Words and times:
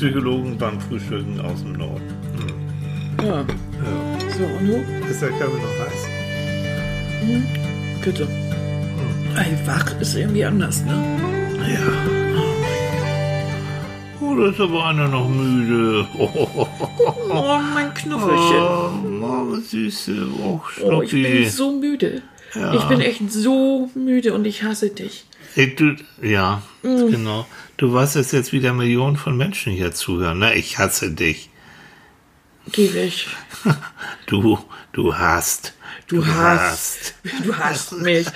Psychologen 0.00 0.56
beim 0.56 0.80
Frühstücken 0.80 1.38
aus 1.42 1.60
dem 1.62 1.74
Norden. 1.74 2.00
Hm. 3.18 3.26
Ja. 3.26 3.34
Ja. 3.40 3.44
So, 4.38 4.44
und 4.44 4.66
du? 4.66 5.06
Ist 5.10 5.20
der 5.20 5.28
Kaffee 5.28 5.60
noch 5.60 5.78
heiß? 5.78 6.08
Bitte. 8.02 8.26
Ey, 9.36 9.58
wach 9.66 10.00
ist 10.00 10.16
irgendwie 10.16 10.42
anders, 10.46 10.82
ne? 10.86 10.94
Ja. 11.70 11.92
Oh, 14.22 14.34
da 14.36 14.48
ist 14.48 14.58
aber 14.60 14.86
einer 14.86 15.08
noch 15.08 15.28
müde. 15.28 16.06
Oh, 16.18 16.30
Oh, 17.28 17.58
mein 17.74 17.92
Knuffelchen. 17.92 19.22
oh, 19.22 19.54
Süße. 19.56 20.16
Oh, 20.42 20.60
Oh, 20.82 21.02
ich 21.02 21.10
bin 21.10 21.46
so 21.50 21.72
müde. 21.72 22.22
Ja. 22.54 22.72
Ich 22.72 22.84
bin 22.84 23.02
echt 23.02 23.30
so 23.30 23.90
müde 23.94 24.32
und 24.32 24.46
ich 24.46 24.62
hasse 24.62 24.88
dich. 24.88 25.26
Ey, 25.56 25.74
du, 25.74 25.96
ja, 26.22 26.62
Mm. 26.82 27.10
genau. 27.10 27.46
Du 27.76 27.92
weißt, 27.92 28.16
dass 28.16 28.32
jetzt 28.32 28.52
wieder 28.52 28.72
Millionen 28.72 29.16
von 29.16 29.36
Menschen 29.36 29.72
hier 29.72 29.92
zuhören. 29.92 30.38
Na, 30.38 30.54
ich 30.54 30.78
hasse 30.78 31.10
dich. 31.10 31.50
Geh 32.72 32.92
weg. 32.94 33.12
Du, 34.26 34.58
du 34.92 35.16
hast. 35.18 35.74
Du 36.06 36.24
hast. 36.24 37.14
Du 37.42 37.54
hast 37.56 37.92
mich. 38.00 38.26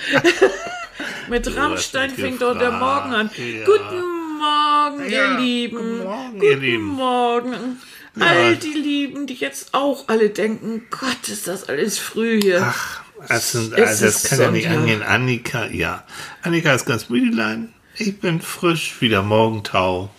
Mit 1.29 1.55
Rammstein 1.55 2.09
fängt 2.11 2.41
doch 2.41 2.57
der. 2.57 2.71
Morgen 2.71 3.13
an. 3.13 3.29
Ja. 3.37 3.65
Guten 3.65 4.37
Morgen, 4.39 5.09
Ja, 5.09 5.31
ihr 5.33 5.39
Lieben. 5.39 5.77
guten 5.77 6.03
Morgen, 6.03 6.33
Guten 6.33 6.43
ihr 6.45 6.57
Lieben. 6.57 6.85
Morgen. 6.87 7.81
All 8.19 8.55
die 8.57 8.73
Lieben, 8.73 9.25
die 9.27 9.33
jetzt 9.35 9.73
auch 9.73 10.07
alle 10.07 10.29
denken, 10.29 10.83
Gott, 10.89 11.27
ist 11.29 11.47
das 11.47 11.67
alles 11.69 11.97
früh 11.97 12.39
hier. 12.41 12.61
Ach, 12.63 13.03
Es 13.29 13.55
also 13.55 14.05
das 14.05 14.23
kann 14.23 14.39
ja 14.39 14.51
nicht 14.51 14.67
angehen. 14.67 15.03
Annika, 15.03 15.67
ja. 15.67 16.03
Annika 16.41 16.73
ist 16.73 16.85
ganz 16.85 17.09
müdelein. 17.09 17.69
Ich 17.97 18.19
bin 18.19 18.41
frisch, 18.41 18.95
wieder 18.99 19.23
Morgentau. 19.23 20.09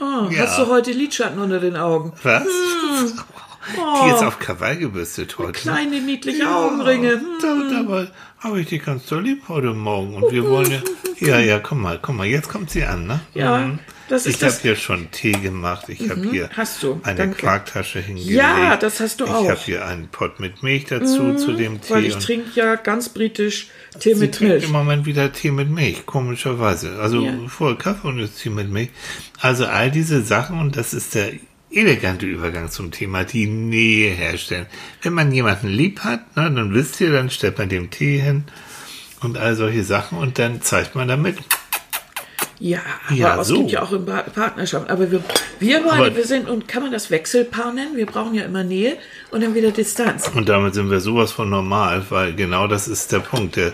Oh, 0.00 0.30
ja. 0.30 0.40
Hast 0.40 0.58
du 0.58 0.66
heute 0.66 0.92
Lidschatten 0.92 1.38
unter 1.38 1.60
den 1.60 1.76
Augen? 1.76 2.12
Was? 2.22 2.44
Hm. 2.44 3.12
Die 3.76 4.10
ist 4.10 4.22
auf 4.22 4.38
Krawall 4.38 4.76
gebürstet 4.76 5.38
heute. 5.38 5.52
Kleine, 5.52 6.00
niedliche 6.00 6.46
Augenringe. 6.48 7.12
Hm. 7.12 7.26
Da, 7.40 7.82
dabei 7.82 8.08
habe 8.38 8.60
ich 8.60 8.68
dich 8.68 8.84
ganz 8.84 9.06
doll 9.06 9.22
lieb 9.22 9.44
heute 9.48 9.72
Morgen. 9.72 10.14
Und 10.16 10.30
wir 10.30 10.44
wollen 10.44 10.70
ja. 10.70 10.80
Ja, 11.18 11.38
ja, 11.38 11.58
komm 11.60 11.80
mal, 11.80 11.98
komm 12.00 12.18
mal, 12.18 12.26
jetzt 12.26 12.48
kommt 12.48 12.70
sie 12.70 12.84
an, 12.84 13.06
ne? 13.06 13.20
Ja, 13.32 13.70
das 14.08 14.26
Ich 14.26 14.42
habe 14.42 14.54
hier 14.62 14.76
schon 14.76 15.10
Tee 15.10 15.32
gemacht. 15.32 15.86
Ich 15.88 16.08
habe 16.10 16.28
hier 16.30 16.50
eine 17.02 17.14
danke. 17.16 17.36
Quarktasche 17.38 18.00
hingelegt. 18.00 18.32
Ja, 18.36 18.76
das 18.76 19.00
hast 19.00 19.20
du 19.20 19.24
ich 19.24 19.30
auch. 19.30 19.40
Mhm, 19.40 19.44
Ich 19.44 19.50
habe 19.50 19.60
hier 19.64 19.86
einen 19.86 20.08
Pott 20.08 20.40
mit 20.40 20.62
Milch 20.62 20.84
dazu 20.86 21.34
zu 21.34 21.52
dem 21.52 21.80
Tee. 21.80 21.94
Weil 21.94 22.04
ich 22.06 22.16
trinke 22.16 22.50
ja 22.54 22.74
ganz 22.76 23.08
britisch 23.08 23.68
Tee 23.98 24.14
mit 24.14 24.40
Milch. 24.40 24.64
im 24.64 24.72
Moment 24.72 25.06
wieder 25.06 25.32
Tee 25.32 25.50
mit 25.50 25.70
Milch, 25.70 26.04
komischerweise. 26.06 26.98
Also 27.00 27.24
Ja. 27.24 27.32
vorher 27.48 27.76
Kaffee 27.78 28.08
und 28.08 28.18
jetzt 28.18 28.40
Tee 28.42 28.50
mit 28.50 28.68
Milch. 28.70 28.90
Also 29.40 29.66
all 29.66 29.90
diese 29.90 30.22
Sachen 30.22 30.58
und 30.60 30.76
das 30.76 30.92
ist 30.94 31.14
der 31.14 31.32
elegante 31.70 32.26
Übergang 32.26 32.70
zum 32.70 32.90
Thema, 32.92 33.24
die 33.24 33.46
Nähe 33.46 34.10
herstellen. 34.12 34.66
Wenn 35.02 35.12
man 35.12 35.32
jemanden 35.32 35.68
lieb 35.68 36.00
hat, 36.00 36.36
ne, 36.36 36.50
dann 36.52 36.72
wisst 36.72 37.00
ihr, 37.00 37.10
dann 37.10 37.30
stellt 37.30 37.58
man 37.58 37.68
dem 37.68 37.90
Tee 37.90 38.18
hin 38.18 38.44
und 39.22 39.38
all 39.38 39.56
solche 39.56 39.82
Sachen 39.82 40.18
und 40.18 40.38
dann 40.38 40.62
zeigt 40.62 40.94
man 40.94 41.08
damit. 41.08 41.36
Ja, 42.60 42.80
aber 43.08 43.16
Ja, 43.16 43.40
es 43.40 43.48
so. 43.48 43.58
gibt 43.58 43.70
ja 43.72 43.82
auch 43.82 43.92
in 43.92 44.06
Pa- 44.06 44.22
Partnerschaften. 44.22 44.90
Aber 44.90 45.10
wir, 45.10 45.22
wir 45.58 45.80
beide, 45.82 45.92
Aber- 46.06 46.16
wir 46.16 46.24
sind, 46.24 46.48
und 46.48 46.68
kann 46.68 46.82
man 46.82 46.92
das 46.92 47.10
Wechselpaar 47.10 47.72
nennen? 47.72 47.96
Wir 47.96 48.06
brauchen 48.06 48.34
ja 48.34 48.44
immer 48.44 48.62
Nähe 48.64 48.96
und 49.30 49.42
dann 49.42 49.54
wieder 49.54 49.70
Distanz. 49.72 50.30
Und 50.34 50.48
damit 50.48 50.74
sind 50.74 50.90
wir 50.90 51.00
sowas 51.00 51.32
von 51.32 51.50
normal, 51.50 52.04
weil 52.10 52.34
genau 52.34 52.66
das 52.68 52.86
ist 52.88 53.10
der 53.12 53.18
Punkt, 53.20 53.56
der, 53.56 53.72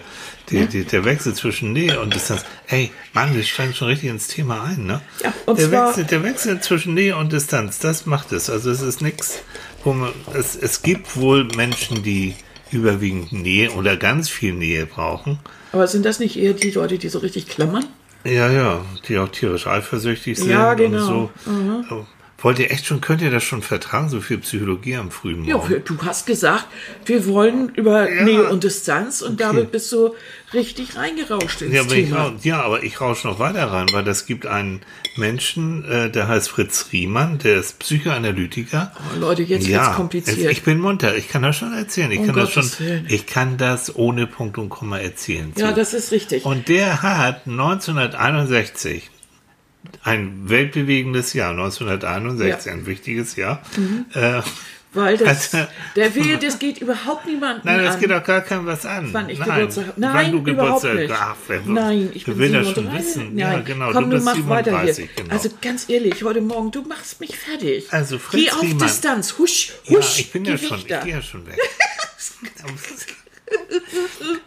der, 0.50 0.67
der, 0.67 0.84
der 0.84 1.05
Wechsel 1.05 1.34
zwischen 1.34 1.72
Nähe 1.72 2.00
und 2.00 2.14
Distanz. 2.14 2.45
Ey, 2.69 2.91
Mann, 3.12 3.34
wir 3.34 3.42
steigen 3.42 3.75
schon 3.75 3.89
richtig 3.89 4.09
ins 4.11 4.28
Thema 4.28 4.64
ein, 4.64 4.87
ne? 4.87 5.00
Ja, 5.22 5.33
und 5.47 5.59
der, 5.59 5.69
zwar- 5.69 5.89
Wechsel, 5.89 6.05
der 6.05 6.22
Wechsel 6.25 6.61
zwischen 6.61 6.94
Nähe 6.94 7.17
und 7.17 7.33
Distanz, 7.33 7.78
das 7.81 8.06
macht 8.06 8.33
es. 8.33 8.48
Also 8.50 8.70
es 8.70 8.81
ist 8.81 9.03
nichts, 9.03 9.42
wo 9.84 9.92
man, 9.92 10.11
es, 10.34 10.56
es 10.56 10.83
gibt 10.83 11.17
wohl 11.17 11.44
Menschen, 11.56 12.03
die 12.03 12.34
überwiegend 12.72 13.32
Nähe 13.32 13.71
oder 13.72 13.97
ganz 13.97 14.28
viel 14.31 14.53
Nähe 14.55 14.87
brauchen. 14.87 15.38
Aber 15.72 15.87
sind 15.87 16.05
das 16.06 16.19
nicht 16.19 16.37
eher 16.37 16.53
die 16.55 16.71
Leute, 16.71 16.99
die 16.99 17.09
so 17.09 17.19
richtig 17.19 17.47
klammern? 17.49 17.84
Ja, 18.25 18.50
ja, 18.50 18.81
die 19.08 19.19
auch 19.19 19.28
tierisch 19.28 19.66
eifersüchtig 19.66 20.38
sind 20.38 20.50
Ja, 20.50 20.72
und 20.72 20.76
genau. 20.76 21.31
so. 21.88 22.06
Wollt 22.43 22.59
ihr 22.59 22.71
echt 22.71 22.87
schon, 22.87 23.01
könnt 23.03 23.21
ihr 23.21 23.31
das 23.31 23.45
schon 23.45 23.61
vertragen, 23.62 24.09
so 24.09 24.21
viel 24.23 24.39
Psychologie 24.39 24.97
am 24.97 25.11
frühen 25.11 25.45
Ja, 25.45 25.56
Morgen? 25.59 25.69
wir- 25.69 25.81
du 25.81 25.99
hast 26.03 26.27
gesagt, 26.27 26.67
wir 27.05 27.27
wollen 27.27 27.69
über 27.75 28.11
Ja. 28.11 28.23
Nähe 28.25 28.49
und 28.49 28.65
Distanz 28.65 29.21
und 29.21 29.41
damit 29.41 29.71
bist 29.73 29.93
du 29.93 30.15
richtig 30.55 30.97
reingerauscht 30.97 31.61
ins 31.62 31.75
Ja, 31.75 31.83
aber 31.83 31.95
ich, 31.95 32.06
Thema. 32.09 32.23
rau- 32.29 32.33
ja, 32.43 32.62
aber 32.62 32.83
ich 32.83 32.99
rausche 33.00 33.29
noch 33.29 33.39
weiter 33.39 33.71
rein, 33.71 33.87
weil 33.93 34.05
das 34.05 34.25
gibt 34.25 34.47
einen 34.47 34.81
Menschen, 35.17 35.84
äh, 35.84 36.11
der 36.11 36.29
heißt 36.29 36.49
Fritz 36.49 36.87
Riemann, 36.93 37.39
der 37.39 37.59
ist 37.61 37.79
Psychoanalytiker. 37.79 38.93
Oh, 38.97 39.21
Leute, 39.21 39.43
jetzt 39.43 39.69
wird's 39.69 39.93
kompliziert. 39.93 40.50
Ich 40.50 40.62
bin 40.62 40.79
munter, 40.81 41.15
ich 41.17 41.29
kann 41.29 41.43
das 41.43 41.56
schon 41.56 41.73
erzählen. 41.75 42.11
Ich 42.11 42.21
Um 42.21 42.27
kann 42.27 42.37
das 42.37 42.53
schon, 42.53 42.71
Willen. 42.79 43.06
ich 43.09 43.27
kann 43.27 43.59
das 43.59 43.95
ohne 43.95 44.27
Punkt 44.27 44.56
und 44.56 44.71
Komma 44.71 44.99
erzählen. 44.99 45.53
ja, 45.56 45.69
So. 45.71 45.75
das 45.77 45.93
ist 45.95 46.11
richtig. 46.11 46.45
Und 46.47 46.69
der 46.69 47.03
hat 47.03 47.47
1961 47.47 49.11
ein 50.03 50.49
weltbewegendes 50.49 51.34
Jahr, 51.34 51.51
1961, 51.51 52.67
Ja. 52.67 52.73
ein 52.73 52.87
wichtiges 52.87 53.37
Jahr. 53.37 53.62
Äh, 54.15 54.41
Weil 54.93 55.17
das, 55.19 55.55
Also- 55.55 55.69
der 55.95 56.12
will, 56.17 56.37
das 56.39 56.59
geht 56.59 56.78
überhaupt 56.81 57.25
niemanden 57.25 57.61
Nein, 57.65 57.84
das 57.84 57.95
an. 57.95 58.00
geht 58.00 58.11
auch 58.11 58.25
gar 58.25 58.41
keinem 58.41 58.67
was 58.67 58.84
an. 58.84 59.11
Wann 59.12 59.31
ich 59.31 59.39
Nein, 59.39 59.49
Geburtstag 59.49 59.84
habe. 59.87 59.95
wann 59.99 60.12
Nein, 60.12 60.33
du 60.33 60.39
überhaupt 60.39 60.83
Geburtstag 60.83 60.95
nicht. 60.97 61.12
Ach, 61.17 61.37
wer, 61.47 61.61
Nein, 61.65 62.11
ich 62.12 62.27
wer 62.27 62.34
bin 62.34 62.43
will 62.43 62.53
das 62.53 62.67
schon 62.67 62.75
37. 62.75 63.06
wissen? 63.06 63.34
Nein. 63.37 63.39
Ja, 63.39 63.61
genau. 63.61 63.93
Komm, 63.93 64.11
du 64.11 64.19
du, 64.19 64.25
bist 64.25 64.27
mach 64.27 64.49
weiter 64.49 64.83
hier. 64.83 64.93
37, 64.95 65.17
genau. 65.17 65.33
Also 65.33 65.49
ganz 65.62 65.89
ehrlich, 65.89 66.25
heute 66.25 66.41
Morgen, 66.41 66.73
du 66.73 66.83
machst 66.83 67.21
mich 67.21 67.37
fertig. 67.39 67.87
Also, 67.93 68.19
Fritz 68.19 68.43
Geh 68.43 68.50
auf 68.50 68.62
Riemann. 68.62 68.79
Distanz. 68.89 69.39
Husch, 69.39 69.73
ja, 69.84 69.97
husch. 69.99 70.19
ich 70.19 70.33
bin 70.33 70.45
ja 70.45 70.59
schon, 70.59 70.71
weg 70.79 70.87
ich 70.99 71.05
gehe 71.05 71.15
ja 71.15 71.23
schon 71.23 71.47
weg. 71.47 71.56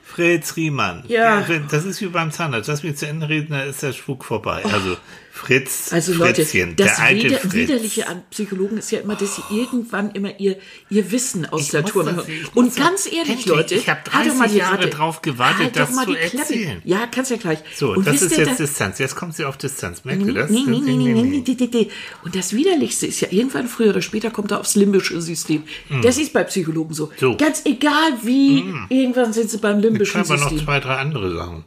Fritz 0.03 0.56
Riemann. 0.56 1.03
Ja. 1.08 1.46
Das 1.72 1.86
ist 1.86 2.02
wie 2.02 2.08
beim 2.08 2.32
Zahnarzt. 2.32 2.68
Lass 2.68 2.84
mich 2.84 2.98
zu 2.98 3.08
Ende 3.08 3.30
reden, 3.30 3.52
da 3.52 3.64
ist 3.64 3.82
der 3.82 3.94
Spuk 3.94 4.26
vorbei. 4.26 4.62
Also 4.66 4.98
Fritz, 5.36 5.92
Also 5.92 6.14
Leute, 6.14 6.46
Fritzchen, 6.46 6.76
das 6.76 6.96
der 6.98 7.06
alte 7.06 7.24
Wider 7.26 7.40
Fritz. 7.40 7.54
Widerliche 7.54 8.08
an 8.08 8.22
Psychologen 8.30 8.78
ist 8.78 8.92
ja 8.92 9.00
immer, 9.00 9.16
dass 9.16 9.36
sie 9.36 9.42
irgendwann 9.50 10.12
immer 10.12 10.40
ihr, 10.40 10.58
ihr 10.92 11.12
Wissen 11.12 11.48
aus 11.48 11.62
Ich 11.64 11.70
der 11.72 11.84
Tour 11.84 12.04
machen. 12.04 12.22
ich 12.28 12.56
Und 12.56 12.76
ganz 12.76 13.08
ehrlich, 13.08 13.30
Endlich, 13.30 13.46
Leute, 13.48 13.74
ich 13.74 13.90
hab 13.90 14.06
doch 14.06 14.12
30 14.14 14.52
die 14.52 14.58
Jahre 14.60 14.78
Ratte. 14.78 14.90
drauf 14.92 15.24
gewartet, 15.24 15.58
halt 15.60 15.76
doch 15.76 15.88
das 15.88 15.96
mal 15.96 16.06
zu 16.06 16.12
die 16.12 16.18
Klappe. 16.20 16.38
erzählen. 16.38 16.82
Ja, 16.86 17.08
kannst 17.08 17.32
ja 17.32 17.38
gleich. 17.38 17.58
So, 17.76 17.94
Und 17.94 18.06
das 18.06 18.22
ist 18.22 18.38
jetzt 18.38 18.52
das- 18.52 18.58
Distanz. 18.58 19.00
Jetzt 19.00 19.16
kommt 19.16 19.36
sie 19.36 19.46
auf 19.46 19.58
Distanz. 19.58 20.06
Merkt 20.06 20.24
ihr 20.24 20.34
das? 20.36 20.52
Nee, 20.52 20.60
nee, 20.68 20.80
nee, 20.80 20.92
nee, 20.96 21.14
nee, 21.14 21.24
nee, 21.24 21.44
nee, 21.48 21.70
nee. 21.74 21.90
Und 22.24 22.36
das 22.36 22.54
Widerlichste 22.54 23.08
ist 23.08 23.20
ja, 23.22 23.30
irgendwann 23.32 23.68
früher 23.68 23.90
oder 23.90 24.04
später 24.04 24.30
kommt 24.30 24.52
er 24.52 24.60
aufs 24.60 24.76
limbische 24.76 25.20
System. 25.20 25.64
Das 26.04 26.20
ist 26.20 26.32
bei 26.32 26.44
Psychologen 26.44 26.94
so. 26.94 27.12
So. 27.20 27.36
Ganz 27.38 27.64
egal 27.66 28.20
wie, 28.22 28.64
irgendwann 28.90 29.34
sind 29.34 29.50
sie 29.50 29.58
beim 29.58 29.80
Ich 29.80 29.84
limbischen 29.86 30.20
habe 30.20 30.30
aber 30.30 30.38
noch 30.44 30.50
System. 30.52 30.66
zwei, 30.68 30.80
drei 30.80 30.98
andere 30.98 31.36
Sachen. 31.36 31.64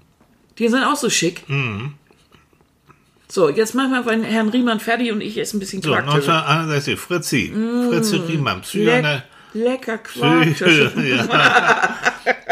Die 0.60 0.68
sind 0.68 0.84
auch 0.84 0.94
so 0.96 1.10
schick. 1.10 1.42
So, 3.28 3.48
jetzt 3.48 3.74
machen 3.74 3.90
wir 3.90 4.04
von 4.04 4.22
Herrn 4.22 4.48
Riemann 4.48 4.80
fertig 4.80 5.10
und 5.12 5.20
ich 5.20 5.36
esse 5.38 5.56
ein 5.56 5.60
bisschen 5.60 5.82
So, 5.82 5.90
Quarktische. 5.90 6.32
1961, 6.32 6.98
Fritzi. 6.98 7.52
Fritzi 7.88 8.16
Riemann, 8.16 8.62
Psychoana 8.62 9.22
Leck, 9.52 9.64
lecker 9.86 9.98
Quarktische. 9.98 10.92
ja. 11.04 11.98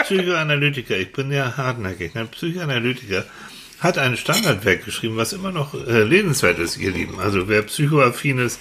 Psychoanalytiker. 0.03 0.97
Ich 0.97 1.13
bin 1.13 1.31
ja 1.31 1.57
hartnäckig. 1.57 2.15
Ne? 2.15 2.27
Psychoanalytiker 2.27 3.25
hat 3.81 3.99
ein 3.99 4.17
Standardwerk 4.17 4.85
geschrieben, 4.85 5.17
was 5.17 5.33
immer 5.33 5.53
noch 5.53 5.75
äh, 5.87 6.03
lesenswert 6.03 6.59
ist, 6.59 6.77
ihr 6.79 6.91
Lieben. 6.91 7.21
Also 7.21 7.49
wer 7.49 7.63
psychoaffin 7.63 8.39
ist 8.39 8.61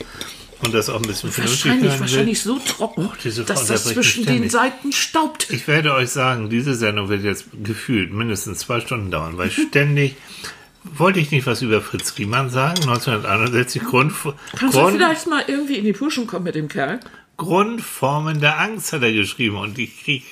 und 0.61 0.73
das 0.73 0.89
auch 0.89 0.97
ein 0.97 1.01
bisschen 1.03 1.31
vernünftig 1.31 1.65
Wahrscheinlich, 1.65 1.91
hören 1.91 1.99
will. 1.99 2.01
wahrscheinlich 2.01 2.41
so 2.41 2.59
trocken, 2.59 3.09
Frau 3.09 3.43
dass 3.43 3.65
das 3.67 3.83
zwischen 3.85 4.25
den 4.25 4.33
ständig. 4.33 4.51
Seiten 4.51 4.91
staubt. 4.91 5.49
Ich 5.49 5.67
werde 5.67 5.93
euch 5.93 6.09
sagen, 6.09 6.49
diese 6.49 6.75
Sendung 6.75 7.09
wird 7.09 7.23
jetzt 7.23 7.45
gefühlt 7.63 8.11
mindestens 8.13 8.59
zwei 8.59 8.79
Stunden 8.81 9.11
dauern, 9.11 9.37
weil 9.37 9.51
ständig 9.69 10.15
wollte 10.83 11.19
ich 11.19 11.31
nicht 11.31 11.47
was 11.47 11.61
über 11.61 11.81
Fritz 11.81 12.17
Riemann 12.17 12.49
sagen, 12.49 12.81
1961 12.81 13.83
Grund, 13.83 14.13
Kannst 14.55 14.75
du 14.75 14.81
Grund, 14.81 14.95
vielleicht 14.97 15.27
mal 15.27 15.43
irgendwie 15.47 15.75
in 15.75 15.85
die 15.85 15.93
Puschen 15.93 16.27
kommen 16.27 16.45
mit 16.45 16.55
dem 16.55 16.67
Kerl? 16.67 16.99
Grundformen 17.37 18.39
der 18.39 18.59
Angst 18.59 18.93
hat 18.93 19.01
er 19.01 19.11
geschrieben 19.11 19.57
und 19.57 19.77
ich 19.79 20.03
kriege 20.03 20.25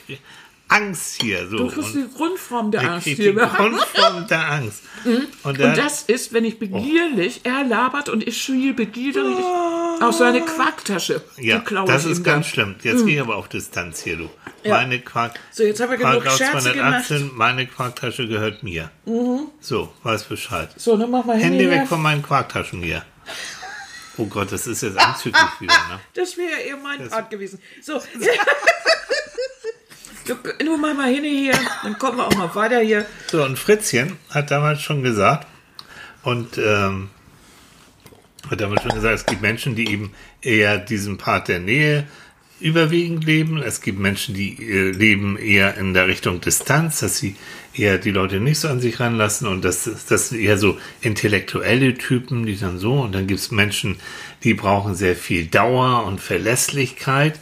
Angst 0.71 1.21
hier. 1.21 1.47
So. 1.49 1.57
Du 1.57 1.67
kriegst 1.67 1.95
und 1.95 2.09
die 2.11 2.17
Grundform 2.17 2.71
der 2.71 2.91
Angst 2.91 3.07
hier. 3.07 3.15
die 3.15 3.33
Grundform 3.33 4.27
der 4.27 4.51
Angst. 4.51 4.81
Und, 5.43 5.59
er- 5.59 5.69
Und 5.69 5.77
das 5.77 6.03
ist, 6.03 6.31
wenn 6.31 6.45
ich 6.45 6.59
begierlich, 6.59 7.41
er 7.43 7.63
labert 7.63 8.07
und 8.07 8.25
ich 8.27 8.37
schiel 8.39 8.73
begierig 8.75 9.35
aus 9.99 10.19
seiner 10.19 10.41
Quarktasche. 10.41 11.23
ja, 11.37 11.57
das 11.87 12.05
ist 12.05 12.23
ganz 12.23 12.45
dann. 12.45 12.53
schlimm. 12.53 12.75
Jetzt 12.83 13.05
gehe 13.07 13.15
ich 13.15 13.21
aber 13.21 13.35
auf 13.35 13.47
Distanz 13.49 14.01
hier, 14.03 14.17
du. 14.17 14.29
Ja. 14.63 14.75
Meine 14.75 14.99
Quark, 15.01 15.39
So, 15.51 15.63
jetzt 15.63 15.81
haben 15.81 15.89
wir 15.89 15.97
genug 15.97 16.23
Scherze 16.29 16.71
gemacht. 16.73 17.05
218, 17.07 17.31
meine 17.33 17.65
Quarktasche 17.65 18.27
gehört 18.27 18.61
mir. 18.61 18.91
So, 19.59 19.91
weiß 20.03 20.25
Bescheid. 20.25 20.69
So, 20.77 20.95
dann 20.97 21.09
mach 21.09 21.25
mal 21.25 21.37
Hände 21.37 21.67
weg 21.67 21.79
her. 21.79 21.85
von 21.87 21.99
meinen 22.01 22.21
Quarktaschen 22.21 22.83
hier. 22.83 23.03
Oh 24.17 24.25
Gott, 24.27 24.51
das 24.51 24.67
ist 24.67 24.83
jetzt 24.83 24.99
anzüglich 24.99 25.41
wieder, 25.59 25.73
ne? 25.89 25.99
Das 26.13 26.37
wäre 26.37 26.59
eher 26.61 26.77
mein 26.77 27.09
Part 27.09 27.31
gewesen. 27.31 27.59
So. 27.81 27.99
du 30.25 30.77
mach 30.77 30.93
mal 30.93 31.13
hin 31.13 31.23
hier, 31.23 31.53
dann 31.83 31.97
kommen 31.97 32.17
wir 32.17 32.27
auch 32.27 32.35
mal 32.35 32.53
weiter 32.55 32.79
hier. 32.79 33.05
So, 33.31 33.43
und 33.43 33.57
Fritzchen 33.57 34.17
hat 34.29 34.51
damals 34.51 34.81
schon 34.81 35.03
gesagt, 35.03 35.47
und 36.23 36.57
ähm, 36.57 37.09
hat 38.49 38.61
damals 38.61 38.83
schon 38.83 38.93
gesagt, 38.93 39.15
es 39.15 39.25
gibt 39.25 39.41
Menschen, 39.41 39.75
die 39.75 39.89
eben 39.89 40.11
eher 40.41 40.77
diesen 40.77 41.17
Part 41.17 41.47
der 41.47 41.59
Nähe 41.59 42.07
überwiegend 42.59 43.23
leben. 43.23 43.57
Es 43.57 43.81
gibt 43.81 43.99
Menschen, 43.99 44.35
die 44.35 44.53
äh, 44.61 44.91
leben 44.91 45.37
eher 45.37 45.77
in 45.77 45.93
der 45.93 46.07
Richtung 46.07 46.41
Distanz, 46.41 46.99
dass 46.99 47.17
sie 47.17 47.35
eher 47.73 47.97
die 47.97 48.11
Leute 48.11 48.39
nicht 48.39 48.59
so 48.59 48.67
an 48.67 48.79
sich 48.79 48.99
ranlassen 48.99 49.47
und 49.47 49.65
das, 49.65 49.89
das 50.07 50.29
sind 50.29 50.39
eher 50.39 50.57
so 50.57 50.77
intellektuelle 51.01 51.95
Typen, 51.95 52.45
die 52.45 52.57
dann 52.57 52.77
so 52.77 52.99
und 53.01 53.15
dann 53.15 53.27
gibt 53.27 53.39
es 53.39 53.49
Menschen, 53.49 53.97
die 54.43 54.53
brauchen 54.53 54.93
sehr 54.93 55.15
viel 55.15 55.47
Dauer 55.47 56.05
und 56.05 56.21
Verlässlichkeit 56.21 57.39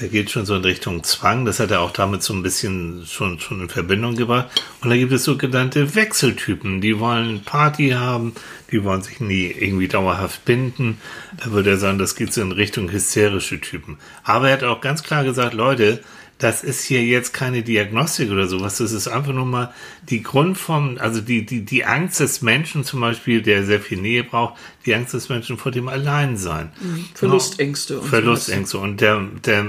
der 0.00 0.08
geht 0.08 0.30
schon 0.30 0.44
so 0.44 0.54
in 0.54 0.64
Richtung 0.64 1.02
Zwang. 1.04 1.44
Das 1.46 1.58
hat 1.58 1.70
er 1.70 1.80
auch 1.80 1.90
damit 1.90 2.22
so 2.22 2.34
ein 2.34 2.42
bisschen 2.42 3.06
schon, 3.06 3.38
schon 3.40 3.62
in 3.62 3.68
Verbindung 3.68 4.14
gebracht. 4.14 4.48
Und 4.82 4.90
da 4.90 4.96
gibt 4.96 5.12
es 5.12 5.24
sogenannte 5.24 5.94
Wechseltypen. 5.94 6.80
Die 6.80 6.98
wollen 7.00 7.42
Party 7.42 7.90
haben, 7.90 8.34
die 8.70 8.84
wollen 8.84 9.02
sich 9.02 9.20
nie 9.20 9.46
irgendwie 9.46 9.88
dauerhaft 9.88 10.44
binden. 10.44 10.98
Da 11.42 11.50
würde 11.52 11.70
er 11.70 11.76
sagen, 11.78 11.98
das 11.98 12.14
geht 12.14 12.32
so 12.32 12.42
in 12.42 12.52
Richtung 12.52 12.90
hysterische 12.90 13.60
Typen. 13.60 13.96
Aber 14.22 14.48
er 14.48 14.54
hat 14.54 14.64
auch 14.64 14.82
ganz 14.82 15.02
klar 15.02 15.24
gesagt, 15.24 15.54
Leute, 15.54 16.02
das 16.38 16.62
ist 16.62 16.84
hier 16.84 17.02
jetzt 17.02 17.32
keine 17.32 17.62
Diagnostik 17.62 18.30
oder 18.30 18.46
sowas. 18.46 18.76
Das 18.76 18.92
ist 18.92 19.08
einfach 19.08 19.32
nur 19.32 19.46
mal 19.46 19.72
die 20.10 20.22
Grundform, 20.22 20.98
also 21.00 21.22
die, 21.22 21.46
die, 21.46 21.64
die 21.64 21.84
Angst 21.86 22.20
des 22.20 22.42
Menschen 22.42 22.84
zum 22.84 23.00
Beispiel, 23.00 23.40
der 23.40 23.64
sehr 23.64 23.80
viel 23.80 23.98
Nähe 23.98 24.22
braucht, 24.22 24.60
die 24.84 24.94
Angst 24.94 25.14
des 25.14 25.30
Menschen 25.30 25.56
vor 25.56 25.72
dem 25.72 25.88
Alleinsein. 25.88 26.72
Mhm. 26.78 27.06
Verlustängste. 27.14 28.00
Und 28.00 28.08
Verlustängste. 28.08 28.78
Und 28.78 29.00
der, 29.00 29.22
der 29.44 29.66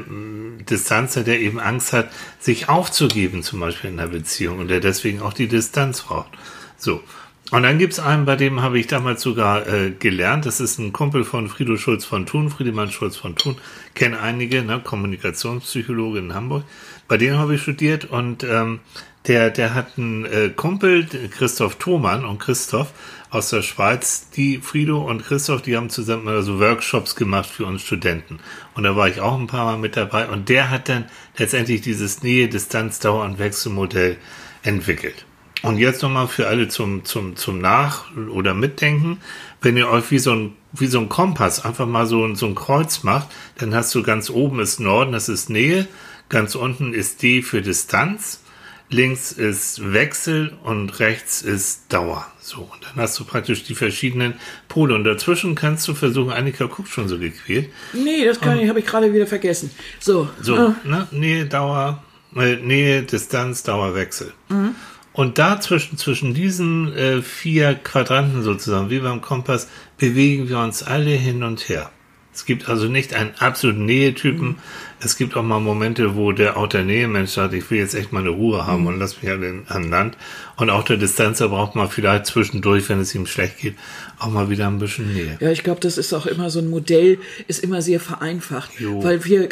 Distanzer, 0.69 1.23
der 1.23 1.39
eben 1.39 1.59
Angst 1.59 1.93
hat, 1.93 2.11
sich 2.39 2.67
aufzugeben, 2.67 3.43
zum 3.43 3.61
Beispiel 3.61 3.89
in 3.91 3.99
einer 3.99 4.09
Beziehung 4.09 4.59
und 4.59 4.67
der 4.67 4.81
deswegen 4.81 5.21
auch 5.21 5.33
die 5.33 5.47
Distanz 5.47 6.01
braucht. 6.01 6.31
So. 6.77 7.01
Und 7.49 7.63
dann 7.63 7.77
gibt's 7.77 7.99
einen, 7.99 8.25
bei 8.25 8.35
dem 8.35 8.61
habe 8.61 8.77
ich 8.77 8.87
damals 8.87 9.21
sogar 9.21 9.65
äh, 9.67 9.91
gelernt. 9.91 10.45
Das 10.45 10.59
ist 10.59 10.79
ein 10.79 10.91
Kumpel 10.91 11.23
von 11.23 11.47
Friedo 11.47 11.77
Schulz 11.77 12.03
von 12.03 12.25
Thun, 12.25 12.49
Friedemann 12.49 12.91
Schulz 12.91 13.15
von 13.15 13.37
Thun. 13.37 13.55
Kennen 13.93 14.15
einige, 14.15 14.63
ne? 14.63 14.81
Kommunikationspsychologe 14.83 16.19
in 16.19 16.33
Hamburg. 16.33 16.63
Bei 17.07 17.15
dem 17.15 17.37
habe 17.37 17.55
ich 17.55 17.61
studiert 17.61 18.03
und 18.03 18.43
ähm, 18.43 18.81
der, 19.27 19.49
der 19.49 19.73
hat 19.73 19.97
einen 19.97 20.25
äh, 20.25 20.49
Kumpel, 20.53 21.07
Christoph 21.31 21.75
Thomann 21.75 22.25
und 22.25 22.39
Christoph 22.39 22.91
aus 23.29 23.49
der 23.49 23.61
Schweiz. 23.61 24.29
Die 24.31 24.57
Frido 24.57 25.01
und 25.01 25.23
Christoph, 25.23 25.61
die 25.61 25.77
haben 25.77 25.89
zusammen 25.89 26.27
also 26.27 26.59
Workshops 26.59 27.15
gemacht 27.15 27.49
für 27.49 27.65
uns 27.65 27.81
Studenten. 27.81 28.39
Und 28.73 28.83
da 28.83 28.97
war 28.97 29.07
ich 29.07 29.21
auch 29.21 29.39
ein 29.39 29.47
paar 29.47 29.65
Mal 29.65 29.77
mit 29.77 29.95
dabei. 29.95 30.27
Und 30.27 30.49
der 30.49 30.69
hat 30.69 30.89
dann 30.89 31.05
letztendlich 31.37 31.79
dieses 31.79 32.23
Nähe, 32.23 32.49
Distanz, 32.49 32.99
Dauer 32.99 33.23
und 33.23 33.39
Wechselmodell 33.39 34.17
entwickelt. 34.63 35.26
Und 35.63 35.79
jetzt 35.79 36.03
nochmal 36.03 36.27
für 36.27 36.47
alle 36.47 36.67
zum, 36.67 37.03
zum, 37.03 37.35
zum 37.35 37.59
Nach- 37.59 38.05
oder 38.29 38.53
Mitdenken. 38.53 39.19
Wenn 39.61 39.75
ihr 39.75 39.89
euch 39.89 40.11
wie 40.11 40.19
so 40.19 40.31
ein, 40.31 40.53
wie 40.71 40.87
so 40.87 40.99
ein 40.99 41.09
Kompass 41.09 41.65
einfach 41.65 41.87
mal 41.87 42.05
so, 42.05 42.33
so 42.35 42.45
ein 42.45 42.55
Kreuz 42.55 43.03
macht, 43.03 43.29
dann 43.57 43.73
hast 43.73 43.93
du 43.95 44.03
ganz 44.03 44.29
oben 44.29 44.59
ist 44.59 44.79
Norden, 44.79 45.13
das 45.13 45.29
ist 45.29 45.49
Nähe. 45.49 45.87
Ganz 46.29 46.55
unten 46.55 46.93
ist 46.93 47.23
D 47.23 47.41
für 47.41 47.61
Distanz. 47.61 48.41
Links 48.89 49.33
ist 49.33 49.91
Wechsel 49.93 50.53
und 50.63 50.99
rechts 50.99 51.41
ist 51.41 51.91
Dauer. 51.91 52.25
So, 52.39 52.59
und 52.59 52.83
dann 52.83 53.03
hast 53.03 53.19
du 53.19 53.25
praktisch 53.25 53.63
die 53.63 53.75
verschiedenen 53.75 54.35
Pole. 54.69 54.95
Und 54.95 55.03
dazwischen 55.03 55.55
kannst 55.55 55.85
du 55.89 55.93
versuchen, 55.93 56.31
Annika 56.31 56.65
guckt 56.65 56.87
schon 56.87 57.09
so 57.09 57.19
gequält. 57.19 57.69
Nee, 57.91 58.23
das 58.23 58.39
kann 58.39 58.59
ich, 58.59 58.69
habe 58.69 58.79
ich 58.79 58.85
gerade 58.85 59.13
wieder 59.13 59.27
vergessen. 59.27 59.71
So. 59.99 60.29
So, 60.41 60.55
ah. 60.55 60.75
ne? 60.85 61.07
Nähe, 61.11 61.45
Dauer, 61.45 62.01
äh, 62.35 62.55
Nähe, 62.55 63.03
Distanz, 63.03 63.63
Dauer, 63.63 63.93
Wechsel. 63.93 64.31
Mhm. 64.47 64.75
Und 65.17 65.39
dazwischen, 65.39 65.97
zwischen 65.97 66.35
diesen 66.35 66.93
äh, 66.95 67.23
vier 67.23 67.73
Quadranten 67.73 68.43
sozusagen, 68.43 68.91
wie 68.91 68.99
beim 68.99 69.19
Kompass, 69.19 69.67
bewegen 69.97 70.47
wir 70.47 70.59
uns 70.59 70.83
alle 70.83 71.09
hin 71.09 71.41
und 71.41 71.69
her. 71.69 71.89
Es 72.35 72.45
gibt 72.45 72.69
also 72.69 72.85
nicht 72.85 73.15
einen 73.15 73.33
absoluten 73.39 73.83
Nähetypen. 73.85 74.59
Es 74.99 75.15
gibt 75.17 75.35
auch 75.35 75.43
mal 75.43 75.59
Momente, 75.59 76.15
wo 76.15 76.31
der 76.31 76.57
auch 76.57 76.67
der 76.67 76.83
Nähemensch 76.83 77.31
sagt, 77.31 77.53
ich 77.53 77.69
will 77.69 77.79
jetzt 77.79 77.93
echt 77.93 78.11
mal 78.11 78.21
eine 78.21 78.29
Ruhe 78.29 78.65
haben 78.65 78.81
mhm. 78.81 78.87
und 78.87 78.99
lass 78.99 79.21
mich 79.21 79.31
an, 79.31 79.63
an 79.67 79.89
Land. 79.89 80.17
Und 80.57 80.71
auch 80.71 80.83
der 80.83 80.97
Distanzer 80.97 81.49
braucht 81.49 81.75
mal 81.75 81.87
vielleicht 81.87 82.25
zwischendurch, 82.25 82.89
wenn 82.89 82.99
es 82.99 83.13
ihm 83.13 83.27
schlecht 83.27 83.59
geht, 83.59 83.75
auch 84.17 84.29
mal 84.29 84.49
wieder 84.49 84.67
ein 84.67 84.79
bisschen 84.79 85.13
Nähe. 85.13 85.37
Ja, 85.39 85.51
ich 85.51 85.63
glaube, 85.63 85.79
das 85.81 85.99
ist 85.99 86.13
auch 86.13 86.25
immer 86.25 86.49
so 86.49 86.59
ein 86.59 86.69
Modell, 86.69 87.19
ist 87.47 87.63
immer 87.63 87.83
sehr 87.83 87.99
vereinfacht, 87.99 88.71
jo. 88.79 89.03
weil 89.03 89.23
wir 89.25 89.49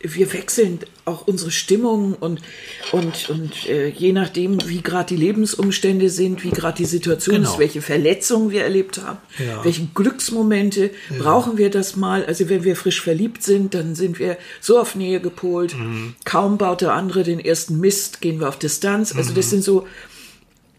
wir 0.00 0.32
wechseln 0.32 0.78
auch 1.04 1.26
unsere 1.26 1.50
Stimmung 1.50 2.14
und 2.14 2.40
und 2.92 3.28
und 3.30 3.68
äh, 3.68 3.88
je 3.88 4.12
nachdem, 4.12 4.58
wie 4.68 4.82
gerade 4.82 5.14
die 5.14 5.16
Lebensumstände 5.16 6.10
sind, 6.10 6.44
wie 6.44 6.50
gerade 6.50 6.76
die 6.76 6.84
Situation 6.84 7.36
genau. 7.36 7.52
ist, 7.52 7.58
welche 7.58 7.82
Verletzungen 7.82 8.50
wir 8.50 8.62
erlebt 8.62 9.00
haben, 9.02 9.18
ja. 9.38 9.64
welche 9.64 9.86
Glücksmomente 9.94 10.90
ja. 11.10 11.22
brauchen 11.22 11.58
wir 11.58 11.70
das 11.70 11.96
mal. 11.96 12.24
Also 12.24 12.48
wenn 12.48 12.64
wir 12.64 12.76
frisch 12.76 13.00
verliebt 13.00 13.42
sind, 13.42 13.74
dann 13.74 13.94
sind 13.94 14.18
wir 14.18 14.36
so 14.60 14.75
auf 14.80 14.94
Nähe 14.94 15.20
gepolt. 15.20 15.76
Mhm. 15.76 16.14
Kaum 16.24 16.58
baut 16.58 16.80
der 16.80 16.92
andere 16.92 17.22
den 17.22 17.40
ersten 17.40 17.80
Mist, 17.80 18.20
gehen 18.20 18.40
wir 18.40 18.48
auf 18.48 18.58
Distanz. 18.58 19.14
Also 19.14 19.32
das 19.32 19.46
mhm. 19.46 19.50
sind 19.50 19.64
so 19.64 19.86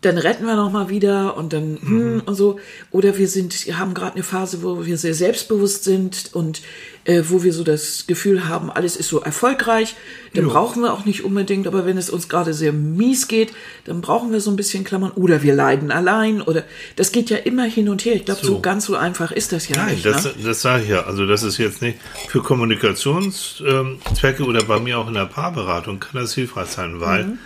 dann 0.07 0.17
retten 0.17 0.45
wir 0.45 0.55
noch 0.55 0.71
mal 0.71 0.89
wieder 0.89 1.35
und 1.35 1.51
dann 1.51 1.77
hm, 1.81 2.13
mhm. 2.13 2.21
und 2.25 2.35
so 2.35 2.61
oder 2.91 3.17
wir 3.17 3.27
sind 3.27 3.53
haben 3.77 3.93
gerade 3.93 4.13
eine 4.13 4.23
Phase 4.23 4.63
wo 4.63 4.85
wir 4.85 4.97
sehr 4.97 5.13
selbstbewusst 5.13 5.83
sind 5.83 6.29
und 6.33 6.61
äh, 7.03 7.23
wo 7.27 7.43
wir 7.43 7.51
so 7.51 7.65
das 7.65 8.05
Gefühl 8.07 8.47
haben 8.47 8.71
alles 8.71 8.95
ist 8.95 9.09
so 9.09 9.19
erfolgreich 9.19 9.97
dann 10.33 10.45
jo. 10.45 10.51
brauchen 10.51 10.83
wir 10.83 10.93
auch 10.93 11.03
nicht 11.03 11.25
unbedingt 11.25 11.67
aber 11.67 11.85
wenn 11.85 11.97
es 11.97 12.09
uns 12.09 12.29
gerade 12.29 12.53
sehr 12.53 12.71
mies 12.71 13.27
geht 13.27 13.51
dann 13.83 13.99
brauchen 13.99 14.31
wir 14.31 14.39
so 14.39 14.49
ein 14.49 14.55
bisschen 14.55 14.85
Klammern 14.85 15.11
oder 15.11 15.43
wir 15.43 15.53
leiden 15.53 15.91
allein 15.91 16.41
oder 16.41 16.63
das 16.95 17.11
geht 17.11 17.29
ja 17.29 17.35
immer 17.37 17.65
hin 17.65 17.89
und 17.89 18.05
her 18.05 18.15
ich 18.15 18.23
glaube 18.23 18.39
so. 18.41 18.53
so. 18.53 18.61
ganz 18.61 18.85
so 18.85 18.95
einfach 18.95 19.31
ist 19.31 19.51
das 19.51 19.67
ja 19.67 19.75
Nein, 19.75 19.95
nicht 19.95 20.05
das, 20.05 20.23
ne? 20.23 20.35
das 20.41 20.61
sage 20.61 20.83
ich 20.83 20.89
ja 20.89 21.03
also 21.03 21.25
das 21.25 21.43
ist 21.43 21.57
jetzt 21.57 21.81
nicht 21.81 21.97
für 22.29 22.41
Kommunikationszwecke 22.41 24.45
oder 24.45 24.63
bei 24.63 24.79
mir 24.79 24.99
auch 24.99 25.09
in 25.09 25.15
der 25.15 25.25
Paarberatung 25.25 25.99
kann 25.99 26.21
das 26.21 26.33
hilfreich 26.33 26.69
sein 26.69 27.01
weil 27.01 27.25
mhm 27.25 27.39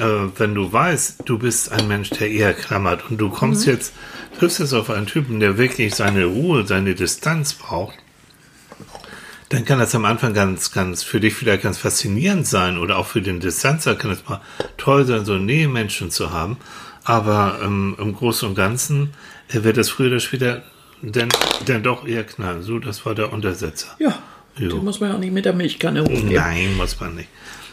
wenn 0.00 0.54
du 0.54 0.72
weißt, 0.72 1.22
du 1.24 1.38
bist 1.38 1.72
ein 1.72 1.88
Mensch, 1.88 2.10
der 2.10 2.30
eher 2.30 2.54
klammert 2.54 3.10
und 3.10 3.18
du 3.18 3.30
kommst 3.30 3.66
mhm. 3.66 3.74
jetzt, 3.74 3.92
triffst 4.38 4.58
jetzt 4.58 4.72
auf 4.72 4.90
einen 4.90 5.06
Typen, 5.06 5.40
der 5.40 5.58
wirklich 5.58 5.94
seine 5.94 6.24
Ruhe, 6.24 6.66
seine 6.66 6.94
Distanz 6.94 7.54
braucht, 7.54 7.96
dann 9.50 9.64
kann 9.64 9.80
das 9.80 9.94
am 9.94 10.04
Anfang 10.04 10.32
ganz, 10.32 10.70
ganz 10.70 11.02
für 11.02 11.20
dich 11.20 11.34
vielleicht 11.34 11.62
ganz 11.62 11.76
faszinierend 11.78 12.46
sein 12.46 12.78
oder 12.78 12.96
auch 12.96 13.06
für 13.06 13.20
den 13.20 13.40
Distanzer 13.40 13.96
kann 13.96 14.12
es 14.12 14.26
mal 14.28 14.40
toll 14.76 15.04
sein, 15.04 15.24
so 15.24 15.34
Nähe-Menschen 15.34 16.10
zu 16.10 16.32
haben. 16.32 16.56
Aber 17.02 17.58
ähm, 17.62 17.96
im 17.98 18.14
Großen 18.14 18.48
und 18.48 18.54
Ganzen 18.54 19.10
äh, 19.48 19.64
wird 19.64 19.76
es 19.76 19.90
früher 19.90 20.06
oder 20.08 20.20
später 20.20 20.62
dann, 21.02 21.28
dann 21.66 21.82
doch 21.82 22.06
eher 22.06 22.24
knallen. 22.24 22.62
So, 22.62 22.78
das 22.78 23.04
war 23.04 23.14
der 23.14 23.32
Untersetzer. 23.32 23.88
Ja, 23.98 24.18
jo. 24.56 24.68
den 24.68 24.84
muss 24.84 25.00
man 25.00 25.12
auch 25.12 25.18
nicht 25.18 25.32
mit 25.32 25.44
der 25.44 25.52
Milchkanne 25.52 26.02
hochnehmen. 26.02 26.32
Nein, 26.32 26.76
muss 26.76 27.00
man 27.00 27.16
nicht. 27.16 27.28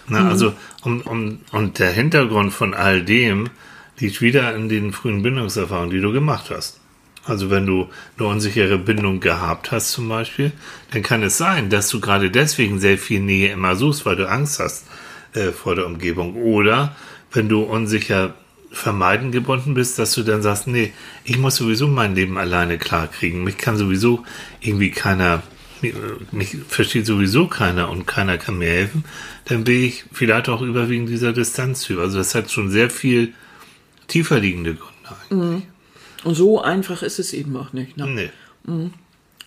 Na, 0.08 0.22
mhm. 0.22 0.30
Also, 0.30 0.54
um, 0.84 1.02
um, 1.02 1.40
und 1.52 1.80
der 1.80 1.92
Hintergrund 1.92 2.54
von 2.54 2.74
all 2.74 3.04
dem 3.04 3.50
liegt 4.00 4.22
wieder 4.22 4.56
in 4.56 4.70
den 4.70 4.94
frühen 4.94 5.24
Bindungserfahrungen, 5.24 5.90
die 5.90 6.02
du 6.02 6.12
gemacht 6.12 6.50
hast. 6.50 6.80
Also 7.26 7.50
wenn 7.50 7.66
du 7.66 7.90
eine 8.18 8.28
unsichere 8.28 8.78
Bindung 8.78 9.20
gehabt 9.20 9.72
hast 9.72 9.92
zum 9.92 10.08
Beispiel, 10.08 10.54
dann 10.92 11.04
kann 11.04 11.24
es 11.24 11.38
sein, 11.38 11.70
dass 11.70 11.90
du 11.90 12.00
gerade 12.00 12.32
deswegen 12.32 12.80
sehr 12.80 12.98
viel 12.98 13.20
Nähe 13.20 13.52
immer 13.52 13.76
suchst, 13.76 14.06
weil 14.06 14.16
du 14.16 14.30
Angst 14.30 14.60
hast 14.60 14.86
äh, 15.34 15.52
vor 15.52 15.76
der 15.76 15.86
Umgebung. 15.86 16.36
Oder 16.36 16.96
wenn 17.34 17.50
du 17.50 17.64
unsicher 17.64 18.34
vermeiden 18.72 19.32
gebunden 19.32 19.74
bist, 19.74 20.00
dass 20.00 20.14
du 20.14 20.24
dann 20.24 20.42
sagst, 20.42 20.68
nee, 20.68 20.94
ich 21.26 21.38
muss 21.38 21.58
sowieso 21.58 21.88
mein 21.88 22.16
Leben 22.16 22.38
alleine 22.38 22.78
klarkriegen. 22.78 23.44
Mich 23.44 23.58
kann 23.58 23.78
sowieso 23.78 24.24
irgendwie 24.62 24.92
keiner 24.92 25.44
mich 26.32 26.58
versteht 26.68 27.06
sowieso 27.06 27.48
keiner 27.48 27.90
und 27.90 28.06
keiner 28.06 28.38
kann 28.38 28.58
mir 28.58 28.70
helfen, 28.70 29.06
dann 29.46 29.64
bin 29.64 29.84
ich 29.84 30.06
vielleicht 30.12 30.50
auch 30.50 30.62
überwiegend 30.62 31.10
dieser 31.10 31.34
Distanztyp. 31.34 32.00
Also 32.00 32.18
das 32.18 32.36
hat 32.36 32.52
schon 32.52 32.70
sehr 32.70 32.90
viel 32.90 33.34
tiefer 34.08 34.40
liegende 34.40 34.76
Gründe 34.76 34.94
eigentlich. 35.10 35.64
Mhm. 35.64 35.64
Und 36.24 36.36
so 36.36 36.62
einfach 36.62 37.04
ist 37.04 37.20
es 37.20 37.34
eben 37.34 37.56
auch 37.56 37.74
nicht. 37.74 37.98
Ne? 37.98 38.08
Nee. 38.08 38.30
Mhm. 38.66 38.94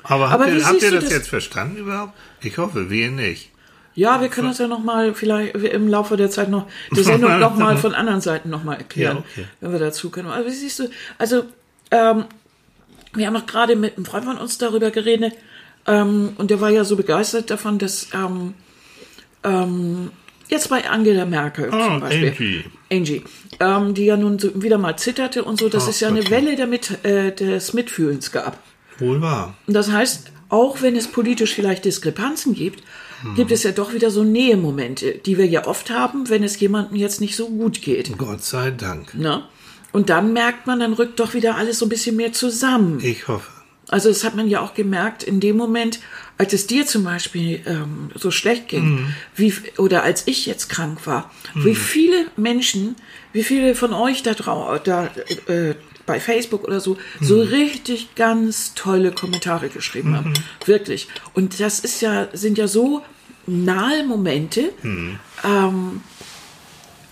Aber 0.02 0.30
habt, 0.30 0.42
Aber 0.42 0.52
ihr, 0.52 0.64
habt 0.64 0.82
ihr 0.82 0.92
das, 0.92 1.04
das, 1.04 1.12
jetzt 1.12 1.28
verstanden 1.28 1.76
überhaupt? 1.76 2.14
Ich 2.40 2.58
hoffe, 2.58 2.90
wir 2.90 3.10
nicht. 3.10 3.50
Ja, 3.94 4.20
wir 4.20 4.28
können 4.28 4.49
das 4.49 4.58
ja 4.58 4.68
nochmal 4.68 5.14
vielleicht 5.14 5.54
im 5.56 5.88
Laufe 5.88 6.16
der 6.16 6.30
Zeit 6.30 6.49
noch 6.49 6.66
die 6.94 7.02
Sendung 7.02 7.38
nochmal 7.40 7.76
von 7.76 7.94
anderen 7.94 8.20
Seiten 8.20 8.49
nochmal 8.49 8.78
erklären, 8.78 9.18
ja, 9.18 9.42
okay. 9.42 9.49
wenn 9.60 9.72
wir 9.72 9.78
dazu 9.78 10.10
können. 10.10 10.28
Also 10.28 10.49
wie 10.49 10.54
siehst 10.54 10.78
du, 10.78 10.88
also 11.18 11.44
ähm, 11.90 12.25
wir 13.12 13.26
haben 13.26 13.37
auch 13.37 13.46
gerade 13.46 13.76
mit 13.76 13.96
einem 13.96 14.06
Freund 14.06 14.25
von 14.25 14.38
uns 14.38 14.58
darüber 14.58 14.90
geredet, 14.90 15.34
ähm, 15.90 16.30
und 16.37 16.50
der 16.50 16.61
war 16.61 16.70
ja 16.70 16.85
so 16.85 16.97
begeistert 16.97 17.50
davon, 17.50 17.78
dass 17.78 18.09
ähm, 18.14 18.54
ähm, 19.42 20.11
jetzt 20.49 20.68
bei 20.68 20.88
Angela 20.88 21.26
Merkel 21.26 21.70
oh, 21.73 21.85
zum 21.85 22.00
Beispiel, 22.00 22.28
Angie, 22.28 22.64
Angie 22.90 23.25
ähm, 23.59 23.94
die 23.94 24.04
ja 24.04 24.16
nun 24.16 24.38
so 24.38 24.62
wieder 24.62 24.78
mal 24.78 24.97
zitterte 24.97 25.44
und 25.44 25.59
so, 25.59 25.68
dass 25.68 25.87
oh, 25.87 25.90
es 25.90 26.00
ja 26.00 26.09
eine 26.09 26.28
Welle 26.30 26.56
damit, 26.56 27.04
äh, 27.04 27.35
des 27.35 27.73
Mitfühlens 27.73 28.30
gab. 28.30 28.59
Wohl 28.99 29.20
wahr. 29.20 29.54
Und 29.66 29.75
das 29.75 29.90
heißt, 29.90 30.30
auch 30.49 30.82
wenn 30.82 30.97
es 30.97 31.09
politisch 31.09 31.54
vielleicht 31.54 31.85
Diskrepanzen 31.85 32.54
gibt, 32.54 32.82
hm. 33.23 33.35
gibt 33.35 33.50
es 33.50 33.62
ja 33.62 33.73
doch 33.73 33.92
wieder 33.92 34.11
so 34.11 34.25
Nähemomente, 34.25 35.12
die 35.25 35.38
wir 35.38 35.47
ja 35.47 35.66
oft 35.66 35.90
haben, 35.90 36.28
wenn 36.28 36.42
es 36.42 36.59
jemandem 36.61 36.97
jetzt 36.97 37.20
nicht 37.20 37.37
so 37.37 37.49
gut 37.49 37.82
geht. 37.82 38.16
Gott 38.18 38.44
sei 38.44 38.70
Dank. 38.70 39.12
Na? 39.14 39.49
Und 39.92 40.09
dann 40.09 40.32
merkt 40.32 40.66
man, 40.66 40.80
dann 40.80 40.92
rückt 40.92 41.18
doch 41.18 41.35
wieder 41.35 41.56
alles 41.56 41.78
so 41.78 41.87
ein 41.87 41.88
bisschen 41.88 42.16
mehr 42.16 42.32
zusammen. 42.32 43.00
Ich 43.02 43.26
hoffe. 43.26 43.50
Also 43.90 44.09
das 44.09 44.23
hat 44.25 44.35
man 44.37 44.49
ja 44.49 44.61
auch 44.61 44.75
gemerkt 44.75 45.23
in 45.23 45.40
dem 45.40 45.56
Moment, 45.56 45.99
als 46.38 46.52
es 46.52 46.66
dir 46.66 46.87
zum 46.87 47.04
Beispiel 47.04 47.61
ähm, 47.66 48.11
so 48.14 48.30
schlecht 48.30 48.68
ging, 48.68 48.85
Mhm. 48.85 49.14
wie, 49.37 49.52
oder 49.78 50.02
als 50.04 50.26
ich 50.26 50.47
jetzt 50.47 50.68
krank 50.68 51.06
war, 51.06 51.30
wie 51.54 51.75
viele 51.75 52.26
Menschen, 52.37 52.94
wie 53.32 53.42
viele 53.42 53.75
von 53.75 53.92
euch 53.92 54.23
da, 54.23 54.32
drau 54.35 54.78
da 54.78 55.06
äh, 55.49 55.75
bei 56.06 56.18
Facebook 56.20 56.64
oder 56.64 56.80
so, 56.80 56.97
so 57.20 57.37
Mhm. 57.37 57.49
richtig 57.50 58.14
ganz 58.14 58.75
tolle 58.75 59.12
Kommentare 59.12 59.68
geschrieben 59.68 60.16
haben. 60.16 60.32
Wirklich. 60.66 61.09
Und 61.35 61.59
das 61.61 61.80
ist 61.80 62.00
ja, 62.00 62.28
sind 62.32 62.59
ja 62.59 62.68
so 62.68 63.02
nahe 63.47 64.04
Momente, 64.04 64.73
Mhm. 64.82 65.18
ähm, 65.44 66.00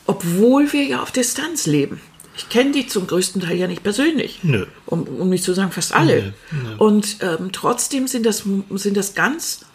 obwohl 0.06 0.72
wir 0.72 0.84
ja 0.84 1.02
auf 1.02 1.10
Distanz 1.12 1.66
leben. 1.66 2.00
Ich 2.38 2.48
kenne 2.48 2.70
die 2.70 2.86
zum 2.86 3.08
größten 3.08 3.42
Teil 3.42 3.56
ja 3.56 3.66
nicht 3.66 3.82
persönlich. 3.82 4.38
Nö. 4.44 4.66
Um, 4.86 5.02
um 5.02 5.28
nicht 5.28 5.42
zu 5.42 5.54
sagen, 5.54 5.72
fast 5.72 5.92
alle. 5.92 6.34
Und 6.78 7.16
ähm, 7.20 7.50
trotzdem 7.52 8.06
sind 8.06 8.24
das, 8.24 8.44
sind 8.70 8.96
das 8.96 9.14
ganz 9.14 9.66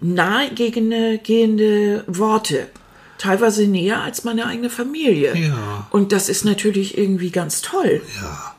nahegehende 0.00 1.18
gehende 1.18 2.04
Worte. 2.06 2.68
Teilweise 3.16 3.66
näher 3.66 4.02
als 4.02 4.22
meine 4.22 4.46
eigene 4.46 4.68
Familie. 4.68 5.34
Ja. 5.34 5.86
Und 5.90 6.12
das 6.12 6.28
ist 6.28 6.44
natürlich 6.44 6.98
irgendwie 6.98 7.30
ganz 7.30 7.62
toll. 7.62 8.02
Ja. 8.20 8.54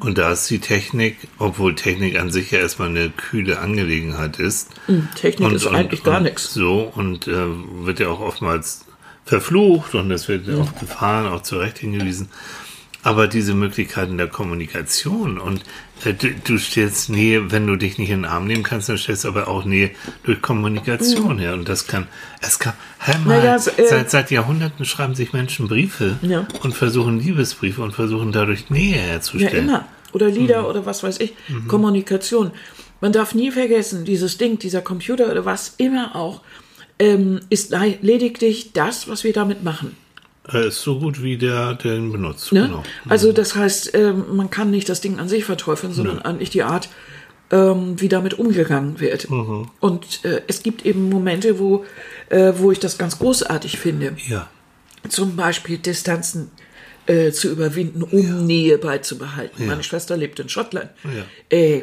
Und 0.00 0.18
da 0.18 0.32
ist 0.32 0.50
die 0.50 0.58
Technik, 0.58 1.16
obwohl 1.38 1.76
Technik 1.76 2.18
an 2.18 2.30
sich 2.30 2.50
ja 2.50 2.58
erstmal 2.58 2.88
eine 2.88 3.10
kühle 3.10 3.60
Angelegenheit 3.60 4.38
ist. 4.40 4.70
Hm, 4.86 5.08
Technik 5.14 5.52
ist 5.52 5.66
eigentlich 5.66 6.02
gar 6.02 6.18
und 6.18 6.24
nichts. 6.24 6.54
So, 6.54 6.92
und 6.94 7.28
äh, 7.28 7.46
wird 7.84 8.00
ja 8.00 8.08
auch 8.08 8.20
oftmals 8.20 8.84
verflucht 9.28 9.94
und 9.94 10.10
es 10.10 10.26
wird 10.28 10.48
auch 10.50 10.74
gefahren, 10.80 11.26
auch 11.26 11.42
zu 11.42 11.58
Recht 11.58 11.78
hingewiesen. 11.78 12.28
Aber 13.04 13.28
diese 13.28 13.54
Möglichkeiten 13.54 14.18
der 14.18 14.26
Kommunikation 14.26 15.38
und 15.38 15.62
äh, 16.04 16.14
du, 16.14 16.32
du 16.34 16.58
stellst 16.58 17.10
Nähe, 17.10 17.52
wenn 17.52 17.66
du 17.66 17.76
dich 17.76 17.96
nicht 17.98 18.10
in 18.10 18.22
den 18.22 18.24
Arm 18.24 18.46
nehmen 18.46 18.64
kannst, 18.64 18.88
dann 18.88 18.98
stellst 18.98 19.24
du 19.24 19.28
aber 19.28 19.46
auch 19.48 19.64
Nähe 19.64 19.90
durch 20.24 20.42
Kommunikation 20.42 21.38
her. 21.38 21.54
Und 21.54 21.68
das 21.68 21.86
kann, 21.86 22.08
es 22.40 22.58
kann, 22.58 22.72
hör 22.98 23.18
mal, 23.20 23.58
so, 23.60 23.70
äh, 23.70 23.86
seit, 23.88 24.10
seit 24.10 24.30
Jahrhunderten 24.30 24.84
schreiben 24.84 25.14
sich 25.14 25.32
Menschen 25.32 25.68
Briefe 25.68 26.18
Ja. 26.22 26.48
und 26.62 26.74
versuchen 26.74 27.20
Liebesbriefe 27.20 27.82
und 27.82 27.92
versuchen 27.92 28.32
dadurch 28.32 28.68
Nähe 28.70 28.96
Ja, 28.96 29.02
herzustellen. 29.02 29.68
immer. 29.68 29.84
Oder 30.12 30.28
Lieder 30.28 30.68
oder 30.68 30.84
was 30.86 31.02
weiß 31.02 31.20
ich. 31.20 31.34
Kommunikation. 31.68 32.50
Man 33.00 33.12
darf 33.12 33.34
nie 33.34 33.50
vergessen, 33.52 34.04
dieses 34.06 34.38
Ding, 34.38 34.58
dieser 34.58 34.80
Computer 34.80 35.30
oder 35.30 35.44
was 35.44 35.74
immer 35.76 36.16
auch, 36.16 36.40
ähm, 36.98 37.40
ist 37.50 37.70
le- 37.70 37.98
lediglich 38.02 38.72
das, 38.72 39.08
was 39.08 39.24
wir 39.24 39.32
damit 39.32 39.62
machen. 39.62 39.96
Er 40.44 40.64
ist 40.66 40.80
so 40.80 40.98
gut 40.98 41.22
wie 41.22 41.36
der, 41.36 41.74
der 41.74 41.96
ihn 41.96 42.10
benutzt. 42.10 42.52
Ne? 42.52 42.62
Genau. 42.62 42.82
Also 43.06 43.32
das 43.32 43.54
heißt, 43.54 43.94
ähm, 43.94 44.24
man 44.34 44.48
kann 44.48 44.70
nicht 44.70 44.88
das 44.88 45.00
Ding 45.02 45.18
an 45.18 45.28
sich 45.28 45.44
verteufeln, 45.44 45.92
sondern 45.92 46.20
eigentlich 46.22 46.48
die 46.48 46.62
Art, 46.62 46.88
ähm, 47.50 48.00
wie 48.00 48.08
damit 48.08 48.38
umgegangen 48.38 48.98
wird. 48.98 49.30
Mhm. 49.30 49.68
Und 49.80 50.24
äh, 50.24 50.40
es 50.46 50.62
gibt 50.62 50.86
eben 50.86 51.10
Momente, 51.10 51.58
wo, 51.58 51.84
äh, 52.30 52.54
wo 52.56 52.72
ich 52.72 52.78
das 52.78 52.96
ganz 52.96 53.18
großartig 53.18 53.78
finde. 53.78 54.16
Ja. 54.26 54.48
Zum 55.08 55.36
Beispiel 55.36 55.76
Distanzen 55.76 56.50
äh, 57.06 57.30
zu 57.30 57.50
überwinden, 57.50 58.02
um 58.02 58.46
Nähe 58.46 58.78
beizubehalten. 58.78 59.66
Meine 59.66 59.82
Schwester 59.82 60.16
lebt 60.16 60.40
in 60.40 60.48
Schottland. 60.48 60.90
Ja. 61.04 61.82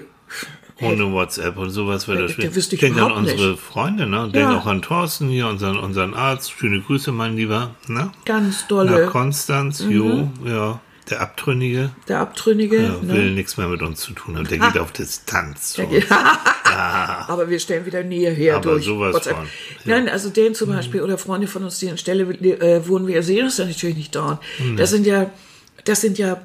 Äh, 0.77 0.85
Ohne 0.91 1.11
WhatsApp 1.13 1.55
und 1.57 1.69
sowas 1.69 2.07
wäre 2.07 2.23
das 2.23 2.31
Da 2.31 2.35
schwierig. 2.35 2.55
wüsste 2.55 2.75
ich 2.75 2.81
Denk 2.81 2.97
an 3.01 3.11
unsere 3.13 3.51
nicht. 3.51 3.59
Freunde, 3.61 4.07
ne? 4.07 4.29
Denk 4.33 4.49
Ja. 4.51 4.57
auch 4.57 4.65
an 4.65 4.81
Thorsten 4.81 5.29
hier, 5.29 5.47
unseren, 5.47 5.77
unseren 5.77 6.13
Arzt. 6.13 6.51
Schöne 6.51 6.81
Grüße, 6.81 7.11
mein 7.13 7.35
Lieber. 7.37 7.75
Ne? 7.87 8.11
ganz 8.25 8.67
dolle. 8.67 9.05
Nach 9.05 9.11
Konstanz, 9.11 9.83
jo, 9.87 10.29
ja. 10.45 10.81
Der 11.09 11.21
Abtrünnige 11.21 11.91
der 12.07 12.19
Abtrünnige. 12.19 12.77
ja, 12.81 13.07
will 13.07 13.25
ne? 13.29 13.31
nichts 13.35 13.57
mehr 13.57 13.67
mit 13.67 13.83
uns 13.83 14.01
zu 14.01 14.13
tun 14.13 14.35
haben. 14.37 14.47
Der 14.47 14.57
geht 14.57 14.77
auf 14.79 14.91
Distanz. 14.91 15.79
geht- 15.89 16.07
Aber 16.65 17.47
wir 17.49 17.59
stellen 17.59 17.85
wieder 17.85 18.03
Nähe 18.03 18.31
her 18.31 18.55
Aber 18.57 18.71
durch 18.71 18.85
sowas 18.85 19.13
WhatsApp. 19.15 19.35
von, 19.37 19.45
ja. 19.85 19.95
Nein, 19.97 20.09
also 20.09 20.29
den 20.29 20.55
zum 20.55 20.69
Beispiel 20.69 21.01
oder 21.01 21.17
Freunde 21.17 21.47
von 21.47 21.63
uns, 21.63 21.79
die 21.79 21.85
in 21.87 21.97
Stelle 21.97 22.23
äh, 22.23 22.87
wohnen, 22.87 23.07
wir 23.07 23.21
sehen 23.23 23.45
uns 23.45 23.57
ja 23.57 23.65
natürlich 23.65 23.95
nicht 23.97 24.15
dauernd. 24.15 24.39
Hm. 24.57 24.77
Das 24.77 24.89
sind 24.89 25.05
ja, 25.05 25.29
das 25.85 26.01
sind 26.01 26.17
ja, 26.17 26.41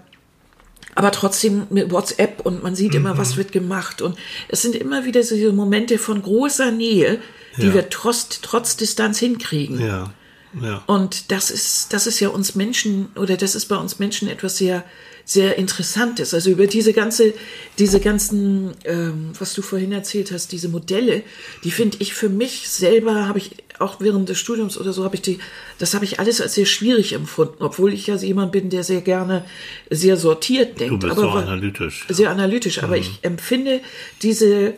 aber 0.94 1.12
trotzdem 1.12 1.66
mit 1.70 1.90
WhatsApp 1.90 2.40
und 2.44 2.62
man 2.62 2.75
sieht 2.75 2.92
Mhm. 2.92 2.99
immer, 3.00 3.18
was 3.18 3.37
wird 3.37 3.52
gemacht 3.52 4.02
und 4.02 4.16
es 4.49 4.62
sind 4.62 4.75
immer 4.75 5.04
wieder 5.04 5.23
so 5.23 5.35
diese 5.35 5.52
Momente 5.52 5.99
von 5.99 6.20
großer 6.23 6.70
Nähe, 6.70 7.18
die 7.56 7.66
Ja. 7.68 7.75
wir 7.75 7.88
trotz, 7.90 8.40
trotz 8.42 8.76
Distanz 8.76 9.18
hinkriegen. 9.18 9.80
Ja, 9.80 10.12
ja. 10.61 10.82
Und 10.87 11.30
das 11.32 11.50
ist, 11.50 11.92
das 11.92 12.06
ist 12.06 12.20
ja 12.20 12.28
uns 12.28 12.54
Menschen, 12.54 13.09
oder 13.16 13.37
das 13.37 13.54
ist 13.54 13.66
bei 13.66 13.76
uns 13.76 13.99
Menschen 13.99 14.28
etwas 14.28 14.56
sehr, 14.56 14.85
sehr 15.30 15.58
Interessantes. 15.58 16.34
Also 16.34 16.50
über 16.50 16.66
diese 16.66 16.92
ganze, 16.92 17.34
diese 17.78 18.00
ganzen, 18.00 18.72
ähm, 18.84 19.30
was 19.38 19.54
du 19.54 19.62
vorhin 19.62 19.92
erzählt 19.92 20.32
hast, 20.32 20.50
diese 20.50 20.68
Modelle, 20.68 21.22
die 21.62 21.70
finde 21.70 21.99
ich 22.00 22.14
für 22.14 22.28
mich 22.28 22.68
selber, 22.68 23.28
habe 23.28 23.38
ich 23.38 23.52
auch 23.78 24.00
während 24.00 24.28
des 24.28 24.38
Studiums 24.38 24.76
oder 24.76 24.92
so, 24.92 25.04
habe 25.04 25.14
ich 25.14 25.22
die, 25.22 25.38
das 25.78 25.94
habe 25.94 26.04
ich 26.04 26.18
alles 26.18 26.40
als 26.40 26.54
sehr 26.54 26.66
schwierig 26.66 27.12
empfunden, 27.12 27.62
obwohl 27.62 27.92
ich 27.94 28.08
ja 28.08 28.16
jemand 28.16 28.50
bin, 28.50 28.70
der 28.70 28.82
sehr 28.82 29.02
gerne 29.02 29.44
sehr 29.88 30.16
sortiert 30.16 30.75
Du 30.75 30.78
denkt. 30.84 31.00
bist 31.00 31.12
aber 31.12 31.22
so 31.22 31.28
analytisch. 31.38 32.06
sehr 32.08 32.30
analytisch, 32.30 32.82
aber 32.82 32.96
ich 32.96 33.20
empfinde 33.22 33.80
diese, 34.22 34.75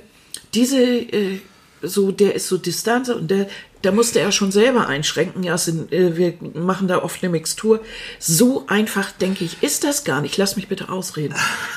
diese, 0.53 0.83
äh, 0.85 1.39
so, 1.83 2.13
der 2.13 2.35
ist 2.35 2.49
so 2.49 2.57
distant 2.57 3.09
und 3.09 3.31
der, 3.31 3.49
da 3.83 3.93
musste 3.93 4.21
er 4.21 4.33
schon 4.33 4.53
selber 4.53 4.87
einschränken. 4.89 5.43
Ja, 5.43 5.59
sind, 5.59 5.93
äh, 5.93 6.17
wir 6.17 6.35
machen 6.55 6.89
da 6.89 7.03
oft 7.03 7.23
eine 7.23 7.31
Mixtur. 7.31 7.85
So 8.19 8.65
einfach, 8.69 9.11
denke 9.13 9.45
ich, 9.45 9.63
ist 9.63 9.85
das 9.85 10.05
gar 10.05 10.21
nicht. 10.21 10.37
Lass 10.37 10.57
mich 10.57 10.69
bitte 10.69 10.89
ausreden. 10.89 11.35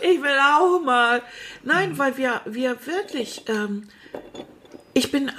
ich 0.00 0.22
will 0.22 0.38
auch 0.38 0.80
mal. 0.84 1.22
Nein, 1.64 1.96
weil 1.98 2.16
wir, 2.16 2.40
wir 2.44 2.76
wirklich, 2.86 3.44
ähm, 3.48 3.88
ich 4.94 5.10
bin, 5.12 5.30